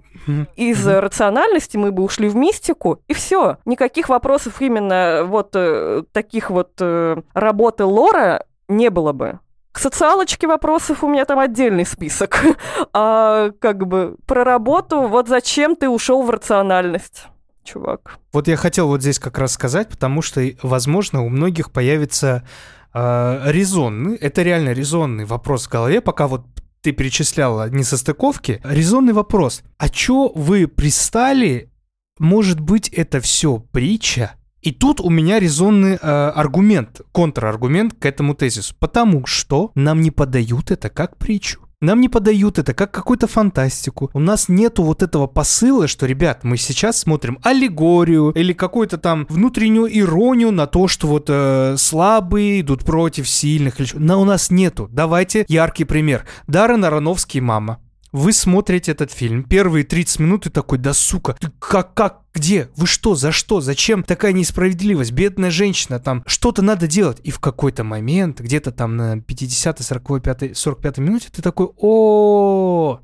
из 0.56 0.86
Мгм. 0.86 1.00
рациональности 1.00 1.78
мы 1.78 1.92
бы 1.92 2.04
ушли 2.04 2.28
в 2.30 2.36
мистику, 2.36 3.00
и 3.08 3.14
все. 3.14 3.58
Никаких 3.66 4.10
вопросов 4.10 4.62
именно 4.62 5.24
вот 5.26 5.52
э, 5.54 6.04
таких 6.12 6.50
вот 6.50 6.72
э, 6.80 7.18
работы 7.34 7.86
лора 7.86 8.46
не 8.68 8.90
было 8.90 9.12
бы. 9.14 9.40
К 9.72 9.80
социалочке 9.80 10.48
вопросов 10.48 11.04
у 11.04 11.08
меня 11.10 11.26
там 11.26 11.40
отдельный 11.40 11.86
список. 11.86 12.42
А 12.94 13.52
как 13.60 13.86
бы 13.88 14.16
про 14.26 14.44
работу, 14.44 15.02
вот 15.02 15.28
зачем 15.28 15.76
ты 15.76 15.90
ушел 15.90 16.22
в 16.24 16.30
рациональность, 16.30 17.28
чувак? 17.64 18.18
Вот 18.32 18.48
я 18.48 18.56
хотел 18.56 18.88
вот 18.88 19.02
здесь 19.02 19.20
как 19.20 19.38
раз 19.38 19.52
сказать, 19.52 19.90
потому 19.90 20.22
что, 20.22 20.42
возможно, 20.64 21.24
у 21.26 21.30
многих 21.30 21.72
появится 21.72 22.48
э, 22.94 23.42
резонный, 23.52 24.16
это 24.16 24.42
реально 24.44 24.70
резонный 24.72 25.26
вопрос 25.26 25.68
в 25.68 25.72
голове, 25.72 26.00
пока 26.00 26.28
вот 26.28 26.46
ты 26.86 26.92
перечисляла 26.92 27.68
несостыковки, 27.68 28.62
резонный 28.64 29.14
вопрос. 29.14 29.64
А 29.80 29.90
чё 29.90 30.32
вы 30.36 30.68
пристали? 30.68 31.72
Может 32.20 32.60
быть, 32.60 32.90
это 32.90 33.20
все 33.22 33.58
притча? 33.72 34.36
И 34.62 34.72
тут 34.72 35.02
у 35.02 35.10
меня 35.10 35.40
резонный 35.40 35.96
э, 35.96 35.98
аргумент, 35.98 37.02
контраргумент 37.12 37.96
к 37.96 38.06
этому 38.06 38.36
тезису. 38.36 38.76
Потому 38.78 39.26
что 39.26 39.72
нам 39.74 40.02
не 40.02 40.12
подают 40.12 40.70
это 40.70 40.90
как 40.90 41.18
притчу. 41.18 41.64
Нам 41.82 42.02
не 42.02 42.10
подают 42.10 42.60
это 42.60 42.74
как 42.74 42.92
какую-то 42.92 43.28
фантастику. 43.28 44.10
У 44.14 44.20
нас 44.20 44.50
нету 44.50 44.84
вот 44.84 45.04
этого 45.04 45.28
посыла, 45.28 45.88
что, 45.88 46.06
ребят, 46.06 46.44
мы 46.44 46.58
сейчас 46.58 47.00
смотрим 47.00 47.40
аллегорию 47.44 48.32
или 48.32 48.54
какую-то 48.54 48.98
там 48.98 49.26
внутреннюю 49.30 49.88
иронию 49.98 50.52
на 50.52 50.68
то, 50.68 50.88
что 50.88 51.08
вот 51.08 51.26
э, 51.30 51.76
слабые 51.78 52.62
идут 52.62 52.84
против 52.86 53.28
сильных. 53.28 53.76
Но 53.94 54.22
у 54.22 54.26
нас 54.26 54.50
нету. 54.50 54.90
Давайте 54.92 55.46
яркий 55.48 55.86
пример. 55.86 56.26
Даррен 56.48 56.84
Аронофский 56.86 57.40
«Мама». 57.40 57.80
Вы 58.16 58.32
смотрите 58.32 58.93
этот 58.93 59.11
фильм, 59.11 59.43
первые 59.43 59.84
30 59.84 60.20
минут 60.22 60.45
и 60.45 60.49
такой, 60.49 60.78
да 60.78 60.93
сука, 60.93 61.36
ты 61.38 61.51
как, 61.59 61.93
как, 61.93 62.22
где, 62.34 62.70
вы 62.78 62.88
что, 62.88 63.13
за 63.13 63.34
что, 63.34 63.59
зачем 63.59 64.03
такая 64.03 64.32
несправедливость, 64.32 65.11
бедная 65.11 65.51
женщина, 65.51 65.99
там, 65.99 66.24
что-то 66.26 66.61
надо 66.61 66.88
делать. 66.88 67.20
И 67.26 67.32
в 67.32 67.39
какой-то 67.39 67.84
момент, 67.84 68.39
где-то 68.39 68.72
там 68.72 68.95
на 68.95 69.20
50 69.20 69.82
45 69.82 70.57
45 70.57 70.97
минуте, 70.99 71.28
ты 71.30 71.41
такой, 71.41 71.68
о 71.76 73.01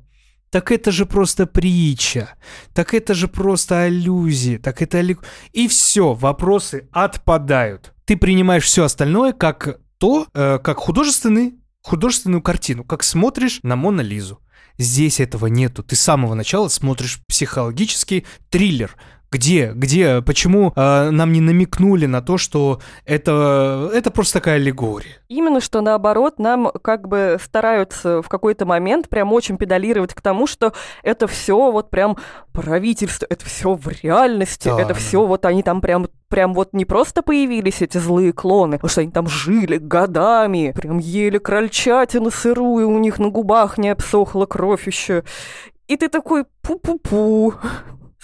так 0.48 0.72
это 0.72 0.90
же 0.90 1.04
просто 1.04 1.46
притча, 1.46 2.30
так 2.72 2.94
это 2.94 3.12
же 3.12 3.28
просто 3.28 3.82
аллюзии, 3.82 4.56
так 4.56 4.80
это 4.80 5.00
аллю... 5.00 5.18
И 5.52 5.68
все, 5.68 6.14
вопросы 6.14 6.88
отпадают. 6.90 7.92
Ты 8.06 8.16
принимаешь 8.16 8.64
все 8.64 8.84
остальное 8.84 9.34
как 9.34 9.78
то, 9.98 10.26
э, 10.32 10.58
как 10.58 10.78
художественный, 10.78 11.56
художественную 11.82 12.40
картину, 12.40 12.82
как 12.82 13.02
смотришь 13.02 13.60
на 13.62 13.76
Мона 13.76 14.00
Лизу. 14.00 14.38
Здесь 14.82 15.20
этого 15.20 15.46
нету. 15.46 15.82
Ты 15.82 15.96
с 15.96 16.00
самого 16.00 16.34
начала 16.34 16.68
смотришь 16.68 17.20
психологический 17.28 18.26
триллер. 18.50 18.96
Где, 19.32 19.72
где, 19.74 20.20
почему 20.20 20.74
э, 20.76 21.10
нам 21.10 21.32
не 21.32 21.40
намекнули 21.40 22.04
на 22.04 22.20
то, 22.20 22.36
что 22.36 22.80
это, 23.06 23.90
это 23.94 24.10
просто 24.10 24.34
такая 24.34 24.56
аллегория? 24.56 25.16
Именно 25.28 25.62
что 25.62 25.80
наоборот, 25.80 26.38
нам 26.38 26.70
как 26.82 27.08
бы 27.08 27.38
стараются 27.42 28.20
в 28.20 28.28
какой-то 28.28 28.66
момент 28.66 29.08
прям 29.08 29.32
очень 29.32 29.56
педалировать 29.56 30.12
к 30.12 30.20
тому, 30.20 30.46
что 30.46 30.74
это 31.02 31.26
все 31.26 31.70
вот 31.72 31.88
прям 31.88 32.18
правительство, 32.52 33.26
это 33.30 33.46
все 33.46 33.72
в 33.72 33.88
реальности, 33.88 34.68
Да, 34.68 34.78
это 34.78 34.88
да. 34.88 34.94
все 34.94 35.24
вот 35.24 35.46
они 35.46 35.62
там 35.62 35.80
прям 35.80 36.08
прям 36.28 36.52
вот 36.52 36.74
не 36.74 36.84
просто 36.84 37.22
появились 37.22 37.80
эти 37.80 37.96
злые 37.96 38.34
клоны, 38.34 38.76
потому 38.76 38.90
что 38.90 39.00
они 39.00 39.12
там 39.12 39.28
жили 39.28 39.78
годами, 39.78 40.74
прям 40.76 40.98
ели 40.98 41.38
крольчатину 41.38 42.30
сырую, 42.30 42.90
у 42.90 42.98
них 42.98 43.18
на 43.18 43.30
губах 43.30 43.78
не 43.78 43.88
обсохла 43.88 44.44
кровь 44.44 44.86
еще. 44.86 45.24
И 45.88 45.96
ты 45.96 46.08
такой 46.08 46.44
пу-пу-пу. 46.62 47.54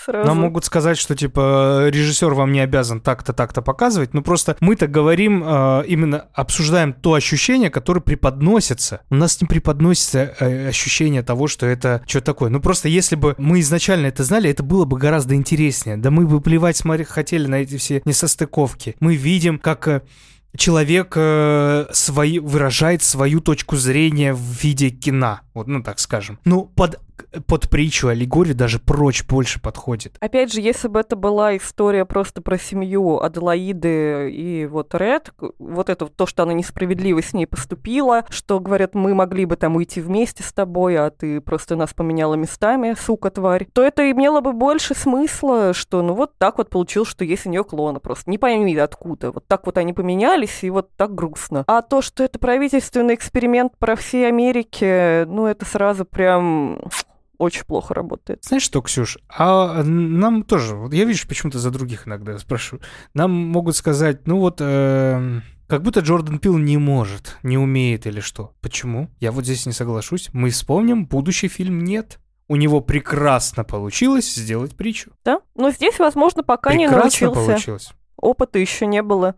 Сразу. 0.05 0.29
Нам 0.29 0.39
могут 0.39 0.65
сказать, 0.65 0.97
что 0.97 1.17
типа 1.17 1.89
режиссер 1.89 2.33
вам 2.33 2.53
не 2.53 2.61
обязан 2.61 3.01
так-то, 3.01 3.33
так-то 3.33 3.63
показывать. 3.63 4.15
Ну 4.15 4.23
просто 4.23 4.57
мы-то 4.61 4.87
говорим, 4.87 5.43
э, 5.45 5.85
именно 5.89 6.27
обсуждаем 6.35 6.93
то 6.93 7.15
ощущение, 7.15 7.69
которое 7.69 8.01
преподносится. 8.01 9.01
У 9.11 9.17
нас 9.17 9.41
не 9.41 9.49
преподносится 9.49 10.35
э, 10.39 10.69
ощущение 10.69 11.23
того, 11.23 11.49
что 11.49 11.67
это 11.67 12.03
что 12.07 12.21
такое. 12.21 12.49
Ну 12.49 12.61
просто 12.61 12.89
если 12.89 13.17
бы 13.17 13.35
мы 13.39 13.59
изначально 13.61 14.07
это 14.07 14.23
знали, 14.23 14.49
это 14.49 14.63
было 14.63 14.85
бы 14.85 14.99
гораздо 14.99 15.35
интереснее. 15.35 15.97
Да 15.97 16.13
мы 16.13 16.27
бы 16.27 16.41
плевать 16.41 16.77
смотри, 16.77 17.05
хотели 17.05 17.49
на 17.49 17.57
эти 17.57 17.77
все 17.77 18.01
несостыковки. 18.05 18.95
Мы 19.01 19.17
видим, 19.17 19.59
как 19.59 19.89
э, 19.89 20.03
человек 20.57 21.15
э, 21.17 21.87
свои, 21.93 22.39
выражает 22.39 23.03
свою 23.03 23.41
точку 23.41 23.77
зрения 23.77 24.33
в 24.33 24.63
виде 24.63 24.91
кино, 24.91 25.41
вот, 25.55 25.67
ну 25.67 25.83
так 25.83 25.99
скажем. 25.99 26.39
Ну, 26.45 26.65
под, 26.65 27.01
под 27.47 27.69
притчу, 27.69 28.09
аллегорию 28.09 28.55
даже 28.55 28.79
прочь 28.79 29.25
больше 29.25 29.61
подходит. 29.61 30.17
Опять 30.21 30.53
же, 30.53 30.61
если 30.61 30.89
бы 30.89 31.01
это 31.01 31.17
была 31.17 31.57
история 31.57 32.05
просто 32.05 32.43
про 32.43 32.59
семью 32.59 33.21
Аделаиды 33.21 34.31
и 34.31 34.67
вот 34.67 34.95
Ред, 34.95 35.33
вот 35.59 35.91
это 35.91 36.07
то, 36.07 36.27
что 36.27 36.45
она 36.45 36.53
несправедливо 36.53 37.23
с 37.23 37.33
ней 37.33 37.47
поступила, 37.47 38.25
что, 38.31 38.61
говорят, 38.61 38.95
мы 38.95 39.15
могли 39.15 39.45
бы 39.45 39.57
там 39.57 39.77
уйти 39.77 40.01
вместе 40.01 40.43
с 40.43 40.53
тобой, 40.53 40.97
а 40.97 41.11
ты 41.11 41.41
просто 41.41 41.77
нас 41.77 41.93
поменяла 41.95 42.35
местами, 42.35 42.95
сука, 42.99 43.31
тварь, 43.31 43.67
то 43.73 43.83
это 43.83 44.11
имело 44.11 44.41
бы 44.41 44.53
больше 44.53 44.95
смысла, 44.95 45.73
что 45.75 46.03
ну 46.03 46.15
вот 46.15 46.39
так 46.39 46.59
вот 46.59 46.71
получилось, 46.71 47.09
что 47.09 47.25
есть 47.25 47.47
у 47.47 47.51
нее 47.51 47.65
клона 47.65 48.01
просто. 48.01 48.31
Не 48.31 48.39
пойми 48.39 48.77
откуда. 48.77 49.33
Вот 49.33 49.47
так 49.47 49.67
вот 49.67 49.79
они 49.79 49.93
поменялись, 49.93 50.63
и 50.63 50.71
вот 50.71 50.95
так 50.97 51.15
грустно. 51.15 51.65
А 51.67 51.83
то, 51.83 52.03
что 52.03 52.23
это 52.23 52.39
правительственный 52.39 53.15
эксперимент 53.15 53.77
про 53.79 53.97
всей 53.97 54.29
Америке, 54.29 55.25
ну 55.27 55.47
это 55.47 55.65
сразу 55.65 56.05
прям 56.05 56.81
очень 57.39 57.65
плохо 57.65 57.95
работает. 57.95 58.45
Знаешь 58.45 58.65
что, 58.65 58.83
Ксюш, 58.83 59.19
а 59.29 59.83
нам 59.83 60.43
тоже, 60.43 60.75
вот 60.75 60.93
я 60.93 61.05
видишь, 61.05 61.27
почему-то 61.27 61.59
за 61.59 61.71
других 61.71 62.07
иногда 62.07 62.37
спрашиваю, 62.39 62.83
нам 63.15 63.31
могут 63.31 63.77
сказать, 63.77 64.27
ну 64.27 64.41
вот, 64.41 64.57
эм, 64.61 65.43
как 65.69 65.83
будто 65.83 66.01
Джордан 66.01 66.39
Пил 66.39 66.59
не 66.59 66.77
может, 66.77 67.37
не 67.43 67.57
умеет 67.57 68.07
или 68.07 68.21
что. 68.21 68.53
Почему? 68.61 69.09
Я 69.21 69.33
вот 69.33 69.45
здесь 69.45 69.67
не 69.67 69.73
соглашусь. 69.73 70.31
Мы 70.33 70.51
вспомним, 70.51 71.07
будущий 71.07 71.49
фильм 71.49 71.85
«Нет». 71.85 72.19
У 72.51 72.57
него 72.57 72.81
прекрасно 72.81 73.63
получилось 73.63 74.35
сделать 74.35 74.75
притчу. 74.75 75.13
Да? 75.23 75.43
Но 75.55 75.71
здесь, 75.71 75.99
возможно, 75.99 76.43
пока 76.43 76.73
не 76.73 76.89
прекрасно 76.89 77.27
научился. 77.27 77.47
получилось. 77.47 77.91
Опыта 78.17 78.59
еще 78.59 78.87
не 78.87 79.03
было. 79.03 79.35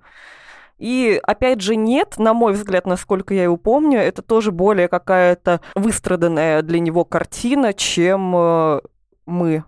И 0.81 1.20
опять 1.22 1.61
же, 1.61 1.76
нет, 1.76 2.14
на 2.16 2.33
мой 2.33 2.55
взгляд, 2.55 2.87
насколько 2.87 3.35
я 3.35 3.45
его 3.45 3.59
помню, 3.59 4.01
это 4.01 4.22
тоже 4.22 4.51
более 4.51 4.89
какая-то 4.89 5.61
выстраданная 5.74 6.62
для 6.62 6.81
него 6.81 7.05
картина, 7.05 7.74
чем 7.74 8.35
э, 8.35 8.81
мы. 9.26 9.64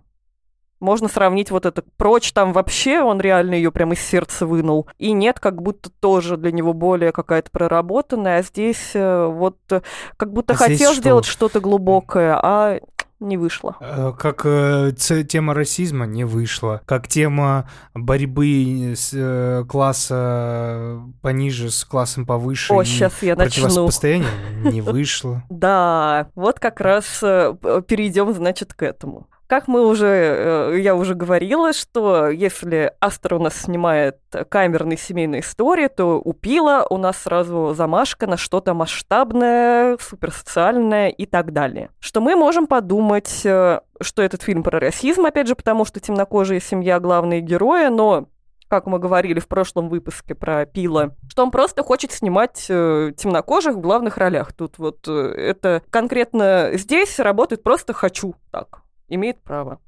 Можно 0.79 1.07
сравнить 1.07 1.51
вот 1.51 1.65
это 1.67 1.83
прочь, 1.97 2.33
там 2.33 2.51
вообще 2.51 3.01
он 3.01 3.21
реально 3.21 3.53
ее 3.53 3.71
прямо 3.71 3.93
из 3.93 4.01
сердца 4.01 4.47
вынул. 4.47 4.87
И 4.97 5.13
нет, 5.13 5.39
как 5.39 5.61
будто 5.61 5.89
тоже 5.91 6.35
для 6.35 6.51
него 6.51 6.73
более 6.73 7.11
какая-то 7.11 7.51
проработанная, 7.51 8.39
а 8.39 8.41
здесь 8.41 8.91
э, 8.95 9.25
вот 9.27 9.57
э, 9.69 9.81
как 10.17 10.33
будто 10.33 10.53
А 10.53 10.57
хотел 10.57 10.91
что? 10.93 10.99
сделать 10.99 11.25
что-то 11.25 11.61
глубокое, 11.61 12.37
а 12.41 12.79
не 13.23 13.37
вышло. 13.37 13.75
Э, 13.79 14.13
Как 14.17 14.41
э, 14.45 14.91
тема 15.27 15.53
расизма 15.53 16.05
не 16.05 16.23
вышла, 16.23 16.81
как 16.85 17.07
тема 17.07 17.69
борьбы 17.93 18.93
с 18.95 19.11
э, 19.13 19.63
класса 19.67 21.01
пониже 21.21 21.71
с 21.71 21.83
классом 21.85 22.25
повыше 22.25 22.73
О, 22.73 22.83
сейчас 22.83 23.21
я 23.23 23.35
начну. 23.35 23.65
противостояние 23.67 24.29
не 24.63 24.81
вышло. 24.81 25.43
Да, 25.49 26.27
вот 26.35 26.59
как 26.59 26.79
раз 26.81 27.19
э, 27.21 27.55
перейдем, 27.87 28.33
значит, 28.33 28.73
к 28.73 28.83
этому. 28.83 29.27
Как 29.53 29.67
мы 29.67 29.85
уже, 29.85 30.07
э, 30.07 30.79
я 30.79 30.95
уже 30.95 31.13
говорила, 31.13 31.73
что 31.73 32.27
если 32.29 32.91
Астер 32.99 33.35
у 33.35 33.39
нас 33.39 33.53
снимает 33.53 34.17
камерные 34.49 34.97
семейные 34.97 35.41
истории, 35.41 35.89
то 35.89 36.19
у 36.19 36.33
Пила 36.33 36.87
у 36.89 36.97
нас 36.97 37.19
сразу 37.19 37.75
замашка 37.75 38.25
на 38.25 38.35
что-то 38.35 38.73
масштабное, 38.73 39.99
суперсоциальное 40.01 41.09
и 41.09 41.27
так 41.27 41.53
далее. 41.53 41.91
Что 41.99 42.19
мы 42.19 42.35
можем 42.35 42.65
подумать, 42.65 43.45
э, 43.45 43.81
что 44.01 44.23
этот 44.23 44.41
фильм 44.41 44.63
про 44.63 44.79
расизм, 44.79 45.27
опять 45.27 45.47
же, 45.47 45.53
потому 45.53 45.85
что 45.85 45.99
темнокожая 45.99 46.59
семья 46.59 46.99
главные 46.99 47.41
герои, 47.41 47.89
но 47.89 48.29
как 48.69 48.87
мы 48.87 48.97
говорили 48.97 49.39
в 49.39 49.47
прошлом 49.47 49.87
выпуске 49.87 50.33
про 50.33 50.65
Пила, 50.65 51.11
что 51.29 51.43
он 51.43 51.51
просто 51.51 51.83
хочет 51.83 52.11
снимать 52.11 52.65
э, 52.69 53.11
темнокожих 53.15 53.75
в 53.75 53.81
главных 53.81 54.17
ролях. 54.17 54.51
Тут 54.51 54.79
вот 54.79 55.07
э, 55.07 55.11
это 55.11 55.83
конкретно 55.91 56.71
здесь 56.73 57.19
работает 57.19 57.61
просто 57.61 57.93
«хочу» 57.93 58.33
так, 58.49 58.82
имеет 59.13 59.41
право. 59.41 59.79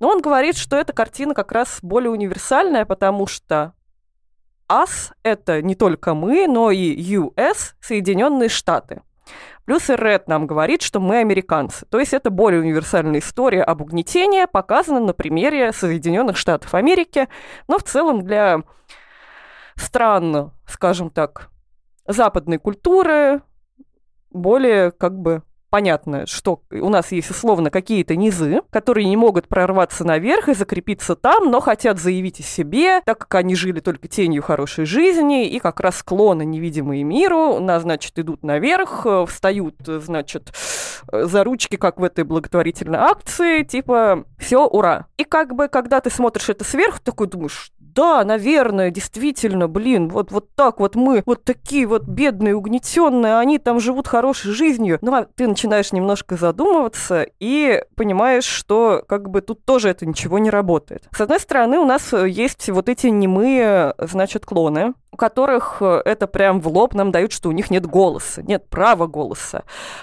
Но 0.00 0.08
он 0.08 0.20
говорит, 0.20 0.56
что 0.56 0.76
эта 0.76 0.92
картина 0.92 1.34
как 1.34 1.52
раз 1.52 1.78
более 1.82 2.10
универсальная, 2.10 2.84
потому 2.84 3.26
что 3.26 3.74
«Us»— 4.70 5.12
это 5.22 5.62
не 5.62 5.74
только 5.74 6.14
мы, 6.14 6.46
но 6.46 6.70
и 6.70 6.96
US— 7.16 7.74
Соединенные 7.80 8.48
Штаты. 8.48 9.02
Плюс 9.64 9.88
и 9.88 9.94
Ред 9.94 10.28
нам 10.28 10.46
говорит, 10.46 10.82
что 10.82 11.00
мы 11.00 11.18
американцы. 11.18 11.86
То 11.86 11.98
есть 11.98 12.12
это 12.12 12.30
более 12.30 12.60
универсальная 12.60 13.20
история 13.20 13.62
об 13.62 13.80
угнетении, 13.80 14.44
показана 14.44 15.00
на 15.00 15.14
примере 15.14 15.72
Соединенных 15.72 16.36
Штатов 16.36 16.74
Америки. 16.74 17.28
Но 17.66 17.78
в 17.78 17.82
целом 17.82 18.22
для 18.22 18.62
стран, 19.76 20.52
скажем 20.66 21.08
так, 21.08 21.50
западной 22.06 22.58
культуры 22.58 23.40
более 24.30 24.90
как 24.90 25.18
бы 25.18 25.42
понятно, 25.74 26.24
что 26.28 26.62
у 26.70 26.88
нас 26.88 27.10
есть 27.10 27.30
условно 27.30 27.68
какие-то 27.68 28.14
низы, 28.14 28.60
которые 28.70 29.08
не 29.08 29.16
могут 29.16 29.48
прорваться 29.48 30.04
наверх 30.04 30.48
и 30.48 30.54
закрепиться 30.54 31.16
там, 31.16 31.50
но 31.50 31.58
хотят 31.58 31.98
заявить 31.98 32.38
о 32.38 32.44
себе, 32.44 33.00
так 33.00 33.18
как 33.18 33.34
они 33.34 33.56
жили 33.56 33.80
только 33.80 34.06
тенью 34.06 34.40
хорошей 34.40 34.84
жизни, 34.84 35.48
и 35.48 35.58
как 35.58 35.80
раз 35.80 35.96
склоны, 35.96 36.44
невидимые 36.44 37.02
миру, 37.02 37.54
у 37.54 37.58
нас, 37.58 37.82
значит, 37.82 38.16
идут 38.20 38.44
наверх, 38.44 39.04
э, 39.04 39.26
встают, 39.26 39.74
значит, 39.84 40.52
э, 41.10 41.24
за 41.24 41.42
ручки, 41.42 41.74
как 41.74 41.98
в 41.98 42.04
этой 42.04 42.22
благотворительной 42.22 43.00
акции, 43.00 43.64
типа, 43.64 44.26
все, 44.38 44.64
ура. 44.64 45.06
И 45.16 45.24
как 45.24 45.56
бы, 45.56 45.66
когда 45.66 46.00
ты 46.00 46.08
смотришь 46.08 46.50
это 46.50 46.62
сверху, 46.62 47.00
такой 47.02 47.26
думаешь, 47.26 47.72
да, 47.94 48.24
наверное, 48.24 48.90
действительно, 48.90 49.68
блин, 49.68 50.08
вот, 50.08 50.32
вот 50.32 50.54
так 50.54 50.80
вот 50.80 50.94
мы, 50.94 51.22
вот 51.26 51.44
такие 51.44 51.86
вот 51.86 52.04
бедные, 52.04 52.56
угнетенные, 52.56 53.38
они 53.38 53.58
там 53.58 53.80
живут 53.80 54.08
хорошей 54.08 54.52
жизнью. 54.52 54.98
Ну, 55.00 55.14
а 55.14 55.24
ты 55.24 55.46
начинаешь 55.46 55.92
немножко 55.92 56.36
задумываться 56.36 57.26
и 57.40 57.82
понимаешь, 57.96 58.44
что 58.44 59.04
как 59.06 59.30
бы 59.30 59.40
тут 59.40 59.64
тоже 59.64 59.90
это 59.90 60.06
ничего 60.06 60.38
не 60.38 60.50
работает. 60.50 61.08
С 61.14 61.20
одной 61.20 61.40
стороны, 61.40 61.78
у 61.78 61.84
нас 61.84 62.12
есть 62.12 62.68
вот 62.68 62.88
эти 62.88 63.06
немые, 63.06 63.94
значит, 63.98 64.44
клоны, 64.44 64.94
у 65.14 65.16
которых 65.16 65.76
э, 65.80 66.02
это 66.04 66.26
прям 66.26 66.60
в 66.60 66.66
лоб 66.66 66.92
нам 66.92 67.12
дают, 67.12 67.30
что 67.30 67.48
у 67.48 67.52
них 67.52 67.70
нет 67.70 67.86
голоса, 67.86 68.42
нет 68.42 68.68
права 68.68 69.06
голоса 69.06 69.62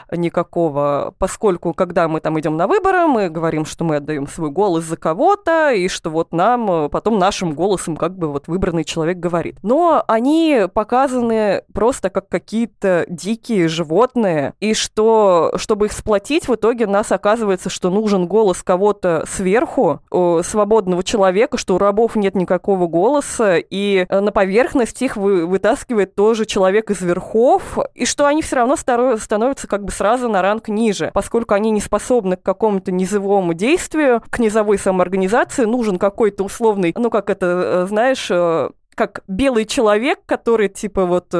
никакого, 0.10 1.14
поскольку 1.18 1.74
когда 1.74 2.08
мы 2.08 2.22
там 2.22 2.40
идем 2.40 2.56
на 2.56 2.66
выборы, 2.66 3.08
мы 3.08 3.30
говорим, 3.30 3.66
что 3.66 3.84
мы 3.84 3.98
отдаем 3.98 4.26
свой 4.28 4.52
голос 4.52 4.86
за 4.86 4.96
кого-то, 4.96 5.72
и 5.72 5.90
что 5.90 6.10
вот 6.10 6.32
нам 6.32 6.72
э, 6.72 6.90
потом 6.90 7.20
нашим 7.20 7.54
голосом 7.56 7.98
как 7.98 8.18
бы 8.18 8.32
вот 8.32 8.48
выбранный 8.48 8.86
человек 8.86 9.18
говорит. 9.18 9.58
Но 9.64 10.02
они 10.08 10.62
показаны 10.74 11.64
просто 11.74 12.10
как 12.10 12.30
какие-то 12.30 13.06
дикие 13.10 13.68
животные, 13.68 14.54
и 14.62 14.74
что, 14.74 15.52
чтобы 15.58 15.88
их 15.88 15.92
сплотить, 15.92 16.48
в 16.48 16.56
итоге 16.56 16.88
нас 16.88 17.12
оказывается, 17.12 17.70
что 17.70 17.90
нужен 17.90 18.28
голос 18.28 18.64
кого-то 18.64 19.26
сверху, 19.28 20.00
свободного 20.10 21.04
человека, 21.04 21.58
что 21.58 21.76
у 21.76 21.78
рабов 21.78 22.16
нет 22.16 22.34
никакого 22.34 22.88
голоса, 22.88 23.58
и 23.58 24.06
э, 24.08 24.20
на 24.22 24.32
поверхность 24.32 25.01
стих 25.02 25.18
вы, 25.18 25.48
вытаскивает 25.48 26.14
тоже 26.14 26.46
человек 26.46 26.92
из 26.92 27.02
верхов, 27.02 27.80
и 27.96 28.06
что 28.06 28.28
они 28.28 28.44
все 28.44 28.58
равно 28.58 28.76
становятся 28.76 29.68
как 29.68 29.84
бы 29.84 29.92
сразу 29.92 30.30
на 30.30 30.44
ранг 30.44 30.68
ниже, 30.68 31.10
поскольку 31.12 31.56
они 31.56 31.72
не 31.72 31.82
способны 31.82 32.36
к 32.36 32.44
какому-то 32.44 32.92
низовому 32.92 33.56
действию, 33.56 34.22
к 34.30 34.38
низовой 34.38 34.78
самоорганизации, 34.78 35.66
нужен 35.66 35.98
какой-то 35.98 36.44
условный, 36.44 36.94
ну 36.96 37.10
как 37.10 37.32
это, 37.32 37.46
э, 37.48 37.86
знаешь, 37.88 38.28
э, 38.30 38.70
как 38.94 39.22
белый 39.28 39.66
человек, 39.66 40.20
который, 40.28 40.70
типа, 40.70 41.06
вот 41.06 41.30
э, 41.34 41.38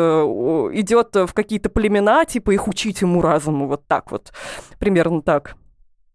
идет 0.74 1.16
в 1.16 1.32
какие-то 1.36 1.70
племена, 1.70 2.26
типа, 2.26 2.50
их 2.52 2.68
учить 2.68 3.02
ему 3.02 3.22
разуму, 3.22 3.68
вот 3.68 3.86
так 3.86 4.12
вот, 4.12 4.34
примерно 4.80 5.22
так 5.22 5.56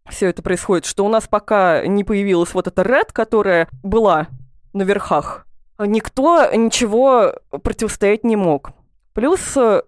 все 0.08 0.26
это 0.26 0.42
происходит, 0.42 0.84
что 0.84 1.04
у 1.04 1.08
нас 1.08 1.28
пока 1.28 1.86
не 1.86 2.02
появилась 2.02 2.54
вот 2.54 2.66
эта 2.66 2.82
Ред, 2.82 3.12
которая 3.12 3.68
была 3.84 4.26
на 4.72 4.82
верхах, 4.82 5.45
никто 5.78 6.50
ничего 6.54 7.34
противостоять 7.62 8.24
не 8.24 8.36
мог. 8.36 8.70
Плюс 9.12 9.56
э, 9.56 9.82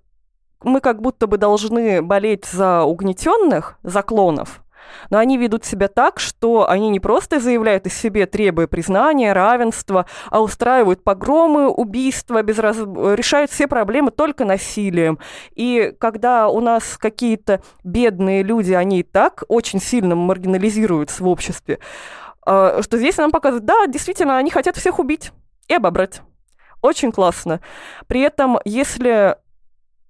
мы 0.63 0.81
как 0.81 1.01
будто 1.01 1.27
бы 1.27 1.39
должны 1.39 2.03
болеть 2.03 2.47
за 2.47 2.83
угнетенных, 2.83 3.79
за 3.83 4.03
клонов, 4.03 4.63
но 5.11 5.19
они 5.19 5.37
ведут 5.37 5.65
себя 5.65 5.89
так, 5.89 6.19
что 6.19 6.69
они 6.69 6.89
не 6.89 7.01
просто 7.01 7.41
заявляют 7.41 7.87
о 7.87 7.91
себе, 7.91 8.27
требуя 8.27 8.67
признания, 8.67 9.33
равенства, 9.33 10.07
а 10.31 10.41
устраивают 10.41 11.03
погромы, 11.03 11.69
убийства, 11.69 12.43
без 12.43 12.59
раз... 12.59 12.79
решают 12.79 13.51
все 13.51 13.67
проблемы 13.69 14.11
только 14.11 14.45
насилием. 14.45 15.19
И 15.55 15.95
когда 15.99 16.49
у 16.49 16.61
нас 16.61 16.97
какие-то 16.99 17.63
бедные 17.85 18.43
люди, 18.43 18.73
они 18.73 19.01
и 19.01 19.03
так 19.03 19.45
очень 19.49 19.81
сильно 19.81 20.15
маргинализируются 20.15 21.23
в 21.23 21.29
обществе, 21.29 21.79
э, 22.47 22.81
что 22.83 22.99
здесь 22.99 23.17
нам 23.17 23.31
показывают, 23.31 23.65
да, 23.65 23.87
действительно, 23.87 24.39
они 24.39 24.51
хотят 24.51 24.77
всех 24.77 24.99
убить 24.99 25.33
и 25.69 25.75
обобрать. 25.75 26.23
Очень 26.83 27.13
классно. 27.13 27.61
При 28.07 28.21
этом, 28.21 28.59
если 28.65 29.37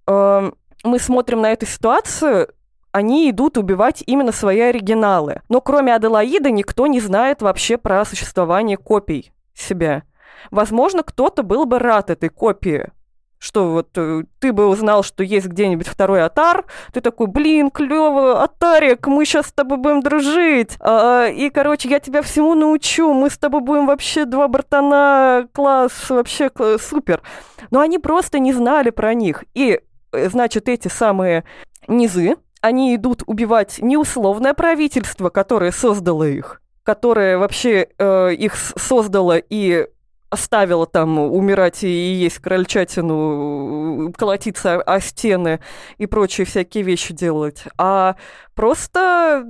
э, 0.06 0.52
мы 0.84 0.98
смотрим 0.98 1.40
на 1.40 1.52
эту 1.52 1.66
ситуацию, 1.66 2.48
они 2.92 3.30
идут 3.30 3.58
убивать 3.58 4.02
именно 4.06 4.32
свои 4.32 4.60
оригиналы. 4.60 5.42
Но 5.48 5.60
кроме 5.60 5.94
Аделаиды 5.94 6.50
никто 6.50 6.86
не 6.86 7.00
знает 7.00 7.42
вообще 7.42 7.76
про 7.76 8.04
существование 8.04 8.76
копий 8.76 9.32
себя. 9.54 10.02
Возможно, 10.50 11.02
кто-то 11.02 11.42
был 11.42 11.66
бы 11.66 11.78
рад 11.78 12.10
этой 12.10 12.28
копии, 12.28 12.90
что 13.38 13.70
вот 13.70 13.88
э, 13.96 14.24
ты 14.40 14.52
бы 14.52 14.66
узнал, 14.66 15.02
что 15.02 15.22
есть 15.22 15.46
где-нибудь 15.46 15.86
второй 15.86 16.24
Атар, 16.24 16.64
ты 16.92 17.00
такой, 17.00 17.28
блин, 17.28 17.70
клево, 17.70 18.42
Атарик, 18.42 19.06
мы 19.06 19.24
сейчас 19.24 19.46
с 19.46 19.52
тобой 19.52 19.78
будем 19.78 20.02
дружить, 20.02 20.76
а, 20.80 21.26
и, 21.26 21.50
короче, 21.50 21.88
я 21.88 22.00
тебя 22.00 22.22
всему 22.22 22.54
научу, 22.54 23.12
мы 23.12 23.30
с 23.30 23.38
тобой 23.38 23.60
будем 23.60 23.86
вообще 23.86 24.24
два 24.24 24.48
братана, 24.48 25.48
класс, 25.52 25.92
вообще 26.10 26.48
класс, 26.48 26.82
супер. 26.82 27.22
Но 27.70 27.80
они 27.80 27.98
просто 27.98 28.38
не 28.38 28.52
знали 28.52 28.90
про 28.90 29.14
них, 29.14 29.44
и, 29.54 29.80
э, 30.12 30.28
значит, 30.28 30.68
эти 30.68 30.88
самые 30.88 31.44
низы, 31.86 32.36
они 32.60 32.94
идут 32.96 33.22
убивать 33.26 33.78
не 33.78 33.96
условное 33.96 34.54
правительство, 34.54 35.30
которое 35.30 35.70
создало 35.70 36.24
их, 36.24 36.60
которое 36.82 37.38
вообще 37.38 37.88
э, 37.98 38.34
их 38.34 38.54
создало 38.56 39.38
и 39.38 39.86
оставила 40.30 40.86
там 40.86 41.18
умирать 41.18 41.84
и 41.84 41.88
есть 41.88 42.38
крольчатину, 42.38 44.12
колотиться 44.16 44.80
о 44.80 45.00
стены 45.00 45.60
и 45.96 46.06
прочие 46.06 46.46
всякие 46.46 46.84
вещи 46.84 47.14
делать, 47.14 47.64
а 47.78 48.16
просто 48.54 49.46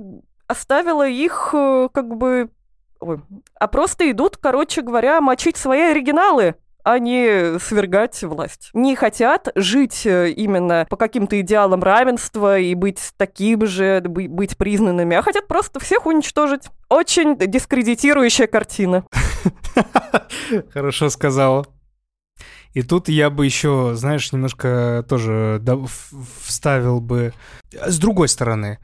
оставила 0.47 1.07
их 1.07 1.51
э, 1.53 1.89
как 1.93 2.15
бы... 2.15 2.49
Ой, 2.99 3.21
а 3.55 3.67
просто 3.67 4.09
идут, 4.11 4.37
короче 4.37 4.81
говоря, 4.81 5.21
мочить 5.21 5.57
свои 5.57 5.81
оригиналы 5.81 6.55
а 6.89 6.97
не 6.97 7.59
свергать 7.59 8.23
власть. 8.23 8.71
Не 8.73 8.95
хотят 8.95 9.49
жить 9.53 10.07
э, 10.07 10.31
именно 10.31 10.87
по 10.89 10.97
каким-то 10.97 11.39
идеалам 11.39 11.83
равенства 11.83 12.57
и 12.57 12.73
быть 12.73 12.99
таким 13.15 13.67
же, 13.67 14.01
быть 14.01 14.57
признанными, 14.57 15.15
а 15.15 15.21
хотят 15.21 15.47
просто 15.47 15.79
всех 15.79 16.07
уничтожить. 16.07 16.63
Очень 16.89 17.37
дискредитирующая 17.37 18.47
картина. 18.47 19.05
Хорошо 20.73 21.09
сказала. 21.09 21.67
И 22.73 22.81
тут 22.81 23.07
я 23.07 23.29
бы 23.29 23.45
еще, 23.45 23.91
знаешь, 23.93 24.31
немножко 24.31 25.05
тоже 25.07 25.61
вставил 26.41 27.01
бы 27.01 27.33
с 27.71 27.99
другой 27.99 28.29
стороны. 28.29 28.79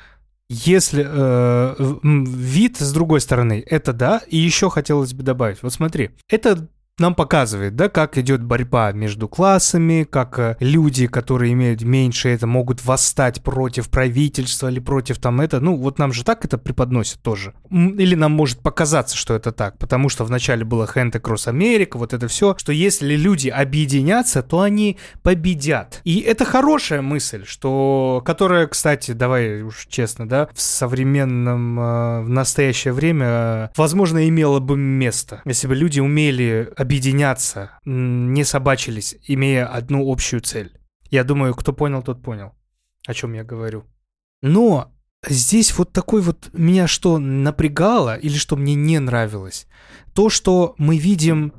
Если 0.47 1.03
э, 1.07 1.75
вид 2.03 2.77
с 2.77 2.93
другой 2.93 3.19
стороны, 3.19 3.63
это 3.65 3.93
да, 3.93 4.21
и 4.27 4.37
еще 4.37 4.69
хотелось 4.69 5.15
бы 5.15 5.23
добавить. 5.23 5.63
Вот 5.63 5.73
смотри, 5.73 6.11
это 6.29 6.69
нам 6.99 7.13
показывает, 7.13 7.75
да, 7.75 7.89
как 7.89 8.17
идет 8.17 8.41
борьба 8.41 8.91
между 8.93 9.27
классами, 9.27 10.07
как 10.09 10.39
э, 10.39 10.55
люди, 10.59 11.07
которые 11.07 11.51
имеют 11.53 11.81
меньше 11.81 12.29
это, 12.29 12.47
могут 12.47 12.85
восстать 12.85 13.43
против 13.43 13.89
правительства 13.89 14.71
или 14.71 14.79
против 14.79 15.19
там 15.19 15.41
это. 15.41 15.59
Ну, 15.59 15.75
вот 15.75 15.99
нам 15.99 16.13
же 16.13 16.23
так 16.23 16.45
это 16.45 16.57
преподносят 16.57 17.21
тоже. 17.21 17.53
Или 17.69 18.15
нам 18.15 18.31
может 18.31 18.59
показаться, 18.59 19.17
что 19.17 19.33
это 19.33 19.51
так, 19.51 19.77
потому 19.77 20.07
что 20.07 20.23
вначале 20.23 20.63
было 20.63 20.87
Хенте 20.87 21.19
Кросс 21.19 21.47
Америка, 21.47 21.97
вот 21.97 22.13
это 22.13 22.27
все, 22.27 22.55
что 22.57 22.71
если 22.71 23.15
люди 23.15 23.49
объединятся, 23.49 24.41
то 24.41 24.61
они 24.61 24.97
победят. 25.21 26.01
И 26.05 26.19
это 26.19 26.45
хорошая 26.45 27.01
мысль, 27.01 27.43
что, 27.45 28.21
которая, 28.25 28.67
кстати, 28.67 29.11
давай 29.11 29.63
уж 29.63 29.87
честно, 29.89 30.29
да, 30.29 30.47
в 30.53 30.61
современном, 30.61 31.79
э, 31.79 32.21
в 32.21 32.29
настоящее 32.29 32.93
время, 32.93 33.25
э, 33.27 33.67
возможно, 33.75 34.29
имела 34.29 34.59
бы 34.61 34.77
место, 34.77 35.41
если 35.45 35.67
бы 35.67 35.75
люди 35.75 35.99
умели 35.99 36.69
объединяться, 36.85 37.71
не 37.83 38.43
собачились, 38.43 39.17
имея 39.27 39.65
одну 39.65 40.11
общую 40.11 40.41
цель. 40.41 40.71
Я 41.09 41.23
думаю, 41.23 41.55
кто 41.55 41.73
понял, 41.73 42.03
тот 42.03 42.21
понял, 42.21 42.53
о 43.07 43.13
чем 43.13 43.33
я 43.33 43.43
говорю. 43.43 43.85
Но 44.43 44.91
здесь 45.27 45.75
вот 45.77 45.91
такой 45.91 46.21
вот 46.21 46.49
меня 46.53 46.87
что 46.87 47.17
напрягало 47.17 48.15
или 48.15 48.37
что 48.37 48.55
мне 48.55 48.75
не 48.75 48.99
нравилось, 48.99 49.65
то, 50.13 50.29
что 50.29 50.75
мы 50.77 50.97
видим 50.97 51.53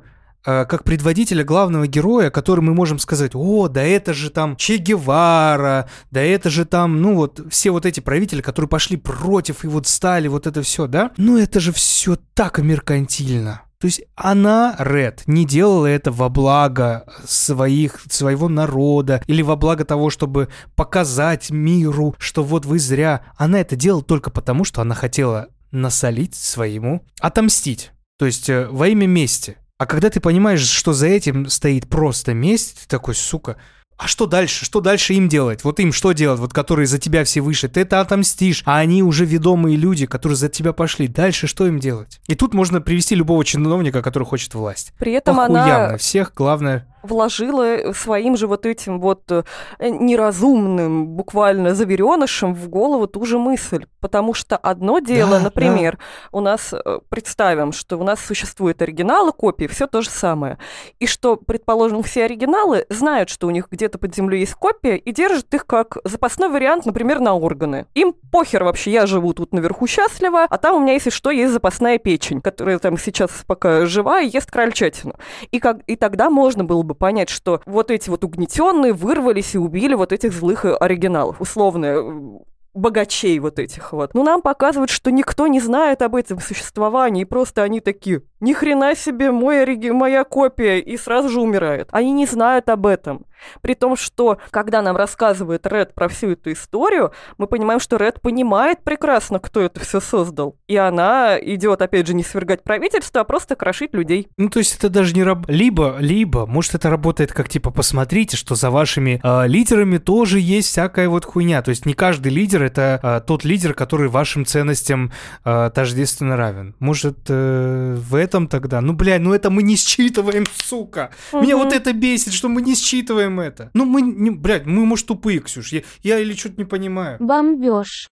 э, 0.45 0.65
как 0.65 0.85
предводителя 0.85 1.43
главного 1.43 1.87
героя, 1.87 2.29
который 2.29 2.61
мы 2.61 2.73
можем 2.73 2.97
сказать, 2.97 3.31
о, 3.33 3.67
да 3.67 3.83
это 3.83 4.13
же 4.13 4.29
там 4.29 4.55
Че 4.55 4.77
Гевара, 4.77 5.89
да 6.09 6.21
это 6.21 6.49
же 6.49 6.63
там, 6.63 7.01
ну 7.01 7.15
вот, 7.15 7.41
все 7.49 7.71
вот 7.71 7.85
эти 7.85 7.99
правители, 7.99 8.41
которые 8.41 8.69
пошли 8.69 8.95
против 8.95 9.65
и 9.65 9.67
вот 9.67 9.87
стали, 9.87 10.29
вот 10.29 10.47
это 10.47 10.61
все, 10.61 10.87
да? 10.87 11.11
Ну 11.17 11.37
это 11.37 11.59
же 11.59 11.73
все 11.73 12.17
так 12.33 12.59
меркантильно. 12.59 13.66
То 13.79 13.85
есть 13.85 14.01
она, 14.15 14.75
Ред, 14.79 15.23
не 15.27 15.45
делала 15.45 15.85
это 15.85 16.11
во 16.11 16.29
благо 16.29 17.05
своих, 17.25 18.01
своего 18.09 18.49
народа 18.49 19.21
или 19.27 19.43
во 19.43 19.55
благо 19.55 19.85
того, 19.85 20.09
чтобы 20.09 20.49
показать 20.75 21.51
миру, 21.51 22.15
что 22.17 22.43
вот 22.43 22.65
вы 22.65 22.79
зря. 22.79 23.21
Она 23.35 23.61
это 23.61 23.75
делала 23.75 24.03
только 24.03 24.31
потому, 24.31 24.63
что 24.63 24.81
она 24.81 24.95
хотела 24.95 25.49
насолить 25.71 26.33
своему, 26.33 27.05
отомстить. 27.19 27.91
То 28.17 28.25
есть 28.25 28.49
э, 28.49 28.67
во 28.67 28.87
имя 28.87 29.05
мести. 29.05 29.57
А 29.77 29.85
когда 29.85 30.09
ты 30.09 30.19
понимаешь, 30.19 30.65
что 30.65 30.93
за 30.93 31.05
этим 31.05 31.47
стоит 31.47 31.87
просто 31.87 32.33
месть, 32.33 32.81
ты 32.81 32.87
такой, 32.87 33.13
сука, 33.13 33.57
а 33.97 34.07
что 34.07 34.27
дальше? 34.27 34.63
Что 34.63 34.79
дальше 34.79 35.15
им 35.15 35.27
делать? 35.27 35.63
Вот 35.63 35.79
им 35.79 35.91
что 35.91 36.11
делать? 36.11 36.39
Вот 36.39 36.53
которые 36.53 36.85
за 36.85 36.99
тебя 36.99 37.23
все 37.23 37.41
выше. 37.41 37.67
Ты 37.67 37.81
это 37.81 37.99
отомстишь. 37.99 38.61
А 38.65 38.77
они 38.77 39.01
уже 39.01 39.25
ведомые 39.25 39.75
люди, 39.75 40.05
которые 40.05 40.35
за 40.35 40.49
тебя 40.49 40.71
пошли. 40.71 41.07
Дальше 41.07 41.47
что 41.47 41.65
им 41.65 41.79
делать? 41.79 42.21
И 42.27 42.35
тут 42.35 42.53
можно 42.53 42.79
привести 42.79 43.15
любого 43.15 43.43
чиновника, 43.43 44.03
который 44.03 44.25
хочет 44.25 44.53
власть. 44.53 44.93
При 44.99 45.13
этом 45.13 45.39
Охуенно. 45.39 45.85
она 45.85 45.97
Всех, 45.97 46.31
главное... 46.35 46.85
вложила 47.07 47.93
своим 47.93 48.37
же 48.37 48.47
вот 48.47 48.65
этим 48.65 48.99
вот 48.99 49.31
э, 49.31 49.43
неразумным 49.79 51.07
буквально 51.07 51.73
заверенышем 51.73 52.53
в 52.53 52.69
голову 52.69 53.07
ту 53.07 53.25
же 53.25 53.39
мысль. 53.39 53.85
Потому 53.99 54.33
что 54.33 54.57
одно 54.57 54.99
дело, 54.99 55.37
Да, 55.37 55.39
например, 55.39 55.97
у 56.31 56.39
нас, 56.39 56.73
э, 56.73 56.99
представим, 57.09 57.71
что 57.71 57.97
у 57.97 58.03
нас 58.03 58.19
существуют 58.19 58.81
оригиналы, 58.81 59.31
копии, 59.31 59.65
все 59.65 59.87
то 59.87 60.01
же 60.01 60.09
самое. 60.09 60.57
И 60.99 61.07
что, 61.07 61.35
предположим, 61.35 62.03
все 62.03 62.25
оригиналы 62.25 62.85
знают, 62.89 63.29
что 63.29 63.47
у 63.47 63.49
них 63.49 63.67
где-то 63.71 63.97
под 63.97 64.15
землей 64.15 64.41
есть 64.41 64.53
копия, 64.53 64.97
и 64.97 65.11
держат 65.11 65.53
их 65.53 65.65
как 65.65 65.97
запасной 66.03 66.49
вариант, 66.49 66.85
например, 66.85 67.19
на 67.19 67.33
органы. 67.33 67.85
Им 67.95 68.13
похер 68.31 68.63
вообще, 68.63 68.91
я 68.91 69.05
живу 69.05 69.33
тут 69.33 69.53
наверху 69.53 69.87
счастливо, 69.87 70.43
а 70.49 70.57
там 70.57 70.75
у 70.75 70.79
меня, 70.79 70.93
если 70.93 71.09
что, 71.09 71.31
есть 71.31 71.53
запасная 71.53 71.97
печень, 71.97 72.41
которая 72.41 72.79
там 72.79 72.97
сейчас 72.97 73.31
пока 73.45 73.85
жива 73.85 74.21
и 74.21 74.29
ест 74.29 74.51
крольчатину. 74.51 75.15
И, 75.51 75.59
как, 75.59 75.79
и 75.87 75.95
тогда 75.95 76.29
можно 76.29 76.63
было 76.63 76.83
бы 76.83 76.95
понять, 76.97 77.29
что 77.29 77.61
вот 77.65 77.91
эти 77.91 78.09
вот 78.09 78.23
угнетенные 78.23 78.93
вырвались 78.93 79.55
и 79.55 79.57
убили 79.57 79.93
вот 79.93 80.11
этих 80.11 80.33
злых 80.33 80.65
оригиналов, 80.65 81.39
условно, 81.39 82.41
богачей 82.77 83.39
вот 83.39 83.59
этих 83.59 83.91
вот. 83.93 84.13
Но 84.13 84.23
нам 84.23 84.41
показывают, 84.41 84.89
что 84.89 85.11
никто 85.11 85.47
не 85.47 85.59
знает 85.59 86.01
об 86.01 86.15
этом 86.15 86.39
существовании, 86.39 87.23
и 87.23 87.25
просто 87.25 87.63
они 87.63 87.79
такие, 87.79 88.23
ни 88.39 88.53
хрена 88.53 88.95
себе, 88.95 89.31
мой 89.31 89.63
ориги... 89.63 89.89
моя 89.89 90.23
копия, 90.23 90.79
и 90.79 90.97
сразу 90.97 91.29
же 91.29 91.41
умирает. 91.41 91.89
Они 91.91 92.11
не 92.11 92.25
знают 92.25 92.69
об 92.69 92.85
этом. 92.85 93.25
При 93.61 93.75
том, 93.75 93.95
что 93.95 94.39
когда 94.51 94.81
нам 94.81 94.95
рассказывает 94.95 95.65
Ред 95.67 95.93
про 95.93 96.07
всю 96.07 96.31
эту 96.31 96.51
историю, 96.51 97.11
мы 97.37 97.47
понимаем, 97.47 97.79
что 97.79 97.97
Ред 97.97 98.21
понимает 98.21 98.83
прекрасно, 98.83 99.39
кто 99.39 99.61
это 99.61 99.79
все 99.79 99.99
создал. 99.99 100.57
И 100.67 100.75
она 100.75 101.37
идет, 101.39 101.81
опять 101.81 102.07
же, 102.07 102.13
не 102.13 102.23
свергать 102.23 102.63
правительство, 102.63 103.21
а 103.21 103.23
просто 103.23 103.55
крошить 103.55 103.93
людей. 103.93 104.27
Ну, 104.37 104.49
то 104.49 104.59
есть 104.59 104.77
это 104.77 104.89
даже 104.89 105.13
не 105.13 105.23
раб... 105.23 105.45
Либо, 105.47 105.97
либо, 105.99 106.45
может, 106.45 106.75
это 106.75 106.89
работает 106.89 107.31
как, 107.31 107.49
типа, 107.49 107.71
посмотрите, 107.71 108.37
что 108.37 108.55
за 108.55 108.71
вашими 108.71 109.21
э, 109.23 109.47
лидерами 109.47 109.97
тоже 109.97 110.39
есть 110.39 110.69
всякая 110.69 111.09
вот 111.09 111.25
хуйня. 111.25 111.61
То 111.61 111.69
есть 111.69 111.85
не 111.85 111.93
каждый 111.93 112.31
лидер— 112.31 112.63
это 112.67 112.99
э, 113.01 113.21
тот 113.25 113.43
лидер, 113.45 113.73
который 113.73 114.07
вашим 114.09 114.45
ценностям 114.45 115.11
э, 115.45 115.71
тождественно 115.73 116.37
равен. 116.37 116.75
Может, 116.79 117.17
э, 117.29 117.95
в 117.97 118.15
этом 118.15 118.47
тогда? 118.47 118.81
Ну, 118.81 118.93
бля, 118.93 119.19
ну 119.19 119.33
это 119.33 119.49
мы 119.49 119.63
не 119.63 119.75
считываем, 119.75 120.45
сука. 120.63 121.09
Меня 121.33 121.55
Мгм. 121.57 121.65
вот 121.65 121.73
это 121.73 121.93
бесит, 121.93 122.33
что 122.33 122.49
мы 122.49 122.61
не 122.61 122.75
считываем 122.75 123.39
это. 123.39 123.69
Ну, 123.73 123.85
мы, 123.85 124.01
не, 124.01 124.29
блядь, 124.29 124.65
мы, 124.65 124.85
может, 124.85 125.07
тупые, 125.07 125.39
Ксюш. 125.39 125.71
Я, 125.71 125.81
я 126.03 126.19
или 126.19 126.33
что-то 126.33 126.55
не 126.57 126.65
понимаю. 126.65 127.17
Бомбеж. 127.19 128.09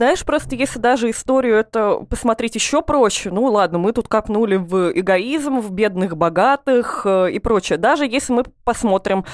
Знаешь, 0.00 0.24
просто 0.24 0.56
если 0.56 0.78
даже 0.78 1.10
историю 1.10 1.56
это 1.56 1.96
посмотреть 2.08 2.54
еще 2.54 2.80
проще, 2.80 3.30
ну 3.30 3.44
ладно, 3.44 3.76
мы 3.76 3.92
тут 3.92 4.08
копнули 4.08 4.56
в 4.56 4.98
эгоизм, 4.98 5.60
в 5.60 5.70
бедных, 5.72 6.16
богатых 6.16 7.02
э, 7.04 7.32
и 7.32 7.38
прочее. 7.38 7.76
Даже 7.76 8.06
если 8.06 8.32
мы 8.32 8.44
посмотрим 8.64 9.26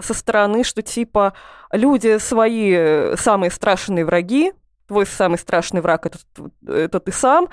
со 0.00 0.14
стороны, 0.14 0.64
что 0.64 0.80
типа 0.80 1.34
люди 1.72 2.16
свои 2.16 2.72
э, 2.74 3.16
самые 3.18 3.50
страшные 3.50 4.06
враги, 4.06 4.54
твой 4.88 5.04
самый 5.04 5.36
страшный 5.36 5.82
враг 5.82 6.06
это, 6.06 6.18
это 6.66 7.00
ты 7.00 7.12
сам, 7.12 7.50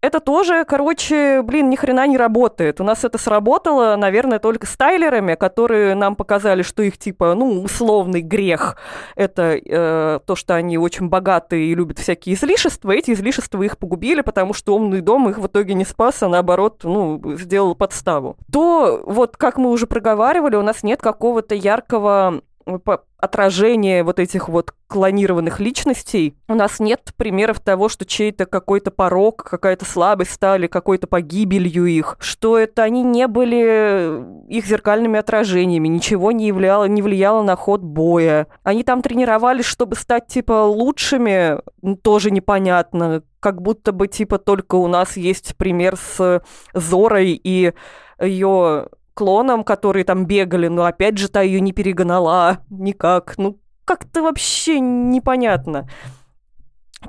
это 0.00 0.20
тоже, 0.20 0.64
короче, 0.64 1.42
блин, 1.42 1.70
ни 1.70 1.76
хрена 1.76 2.06
не 2.06 2.16
работает. 2.16 2.80
У 2.80 2.84
нас 2.84 3.04
это 3.04 3.18
сработало, 3.18 3.96
наверное, 3.96 4.38
только 4.38 4.66
с 4.66 4.76
Тайлерами, 4.76 5.34
которые 5.34 5.94
нам 5.94 6.14
показали, 6.14 6.62
что 6.62 6.82
их 6.82 6.98
типа, 6.98 7.34
ну, 7.34 7.62
условный 7.62 8.20
грех 8.20 8.76
это 9.16 9.58
э, 9.62 10.20
то, 10.24 10.36
что 10.36 10.54
они 10.54 10.78
очень 10.78 11.08
богатые 11.08 11.66
и 11.66 11.74
любят 11.74 11.98
всякие 11.98 12.36
излишества. 12.36 12.92
Эти 12.92 13.12
излишества 13.12 13.62
их 13.62 13.76
погубили, 13.76 14.20
потому 14.20 14.54
что 14.54 14.76
умный 14.76 15.00
дом 15.00 15.28
их 15.28 15.38
в 15.38 15.46
итоге 15.46 15.74
не 15.74 15.84
спас, 15.84 16.22
а 16.22 16.28
наоборот, 16.28 16.80
ну, 16.84 17.20
сделал 17.36 17.74
подставу. 17.74 18.36
То, 18.52 19.02
вот 19.04 19.36
как 19.36 19.58
мы 19.58 19.70
уже 19.70 19.86
проговаривали, 19.86 20.56
у 20.56 20.62
нас 20.62 20.82
нет 20.82 21.02
какого-то 21.02 21.54
яркого 21.54 22.42
э, 22.68 22.98
отражения 23.18 24.04
вот 24.04 24.20
этих 24.20 24.48
вот 24.48 24.74
клонированных 24.86 25.60
личностей. 25.60 26.36
У 26.48 26.54
нас 26.54 26.80
нет 26.80 27.12
примеров 27.16 27.60
того, 27.60 27.88
что 27.88 28.04
чей-то 28.04 28.46
какой-то 28.46 28.90
порог, 28.90 29.42
какая-то 29.42 29.84
слабость 29.84 30.32
стали 30.32 30.66
какой-то 30.66 31.06
погибелью 31.06 31.86
их, 31.86 32.16
что 32.20 32.58
это 32.58 32.82
они 32.82 33.02
не 33.02 33.26
были 33.26 34.22
их 34.48 34.66
зеркальными 34.66 35.18
отражениями, 35.18 35.88
ничего 35.88 36.32
не, 36.32 36.46
являло, 36.46 36.84
не 36.84 37.02
влияло 37.02 37.42
на 37.42 37.56
ход 37.56 37.82
боя. 37.82 38.46
Они 38.62 38.82
там 38.82 39.02
тренировались, 39.02 39.66
чтобы 39.66 39.96
стать 39.96 40.28
типа 40.28 40.64
лучшими, 40.64 41.60
тоже 42.02 42.30
непонятно. 42.30 43.22
Как 43.40 43.62
будто 43.62 43.92
бы 43.92 44.08
типа 44.08 44.38
только 44.38 44.76
у 44.76 44.86
нас 44.86 45.16
есть 45.16 45.56
пример 45.56 45.96
с 45.96 46.42
Зорой 46.74 47.40
и 47.42 47.72
ее 48.20 48.88
клоном, 49.18 49.64
которые 49.64 50.04
там 50.04 50.26
бегали, 50.26 50.68
но 50.68 50.84
опять 50.84 51.18
же 51.18 51.28
та 51.28 51.42
ее 51.42 51.60
не 51.60 51.72
перегнала 51.72 52.58
никак. 52.70 53.34
Ну, 53.36 53.58
как-то 53.84 54.22
вообще 54.22 54.78
непонятно. 54.78 55.88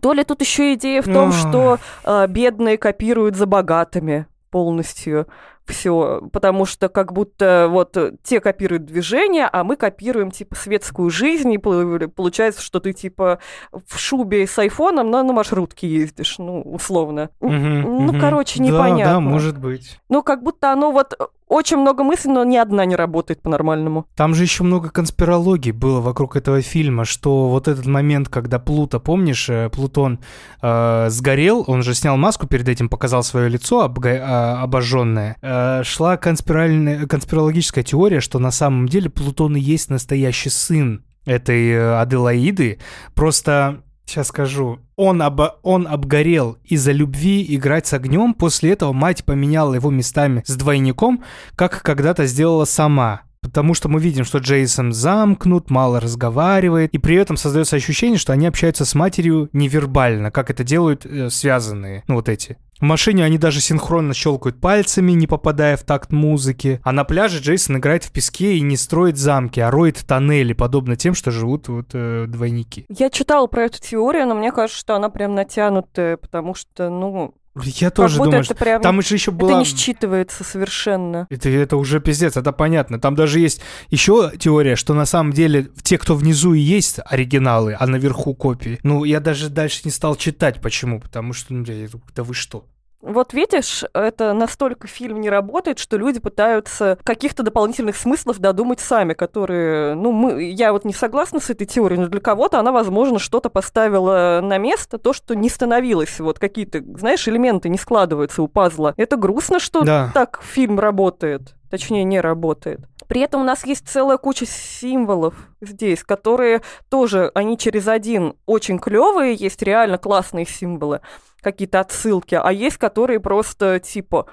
То 0.01 0.14
ли 0.14 0.24
тут 0.24 0.41
еще 0.41 0.74
идея 0.74 1.03
в 1.03 1.05
том, 1.05 1.32
что 1.32 1.78
э, 2.03 2.26
бедные 2.28 2.80
копируют 2.80 3.36
за 3.36 3.45
богатыми 3.45 4.26
полностью 4.49 5.28
все, 5.66 6.28
потому 6.34 6.66
что 6.66 6.89
как 6.89 7.14
будто 7.14 7.68
вот 7.70 7.95
те 8.24 8.39
копируют 8.39 8.86
движение, 8.86 9.47
а 9.51 9.64
мы 9.64 9.76
копируем 9.76 10.32
типа 10.32 10.55
светскую 10.55 11.12
жизнь, 11.12 11.53
и 11.53 11.60
пол- 11.60 12.07
получается, 12.10 12.64
что 12.64 12.80
ты 12.80 12.91
типа 12.91 13.38
в 13.72 13.99
шубе 13.99 14.47
с 14.47 14.57
айфоном, 14.57 15.12
но 15.12 15.22
на 15.22 15.32
маршрутке 15.32 15.88
ездишь, 15.88 16.39
ну, 16.39 16.62
условно. 16.64 17.30
Мгм, 17.39 17.82
Ну, 17.82 18.12
мгм. 18.14 18.20
короче, 18.20 18.57
Да, 18.57 18.66
непонятно. 18.66 19.14
Да, 19.14 19.20
может 19.20 19.60
быть. 19.60 19.99
Ну, 20.10 20.24
как 20.24 20.41
будто 20.41 20.72
оно 20.74 20.91
вот 20.91 21.14
очень 21.49 21.77
много 21.77 22.03
мыслей, 22.03 22.31
но 22.31 22.43
ни 22.45 22.55
одна 22.55 22.85
не 22.85 22.95
работает 22.95 23.41
по-нормальному. 23.41 24.05
Там 24.15 24.33
же 24.33 24.43
еще 24.43 24.63
много 24.63 24.89
конспирологий 24.89 25.71
было 25.71 25.99
вокруг 25.99 26.37
этого 26.37 26.61
фильма, 26.61 27.03
что 27.03 27.49
вот 27.49 27.67
этот 27.67 27.85
момент, 27.85 28.29
когда 28.29 28.59
Плута, 28.59 28.99
помнишь, 28.99 29.49
э, 29.49 29.69
Плутон 29.69 30.19
э, 30.61 31.07
сгорел, 31.09 31.65
он 31.67 31.83
же 31.83 31.93
снял 31.93 32.15
маску 32.15 32.47
перед 32.47 32.69
этим, 32.69 32.87
показал 32.87 33.23
свое 33.23 33.49
лицо 33.49 33.81
обожженное. 33.81 35.35
шла 35.83 36.17
конспиральная, 36.17 37.07
конспирологическая 37.07 37.83
теория, 37.83 38.21
что 38.21 38.39
на 38.39 38.51
самом 38.51 38.87
деле 38.87 39.09
Плутон 39.09 39.55
и 39.55 39.59
есть 39.59 39.89
настоящий 39.89 40.49
сын 40.49 41.03
этой 41.30 41.69
э, 41.71 41.99
Аделаиды. 41.99 42.80
Просто, 43.13 43.84
сейчас 44.10 44.27
скажу, 44.27 44.80
он, 44.95 45.22
обо- 45.22 45.56
он 45.61 45.88
обгорел 45.88 46.57
из-за 46.64 46.91
любви 46.91 47.45
играть 47.56 47.88
с 47.88 47.94
огнем. 47.94 48.34
После 48.34 48.72
этого 48.72 48.91
мать 48.91 49.23
поменяла 49.23 49.76
его 49.76 49.91
местами 49.91 50.44
с 50.45 50.56
двойником, 50.56 51.23
как 51.56 51.81
когда-то 51.84 52.26
сделала 52.26 52.65
сама. 52.65 53.22
Потому 53.41 53.74
что 53.74 53.90
мы 53.90 53.99
видим, 53.99 54.26
что 54.26 54.40
Джейсон 54.40 54.91
замкнут, 54.91 55.70
мало 55.70 55.99
разговаривает, 55.99 56.94
и 56.94 56.98
при 56.98 57.16
этом 57.16 57.38
создается 57.38 57.76
ощущение, 57.76 58.18
что 58.18 58.34
они 58.34 58.48
общаются 58.48 58.86
с 58.86 58.94
матерью 58.95 59.49
невербально, 59.53 60.32
как 60.32 60.49
это 60.49 60.64
делают 60.64 61.06
э, 61.06 61.30
связанные, 61.30 62.03
ну 62.07 62.16
вот 62.16 62.30
эти. 62.30 62.57
В 62.80 62.84
машине 62.84 63.26
они 63.26 63.38
даже 63.38 63.60
синхронно 63.60 64.14
щелкают 64.14 64.61
пальцами, 64.61 65.11
не 65.11 65.28
попадая 65.28 65.76
в 65.76 65.84
такт 65.84 66.14
музыки. 66.14 66.80
А 66.84 66.94
на 66.94 67.03
пляже 67.03 67.40
Джейсон 67.40 67.78
играет 67.78 68.06
в 68.06 68.11
песке 68.11 68.56
и 68.56 68.61
не 68.61 68.78
строит 68.78 69.18
замки, 69.18 69.60
а 69.60 69.70
роет 69.70 69.98
тоннели, 70.07 70.53
подобно 70.53 70.95
тем, 70.95 71.14
что 71.14 71.30
живут 71.30 71.68
вот 71.68 71.90
э, 71.94 72.26
двойники. 72.28 72.86
Я 72.88 73.10
читала 73.10 73.48
про 73.48 73.64
эту 73.64 73.82
теорию, 73.82 74.28
но 74.28 74.36
мне 74.36 74.53
кажется, 74.53 74.80
что 74.80 74.95
она 74.95 75.10
прям 75.10 75.36
натянутая, 75.36 76.16
потому 76.16 76.56
что, 76.56 76.90
ну, 76.90 77.34
Я 77.55 77.88
как 77.88 77.95
тоже 77.95 78.17
будто 78.17 78.26
думаю, 78.26 78.43
это 78.43 78.53
что... 78.53 78.55
прям... 78.55 78.81
Там 78.81 79.01
же 79.01 79.15
еще 79.15 79.31
Это 79.31 79.39
была... 79.39 79.59
не 79.59 79.65
считывается 79.65 80.43
совершенно. 80.43 81.27
Это, 81.30 81.49
это 81.49 81.77
уже 81.77 81.99
пиздец, 81.99 82.38
это 82.38 82.51
понятно. 82.51 82.99
Там 82.99 83.15
даже 83.15 83.39
есть 83.39 83.61
еще 83.89 84.31
теория, 84.38 84.76
что 84.76 84.93
на 84.93 85.05
самом 85.05 85.34
деле 85.34 85.69
те, 85.81 85.97
кто 85.97 86.15
внизу 86.15 86.53
и 86.53 86.59
есть 86.59 86.99
оригиналы, 87.05 87.76
а 87.80 87.88
наверху 87.88 88.34
копии. 88.35 88.80
Ну, 88.84 89.03
я 89.03 89.19
даже 89.19 89.49
дальше 89.49 89.81
не 89.85 89.91
стал 89.91 90.15
читать. 90.15 90.61
Почему? 90.61 90.99
Потому 90.99 91.34
что, 91.34 91.53
ну, 91.53 91.65
я 91.65 91.88
да 92.15 92.23
вы 92.23 92.34
что? 92.34 92.65
Вот 93.01 93.34
видишь, 93.34 93.85
это 93.93 94.34
настолько 94.34 94.88
фильм 94.88 95.21
не 95.21 95.30
работает, 95.30 95.80
что 95.80 95.95
люди 95.97 96.19
пытаются 96.19 96.97
каких-то 97.03 97.43
дополнительных 97.43 97.95
смыслов 97.95 98.39
додумать 98.39 98.81
сами, 98.81 99.13
которые, 99.13 99.95
ну, 99.95 100.11
мы, 100.11 100.43
я 100.43 100.73
вот 100.73 100.84
не 100.84 100.93
согласна 100.93 101.39
с 101.39 101.49
этой 101.49 101.65
теорией, 101.65 101.99
но 102.01 102.07
для 102.07 102.19
кого-то 102.19 102.59
она, 102.59 102.71
возможно, 102.73 103.17
что-то 103.17 103.49
поставила 103.49 104.41
на 104.43 104.57
место, 104.57 104.97
то, 104.97 105.13
что 105.13 105.34
не 105.34 105.49
становилось, 105.49 106.19
вот 106.19 106.39
какие-то, 106.39 106.84
знаешь, 106.97 107.26
элементы 107.27 107.69
не 107.69 107.77
складываются 107.77 108.43
у 108.43 108.47
пазла. 108.49 108.93
Это 108.97 109.15
грустно, 109.15 109.59
что 109.59 109.84
Да. 109.84 110.11
так 110.13 110.41
фильм 110.43 110.77
работает, 110.80 111.55
точнее, 111.69 112.03
не 112.03 112.19
работает. 112.19 112.81
При 113.07 113.21
этом 113.21 113.41
у 113.41 113.43
нас 113.43 113.65
есть 113.65 113.87
целая 113.87 114.17
куча 114.17 114.45
символов 114.45 115.33
здесь, 115.61 116.03
которые 116.03 116.61
тоже, 116.89 117.31
они 117.33 117.57
через 117.57 117.87
один 117.87 118.35
очень 118.45 118.79
клевые, 118.79 119.33
есть 119.33 119.61
реально 119.63 119.97
классные 119.97 120.45
символы, 120.45 121.01
какие-то 121.41 121.79
отсылки, 121.79 122.35
а 122.35 122.51
есть, 122.51 122.77
которые 122.77 123.19
просто 123.19 123.79
типа 123.79 124.27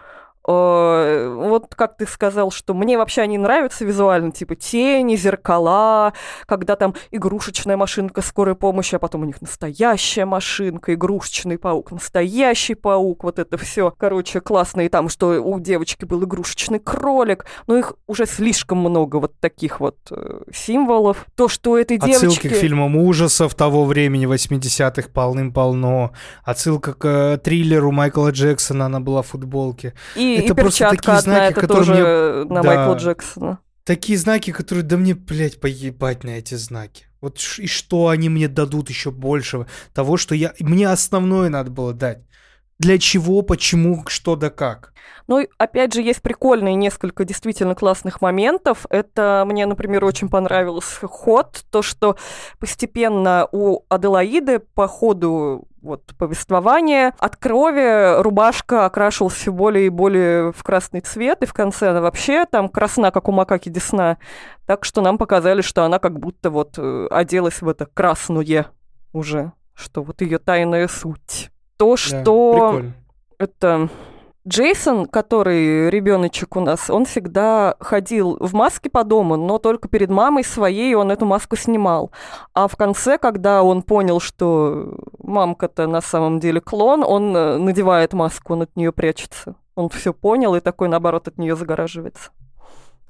вот 0.46 1.74
как 1.74 1.96
ты 1.96 2.06
сказал, 2.06 2.50
что 2.50 2.74
мне 2.74 2.96
вообще 2.96 3.22
они 3.22 3.38
нравятся 3.38 3.84
визуально, 3.84 4.30
типа 4.30 4.54
тени, 4.54 5.16
зеркала, 5.16 6.12
когда 6.46 6.76
там 6.76 6.94
игрушечная 7.10 7.76
машинка 7.76 8.22
скорой 8.22 8.54
помощи, 8.54 8.94
а 8.94 8.98
потом 8.98 9.22
у 9.22 9.24
них 9.24 9.40
настоящая 9.40 10.24
машинка, 10.24 10.94
игрушечный 10.94 11.58
паук, 11.58 11.92
настоящий 11.92 12.74
паук, 12.74 13.24
вот 13.24 13.38
это 13.38 13.56
все, 13.58 13.92
короче, 13.96 14.40
классно, 14.40 14.82
и 14.82 14.88
там, 14.88 15.08
что 15.08 15.42
у 15.42 15.58
девочки 15.60 16.04
был 16.04 16.24
игрушечный 16.24 16.78
кролик, 16.78 17.46
но 17.66 17.76
их 17.76 17.94
уже 18.06 18.26
слишком 18.26 18.78
много 18.78 19.16
вот 19.16 19.38
таких 19.40 19.80
вот 19.80 19.96
э, 20.10 20.42
символов. 20.54 21.26
То, 21.34 21.48
что 21.48 21.72
у 21.72 21.76
этой 21.76 21.96
Отсылки 21.96 22.20
девочки... 22.20 22.48
к 22.48 22.52
фильмам 22.52 22.96
ужасов 22.96 23.54
того 23.54 23.84
времени, 23.84 24.26
80-х, 24.26 25.08
полным-полно. 25.12 26.12
Отсылка 26.44 26.94
к 26.94 27.04
э, 27.04 27.38
триллеру 27.38 27.90
Майкла 27.90 28.30
Джексона, 28.30 28.86
она 28.86 29.00
была 29.00 29.22
в 29.22 29.28
футболке. 29.28 29.94
И, 30.14 30.35
Это 30.38 30.52
и 30.52 30.56
просто 30.56 30.78
перчатка 30.84 30.96
такие 30.96 31.18
одна, 31.18 31.34
знаки, 31.34 31.52
это 31.52 31.60
которые 31.60 31.86
тоже 31.86 31.92
мне- 31.92 32.54
на 32.54 32.62
да. 32.62 32.74
Майкла 32.74 32.94
Джексона. 32.94 33.58
Такие 33.84 34.18
знаки, 34.18 34.52
которые, 34.52 34.82
да 34.84 34.96
мне, 34.96 35.14
блядь, 35.14 35.60
поебать 35.60 36.24
на 36.24 36.30
эти 36.30 36.54
знаки. 36.54 37.06
Вот 37.20 37.38
и 37.58 37.66
что 37.66 38.08
они 38.08 38.28
мне 38.28 38.48
дадут 38.48 38.88
еще 38.90 39.10
большего? 39.10 39.66
Того, 39.94 40.16
что 40.16 40.34
я... 40.34 40.54
Мне 40.60 40.88
основное 40.88 41.48
надо 41.48 41.70
было 41.70 41.92
дать. 41.92 42.18
Для 42.78 42.98
чего, 42.98 43.42
почему, 43.42 44.04
что 44.06 44.36
да 44.36 44.50
как. 44.50 44.92
Ну, 45.28 45.44
опять 45.58 45.92
же, 45.92 46.02
есть 46.02 46.22
прикольные 46.22 46.74
несколько 46.74 47.24
действительно 47.24 47.74
классных 47.74 48.20
моментов. 48.20 48.86
Это 48.90 49.44
мне, 49.46 49.66
например, 49.66 50.04
очень 50.04 50.28
понравился 50.28 51.08
ход, 51.08 51.64
то, 51.70 51.82
что 51.82 52.16
постепенно 52.60 53.48
у 53.50 53.80
Аделаиды 53.88 54.60
по 54.60 54.86
ходу 54.86 55.66
вот, 55.82 56.02
повествования 56.18 57.14
от 57.18 57.36
крови 57.36 58.20
рубашка 58.20 58.86
окрашивалась 58.86 59.34
все 59.34 59.52
более 59.52 59.86
и 59.86 59.90
более 59.90 60.52
в 60.52 60.62
красный 60.62 61.00
цвет, 61.00 61.42
и 61.42 61.46
в 61.46 61.54
конце 61.54 61.90
она 61.90 62.00
вообще 62.00 62.44
там 62.44 62.68
красна, 62.68 63.10
как 63.10 63.28
у 63.28 63.32
макаки 63.32 63.68
десна. 63.68 64.18
Так 64.66 64.84
что 64.84 65.00
нам 65.00 65.16
показали, 65.16 65.62
что 65.62 65.84
она 65.84 65.98
как 65.98 66.18
будто 66.18 66.50
вот 66.50 66.74
э, 66.76 67.06
оделась 67.10 67.62
в 67.62 67.68
это 67.68 67.86
красное 67.86 68.66
уже, 69.12 69.52
что 69.74 70.02
вот 70.02 70.20
ее 70.20 70.38
тайная 70.38 70.88
суть. 70.88 71.50
То, 71.76 71.90
Да, 71.90 71.96
что 71.96 72.52
прикольно. 72.52 72.94
это 73.38 73.88
Джейсон, 74.48 75.06
который 75.06 75.90
ребеночек 75.90 76.56
у 76.56 76.60
нас, 76.60 76.88
он 76.88 77.04
всегда 77.04 77.74
ходил 77.80 78.36
в 78.38 78.54
маске 78.54 78.88
по 78.88 79.02
дому, 79.02 79.36
но 79.36 79.58
только 79.58 79.88
перед 79.88 80.08
мамой 80.08 80.44
своей 80.44 80.94
он 80.94 81.10
эту 81.10 81.26
маску 81.26 81.56
снимал. 81.56 82.12
А 82.54 82.68
в 82.68 82.76
конце, 82.76 83.18
когда 83.18 83.64
он 83.64 83.82
понял, 83.82 84.20
что 84.20 84.94
мамка-то 85.18 85.88
на 85.88 86.00
самом 86.00 86.38
деле 86.38 86.60
клон, 86.60 87.02
он 87.02 87.36
э, 87.36 87.56
надевает 87.58 88.12
маску, 88.12 88.52
он 88.52 88.62
от 88.62 88.76
нее 88.76 88.92
прячется. 88.92 89.56
Он 89.74 89.88
все 89.88 90.14
понял 90.14 90.54
и 90.54 90.60
такой, 90.60 90.88
наоборот, 90.88 91.26
от 91.26 91.38
нее 91.38 91.56
загораживается. 91.56 92.30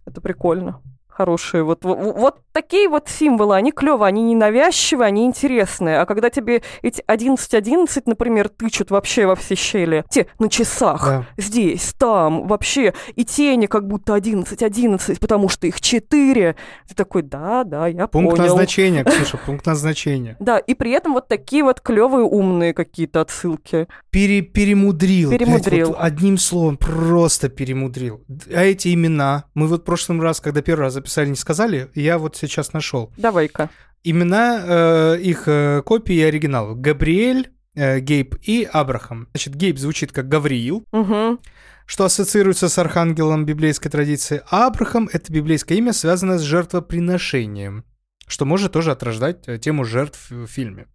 Это 0.07 0.23
прикольно. 0.23 0.81
Хорошие. 1.17 1.63
Вот, 1.63 1.83
вот, 1.83 1.99
вот 2.17 2.37
такие 2.53 2.89
вот 2.91 3.09
символы, 3.09 3.57
они 3.57 3.73
клевые, 3.73 4.09
они 4.09 4.23
ненавязчивые, 4.23 5.07
они 5.07 5.25
интересные. 5.25 5.99
А 6.01 6.05
когда 6.05 6.29
тебе 6.29 6.63
эти 6.83 7.03
11-11, 7.09 8.03
например, 8.05 8.51
тычут 8.51 8.91
вообще 8.91 9.25
во 9.27 9.35
все 9.35 9.55
щели, 9.55 10.05
те 10.11 10.27
на 10.39 10.51
часах, 10.51 11.05
Да. 11.07 11.27
здесь, 11.39 11.95
там, 11.99 12.47
вообще, 12.47 12.93
и 13.15 13.25
тени 13.25 13.65
как 13.65 13.87
будто 13.89 14.15
11-11, 14.15 15.19
потому 15.19 15.49
что 15.49 15.67
их 15.67 15.81
4. 15.81 16.55
Ты 16.89 16.95
такой, 16.95 17.23
да, 17.23 17.65
да, 17.65 17.87
я 17.87 18.09
Пункт 18.09 18.37
понял. 18.37 18.49
назначения, 18.51 19.05
Ксюша, 19.07 19.39
пункт 19.39 19.65
назначения. 19.65 20.37
Да, 20.39 20.59
и 20.59 20.75
при 20.75 20.91
этом 20.91 21.15
вот 21.15 21.29
такие 21.29 21.63
вот 21.65 21.81
клевые 21.81 22.25
умные 22.25 22.75
какие-то 22.75 23.23
отсылки. 23.23 23.89
Пере, 24.11 24.43
перемудрил. 24.43 25.31
блядь, 25.31 25.41
Перемудрил. 25.41 25.89
вот 25.89 25.97
одним 25.99 26.37
словом, 26.37 26.77
просто 26.77 27.49
перемудрил. 27.49 28.23
А 28.55 28.63
эти 28.65 28.93
имена, 28.93 29.45
мы 29.55 29.67
вот 29.67 29.81
в 29.81 29.85
прошлый 29.85 30.21
раз, 30.21 30.41
когда 30.41 30.61
первый 30.61 30.83
раз 30.83 31.06
записали, 31.07 31.29
не 31.29 31.37
сказали, 31.37 31.89
я 31.95 32.19
вот 32.19 32.37
сейчас 32.37 32.73
нашел. 32.73 33.13
Давай-ка. 33.17 33.71
Имена 34.03 34.63
э, 34.65 35.19
их 35.21 35.45
э, 35.47 35.83
копии 35.85 36.17
и 36.17 36.23
оригиналов. 36.23 36.81
Габриэль, 36.81 37.51
э, 37.75 38.01
Гейб 38.01 38.37
и 38.43 38.69
Абрахам. 38.71 39.29
Значит, 39.33 39.55
Гейб 39.55 39.79
звучит 39.79 40.13
как 40.13 40.29
Гавриил, 40.29 40.85
Угу. 40.93 41.39
что 41.87 42.05
ассоциируется 42.05 42.69
с 42.69 42.79
архангелом 42.79 43.45
библейской 43.45 43.89
традиции. 43.89 44.43
А 44.51 44.67
Абрахам— 44.67 45.09
это 45.13 45.33
библейское 45.33 45.79
имя, 45.79 45.93
связанное 45.93 46.39
с 46.39 46.43
жертвоприношением, 46.43 47.85
что 48.27 48.45
может 48.45 48.73
тоже 48.73 48.91
отражать 48.93 49.47
э, 49.49 49.59
тему 49.59 49.85
жертв 49.85 50.31
в 50.31 50.47
фильме. 50.47 50.87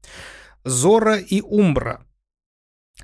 Зора 0.64 1.16
и 1.18 1.42
Умбра. 1.42 2.06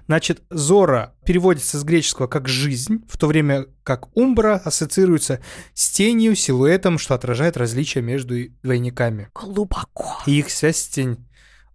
Значит, 0.06 0.44
Зора 0.50 1.16
переводится 1.26 1.80
с 1.80 1.84
греческого 1.84 2.28
как 2.28 2.48
«жизнь», 2.48 3.04
в 3.10 3.18
то 3.18 3.28
время 3.28 3.66
как 3.84 4.16
Умбра 4.16 4.62
ассоциируется 4.64 5.42
с 5.74 5.90
тенью, 5.90 6.36
силуэтом, 6.36 6.98
что 6.98 7.16
отражает 7.16 7.58
различия 7.58 8.02
между 8.02 8.36
двойниками. 8.64 9.30
Глубоко. 9.34 10.18
И 10.26 10.40
их 10.40 10.50
связь 10.50 10.78
с 10.78 10.88
тень. 10.88 11.18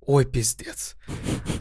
Ой, 0.00 0.24
пиздец. 0.24 0.96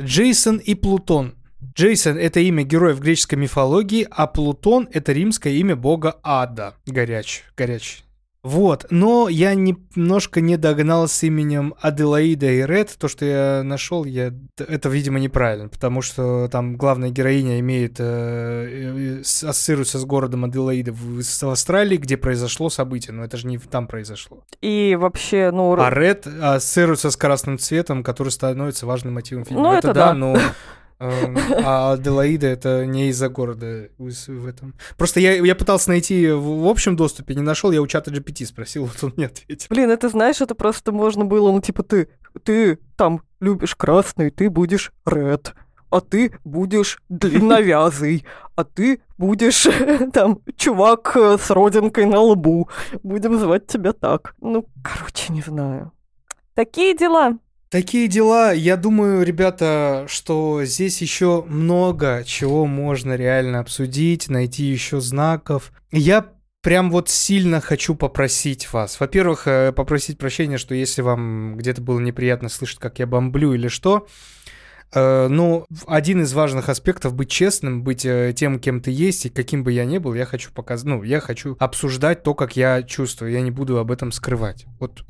Джейсон 0.02 0.58
и 0.58 0.76
Плутон. 0.76 1.36
Джейсон— 1.76 2.18
это 2.20 2.40
имя 2.40 2.64
героя 2.64 2.94
в 2.94 3.00
греческой 3.00 3.38
мифологии, 3.38 4.08
а 4.10 4.28
Плутон— 4.28 4.90
это 4.92 5.12
римское 5.12 5.54
имя 5.54 5.76
бога 5.76 6.20
Ада. 6.24 6.76
Горяч, 6.86 7.44
горячий. 7.56 8.04
Вот, 8.43 8.88
но 8.89 9.30
я 9.30 9.53
немножко 9.53 10.41
не 10.41 10.57
догнал 10.57 11.07
с 11.07 11.22
именем 11.22 11.76
Аделаида 11.80 12.47
и 12.47 12.65
Ред. 12.65 12.95
То, 12.97 13.07
что 13.07 13.23
я 13.23 13.61
нашел, 13.63 14.03
я... 14.03 14.34
это, 14.57 14.89
видимо, 14.89 15.19
неправильно, 15.19 15.69
потому 15.69 16.01
что 16.01 16.47
там 16.47 16.76
главная 16.76 17.11
героиня 17.11 17.59
имеет... 17.59 17.97
э, 17.99 19.22
ассоциируется 19.22 19.99
с 19.99 20.05
городом 20.05 20.45
Аделаида 20.45 20.91
в, 20.91 21.22
в 21.22 21.43
Австралии, 21.43 21.97
где 21.97 22.18
произошло 22.18 22.69
событие, 22.69 23.13
но 23.13 23.23
это 23.23 23.38
же 23.38 23.45
не 23.45 23.59
там 23.59 23.85
произошло. 23.85 24.43
И 24.61 24.97
вообще, 24.99 25.51
ну... 25.51 25.80
А 25.80 25.91
Ред 25.91 26.26
ассоциируется 26.26 27.11
с 27.11 27.18
красным 27.18 27.59
цветом, 27.59 28.03
который 28.03 28.30
становится 28.30 28.88
важным 28.88 29.13
мотивом 29.13 29.45
фильма. 29.45 29.63
Ну, 29.63 29.73
это 29.73 29.93
да. 29.93 30.13
но... 30.13 30.35
эм, 31.02 31.38
А 31.64 31.94
Аделаида 31.94 32.48
это 32.48 32.86
не 32.86 33.10
из-за 33.10 33.30
города 33.30 33.90
в 33.98 34.45
этом. 34.48 34.76
Просто 34.98 35.19
я, 35.19 35.34
я 35.34 35.56
пытался 35.56 35.90
найти 35.90 36.30
в, 36.30 36.61
в 36.61 36.68
общем 36.68 36.95
доступе, 36.95 37.36
не 37.36 37.41
нашел, 37.41 37.72
я 37.72 37.82
у 37.82 37.88
чата 37.88 38.11
GPT 38.11 38.45
спросил, 38.45 38.86
вот 38.86 39.03
он 39.03 39.14
мне 39.18 39.26
ответил. 39.26 39.68
Блин, 39.69 39.90
это 39.90 40.10
знаешь, 40.10 40.41
это 40.41 40.56
просто 40.56 40.91
можно 40.91 41.26
было, 41.26 41.52
ну, 41.52 41.61
типа, 41.61 41.84
ты, 41.84 42.10
ты 42.44 42.80
там 42.95 43.22
любишь 43.40 43.76
красный, 43.76 44.30
ты 44.30 44.49
будешь 44.49 44.91
ред, 45.06 45.53
а 45.90 45.99
ты 45.99 46.34
будешь 46.45 46.99
длинновязый, 47.10 48.26
а 48.56 48.64
ты 48.64 49.02
будешь 49.18 49.68
там 50.14 50.40
чувак 50.56 51.11
э, 51.15 51.38
с 51.38 51.49
родинкой 51.52 52.06
на 52.06 52.19
лбу. 52.19 52.69
Будем 53.03 53.38
звать 53.38 53.68
тебя 53.68 53.94
так. 53.94 54.36
Ну, 54.40 54.65
короче, 54.84 55.34
не 55.34 55.41
знаю. 55.41 55.91
Такие 56.53 56.95
дела. 56.95 57.38
Такие 57.72 58.10
дела. 58.10 58.52
Я 58.52 58.76
думаю, 58.76 59.23
ребята, 59.23 60.03
что 60.10 60.65
здесь 60.65 61.02
еще 61.02 61.45
много 61.48 62.22
чего 62.26 62.65
можно 62.65 63.15
реально 63.15 63.61
обсудить, 63.61 64.27
найти 64.27 64.65
еще 64.65 64.99
знаков. 64.99 65.72
Я 65.89 66.34
прям 66.61 66.91
вот 66.91 67.07
сильно 67.07 67.61
хочу 67.61 67.95
попросить 67.95 68.73
вас. 68.73 68.99
Во-первых, 68.99 69.48
э, 69.48 69.72
попросить 69.72 70.18
прощения, 70.18 70.57
что 70.57 70.76
если 70.76 71.02
вам 71.02 71.56
где-то 71.56 71.81
было 71.81 72.02
неприятно 72.02 72.49
слышать, 72.49 72.80
как 72.80 72.99
я 72.99 73.07
бомблю 73.07 73.53
или 73.53 73.69
что, 73.69 74.06
э, 74.93 75.27
ну, 75.30 75.65
один 75.88 76.23
из 76.23 76.34
важных 76.34 76.68
аспектов 76.68 77.14
быть 77.14 77.31
честным, 77.31 77.84
быть 77.84 78.06
э, 78.06 78.34
тем, 78.35 78.60
кем 78.60 78.81
ты 78.81 78.91
есть, 78.91 79.27
и 79.27 79.30
каким 79.30 79.64
бы 79.64 79.72
я 79.72 79.85
ни 79.85 79.98
был, 79.98 80.14
я 80.14 80.26
хочу 80.26 80.52
показать, 80.52 80.88
ну, 80.88 81.03
я 81.03 81.22
хочу 81.22 81.56
обсуждать 81.57 82.22
то, 82.23 82.35
как 82.35 82.57
я 82.57 82.84
чувствую, 82.84 83.31
я 83.31 83.39
не 83.39 83.49
буду 83.49 83.77
об 83.77 83.91
этом 83.91 84.11
скрывать. 84.11 84.65
Вот 84.77 85.06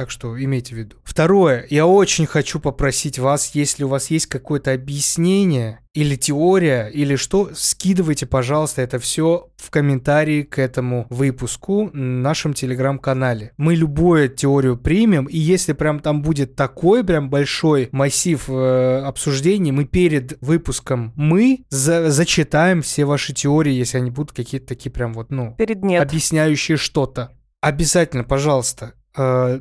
так 0.00 0.10
что 0.10 0.42
имейте 0.42 0.74
в 0.74 0.78
виду. 0.78 0.96
Второе, 1.04 1.66
я 1.68 1.86
очень 1.86 2.24
хочу 2.24 2.58
попросить 2.58 3.18
вас, 3.18 3.54
если 3.54 3.84
у 3.84 3.88
вас 3.88 4.10
есть 4.10 4.28
какое-то 4.28 4.72
объяснение 4.72 5.80
или 5.92 6.16
теория, 6.16 6.86
или 6.86 7.16
что, 7.16 7.50
скидывайте, 7.52 8.24
пожалуйста, 8.24 8.80
это 8.80 8.98
все 8.98 9.50
в 9.58 9.68
комментарии 9.68 10.40
к 10.42 10.58
этому 10.58 11.06
выпуску 11.10 11.90
на 11.92 12.22
нашем 12.22 12.54
телеграм-канале. 12.54 13.52
Мы 13.58 13.74
любую 13.74 14.30
теорию 14.30 14.78
примем, 14.78 15.26
и 15.26 15.36
если 15.36 15.74
прям 15.74 16.00
там 16.00 16.22
будет 16.22 16.56
такой 16.56 17.04
прям 17.04 17.28
большой 17.28 17.90
массив 17.92 18.48
э, 18.48 19.02
обсуждений, 19.04 19.70
мы 19.70 19.84
перед 19.84 20.38
выпуском 20.40 21.12
мы 21.14 21.66
за 21.68 22.10
зачитаем 22.10 22.80
все 22.80 23.04
ваши 23.04 23.34
теории, 23.34 23.74
если 23.74 23.98
они 23.98 24.10
будут 24.10 24.32
какие-то 24.32 24.68
такие 24.68 24.90
прям 24.90 25.12
вот, 25.12 25.30
ну, 25.30 25.54
Перед 25.58 25.84
нет. 25.84 26.02
объясняющие 26.02 26.78
что-то. 26.78 27.36
Обязательно, 27.60 28.24
пожалуйста, 28.24 28.94
э, 29.14 29.60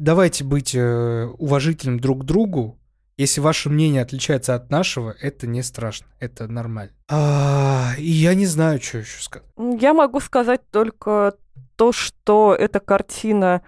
давайте 0.00 0.44
быть 0.44 0.74
э, 0.74 1.26
уважительным 1.38 2.00
друг 2.00 2.22
к 2.22 2.24
другу. 2.24 2.78
Если 3.16 3.40
ваше 3.40 3.68
мнение 3.68 4.00
отличается 4.00 4.54
от 4.54 4.70
нашего, 4.70 5.14
это 5.20 5.46
не 5.46 5.62
страшно, 5.62 6.06
это 6.20 6.48
нормально. 6.48 6.92
А, 7.08 7.92
и 7.98 8.10
я 8.10 8.34
не 8.34 8.46
знаю, 8.46 8.80
что 8.80 8.98
еще 8.98 9.22
сказать. 9.22 9.46
Я 9.58 9.92
могу 9.92 10.20
сказать 10.20 10.62
только 10.70 11.34
то, 11.76 11.92
что 11.92 12.56
эта 12.58 12.80
картина 12.80 13.60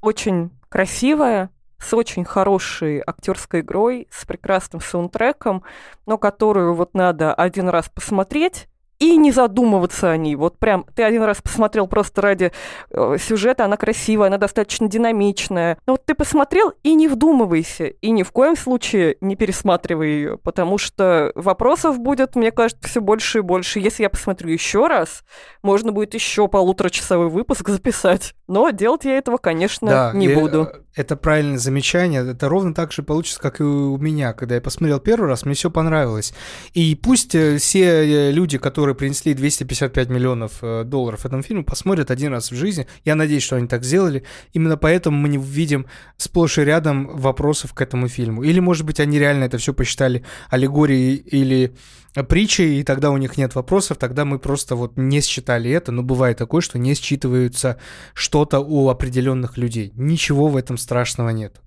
очень 0.00 0.50
красивая, 0.68 1.50
с 1.78 1.94
очень 1.94 2.24
хорошей 2.24 3.00
актерской 3.06 3.60
игрой, 3.60 4.08
с 4.10 4.24
прекрасным 4.26 4.80
саундтреком, 4.80 5.62
но 6.06 6.18
которую 6.18 6.74
вот 6.74 6.94
надо 6.94 7.32
один 7.32 7.68
раз 7.68 7.88
посмотреть 7.88 8.66
и 8.98 9.16
не 9.16 9.32
задумываться 9.32 10.10
о 10.10 10.16
ней. 10.16 10.34
Вот 10.34 10.58
прям 10.58 10.84
ты 10.94 11.02
один 11.02 11.22
раз 11.22 11.40
посмотрел 11.40 11.86
просто 11.86 12.20
ради 12.20 12.52
э, 12.90 13.16
сюжета, 13.18 13.64
она 13.64 13.76
красивая, 13.76 14.28
она 14.28 14.38
достаточно 14.38 14.88
динамичная. 14.88 15.78
Но 15.86 15.94
вот 15.94 16.04
ты 16.04 16.14
посмотрел 16.14 16.72
и 16.82 16.94
не 16.94 17.08
вдумывайся, 17.08 17.86
и 17.86 18.10
ни 18.10 18.22
в 18.22 18.32
коем 18.32 18.56
случае 18.56 19.16
не 19.20 19.36
пересматривай 19.36 20.08
ее, 20.08 20.38
потому 20.38 20.78
что 20.78 21.32
вопросов 21.34 21.98
будет, 21.98 22.34
мне 22.36 22.50
кажется, 22.50 22.88
все 22.88 23.00
больше 23.00 23.38
и 23.38 23.42
больше. 23.42 23.78
Если 23.78 24.02
я 24.02 24.10
посмотрю 24.10 24.50
еще 24.50 24.86
раз, 24.86 25.24
можно 25.62 25.92
будет 25.92 26.14
еще 26.14 26.48
полуторачасовой 26.48 27.28
выпуск 27.28 27.68
записать. 27.68 28.34
Но 28.48 28.70
делать 28.70 29.04
я 29.04 29.16
этого, 29.16 29.36
конечно, 29.36 29.88
Да, 29.88 30.12
не 30.14 30.26
и, 30.26 30.34
буду. 30.34 30.72
Это 30.98 31.14
правильное 31.14 31.58
замечание. 31.58 32.28
Это 32.28 32.48
ровно 32.48 32.74
так 32.74 32.90
же 32.90 33.04
получится, 33.04 33.38
как 33.38 33.60
и 33.60 33.62
у 33.62 33.96
меня. 33.98 34.32
Когда 34.32 34.56
я 34.56 34.60
посмотрел 34.60 34.98
первый 34.98 35.28
раз, 35.28 35.44
мне 35.44 35.54
все 35.54 35.70
понравилось. 35.70 36.34
И 36.74 36.96
пусть 36.96 37.36
э, 37.36 37.58
все 37.58 37.84
э, 37.84 38.32
люди, 38.32 38.58
которые 38.58 38.96
принесли 38.96 39.32
255 39.32 40.08
миллионов 40.08 40.58
э, 40.60 40.82
долларов 40.82 41.24
этому 41.24 41.42
фильму, 41.42 41.62
посмотрят 41.62 42.10
один 42.10 42.32
раз 42.32 42.50
в 42.50 42.56
жизни. 42.56 42.88
Я 43.04 43.14
надеюсь, 43.14 43.44
что 43.44 43.54
они 43.54 43.68
так 43.68 43.84
сделали. 43.84 44.24
Именно 44.54 44.76
поэтому 44.76 45.16
мы 45.16 45.28
не 45.28 45.38
видим 45.38 45.86
сплошь 46.16 46.58
и 46.58 46.62
рядом 46.62 47.16
вопросов 47.16 47.74
к 47.74 47.80
этому 47.80 48.08
фильму. 48.08 48.42
Или, 48.42 48.58
может 48.58 48.84
быть, 48.84 48.98
они 48.98 49.20
реально 49.20 49.44
это 49.44 49.56
все 49.58 49.72
посчитали 49.72 50.24
аллегорией 50.50 51.14
или 51.14 51.76
притчей, 52.24 52.80
и 52.80 52.84
тогда 52.84 53.10
у 53.10 53.16
них 53.16 53.36
нет 53.36 53.54
вопросов, 53.54 53.98
тогда 53.98 54.24
мы 54.24 54.38
просто 54.38 54.76
вот 54.76 54.96
не 54.96 55.20
считали 55.20 55.70
это, 55.70 55.92
но 55.92 56.02
бывает 56.02 56.38
такое, 56.38 56.60
что 56.60 56.78
не 56.78 56.94
считываются 56.94 57.78
что-то 58.14 58.60
у 58.60 58.88
определенных 58.88 59.56
людей. 59.56 59.92
Ничего 59.94 60.48
в 60.48 60.56
этом 60.56 60.78
страшного 60.78 61.30
нет. 61.30 61.60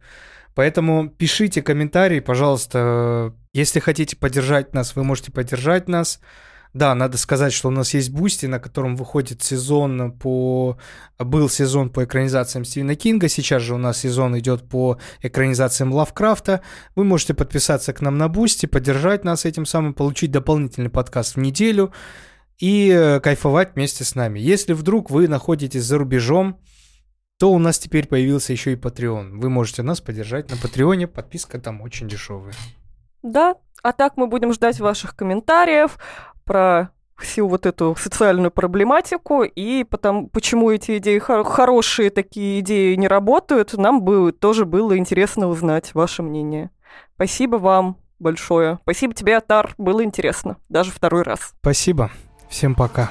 Поэтому 0.53 1.09
пишите 1.09 1.61
комментарии, 1.61 2.19
пожалуйста. 2.19 3.33
Если 3.53 3.79
хотите 3.79 4.15
поддержать 4.15 4.73
нас, 4.73 4.95
вы 4.95 5.03
можете 5.03 5.31
поддержать 5.31 5.87
нас. 5.87 6.19
Да, 6.73 6.95
надо 6.95 7.17
сказать, 7.17 7.51
что 7.51 7.67
у 7.67 7.71
нас 7.71 7.93
есть 7.93 8.11
Boosty, 8.11 8.45
на 8.45 8.59
котором 8.59 8.95
выходит 8.95 9.43
сезон 9.43 10.13
по... 10.13 10.77
Был 11.19 11.49
сезон 11.49 11.89
по 11.89 12.05
экранизациям 12.05 12.63
Стивена 12.63 12.95
Кинга, 12.95 13.27
сейчас 13.27 13.61
же 13.61 13.75
у 13.75 13.77
нас 13.77 13.99
сезон 13.99 14.39
идет 14.39 14.67
по 14.69 14.97
экранизациям 15.21 15.91
Лавкрафта. 15.91 16.61
Вы 16.95 17.03
можете 17.03 17.33
подписаться 17.33 17.91
к 17.91 17.99
нам 17.99 18.17
на 18.17 18.29
Boosty, 18.29 18.67
поддержать 18.67 19.25
нас 19.25 19.43
этим 19.45 19.65
самым, 19.65 19.93
получить 19.93 20.31
дополнительный 20.31 20.89
подкаст 20.89 21.35
в 21.35 21.39
неделю 21.39 21.91
и 22.57 22.89
э, 22.89 23.19
кайфовать 23.19 23.75
вместе 23.75 24.05
с 24.05 24.15
нами. 24.15 24.39
Если 24.39 24.71
вдруг 24.71 25.09
вы 25.09 25.27
находитесь 25.27 25.83
за 25.83 25.97
рубежом, 25.97 26.57
то 27.37 27.51
у 27.51 27.57
нас 27.57 27.79
теперь 27.79 28.07
появился 28.07 28.53
еще 28.53 28.71
и 28.71 28.75
Patreon. 28.75 29.39
Вы 29.39 29.49
можете 29.49 29.81
нас 29.81 29.99
поддержать 29.99 30.49
на 30.51 30.57
Патреоне, 30.57 31.07
подписка 31.07 31.59
там 31.59 31.81
очень 31.81 32.07
дешевая. 32.07 32.53
Да, 33.23 33.55
а 33.83 33.93
так 33.93 34.15
мы 34.15 34.27
будем 34.27 34.53
ждать 34.53 34.79
ваших 34.79 35.15
комментариев 35.15 35.97
про 36.51 36.89
всю 37.17 37.47
вот 37.47 37.65
эту 37.65 37.95
социальную 37.97 38.51
проблематику 38.51 39.43
и 39.43 39.85
потому, 39.85 40.27
почему 40.27 40.69
эти 40.69 40.97
идеи 40.97 41.17
хор- 41.17 41.45
хорошие 41.45 42.09
такие 42.09 42.59
идеи 42.59 42.95
не 42.95 43.07
работают, 43.07 43.77
нам 43.77 44.01
бы 44.01 44.33
тоже 44.33 44.65
было 44.65 44.97
интересно 44.97 45.47
узнать 45.47 45.93
ваше 45.93 46.23
мнение. 46.23 46.69
Спасибо 47.15 47.55
вам 47.55 47.95
большое. 48.19 48.79
Спасибо 48.83 49.13
тебе, 49.13 49.37
Атар, 49.37 49.73
было 49.77 50.03
интересно, 50.03 50.57
даже 50.67 50.91
второй 50.91 51.21
раз. 51.21 51.53
Спасибо, 51.61 52.11
всем 52.49 52.75
пока. 52.75 53.09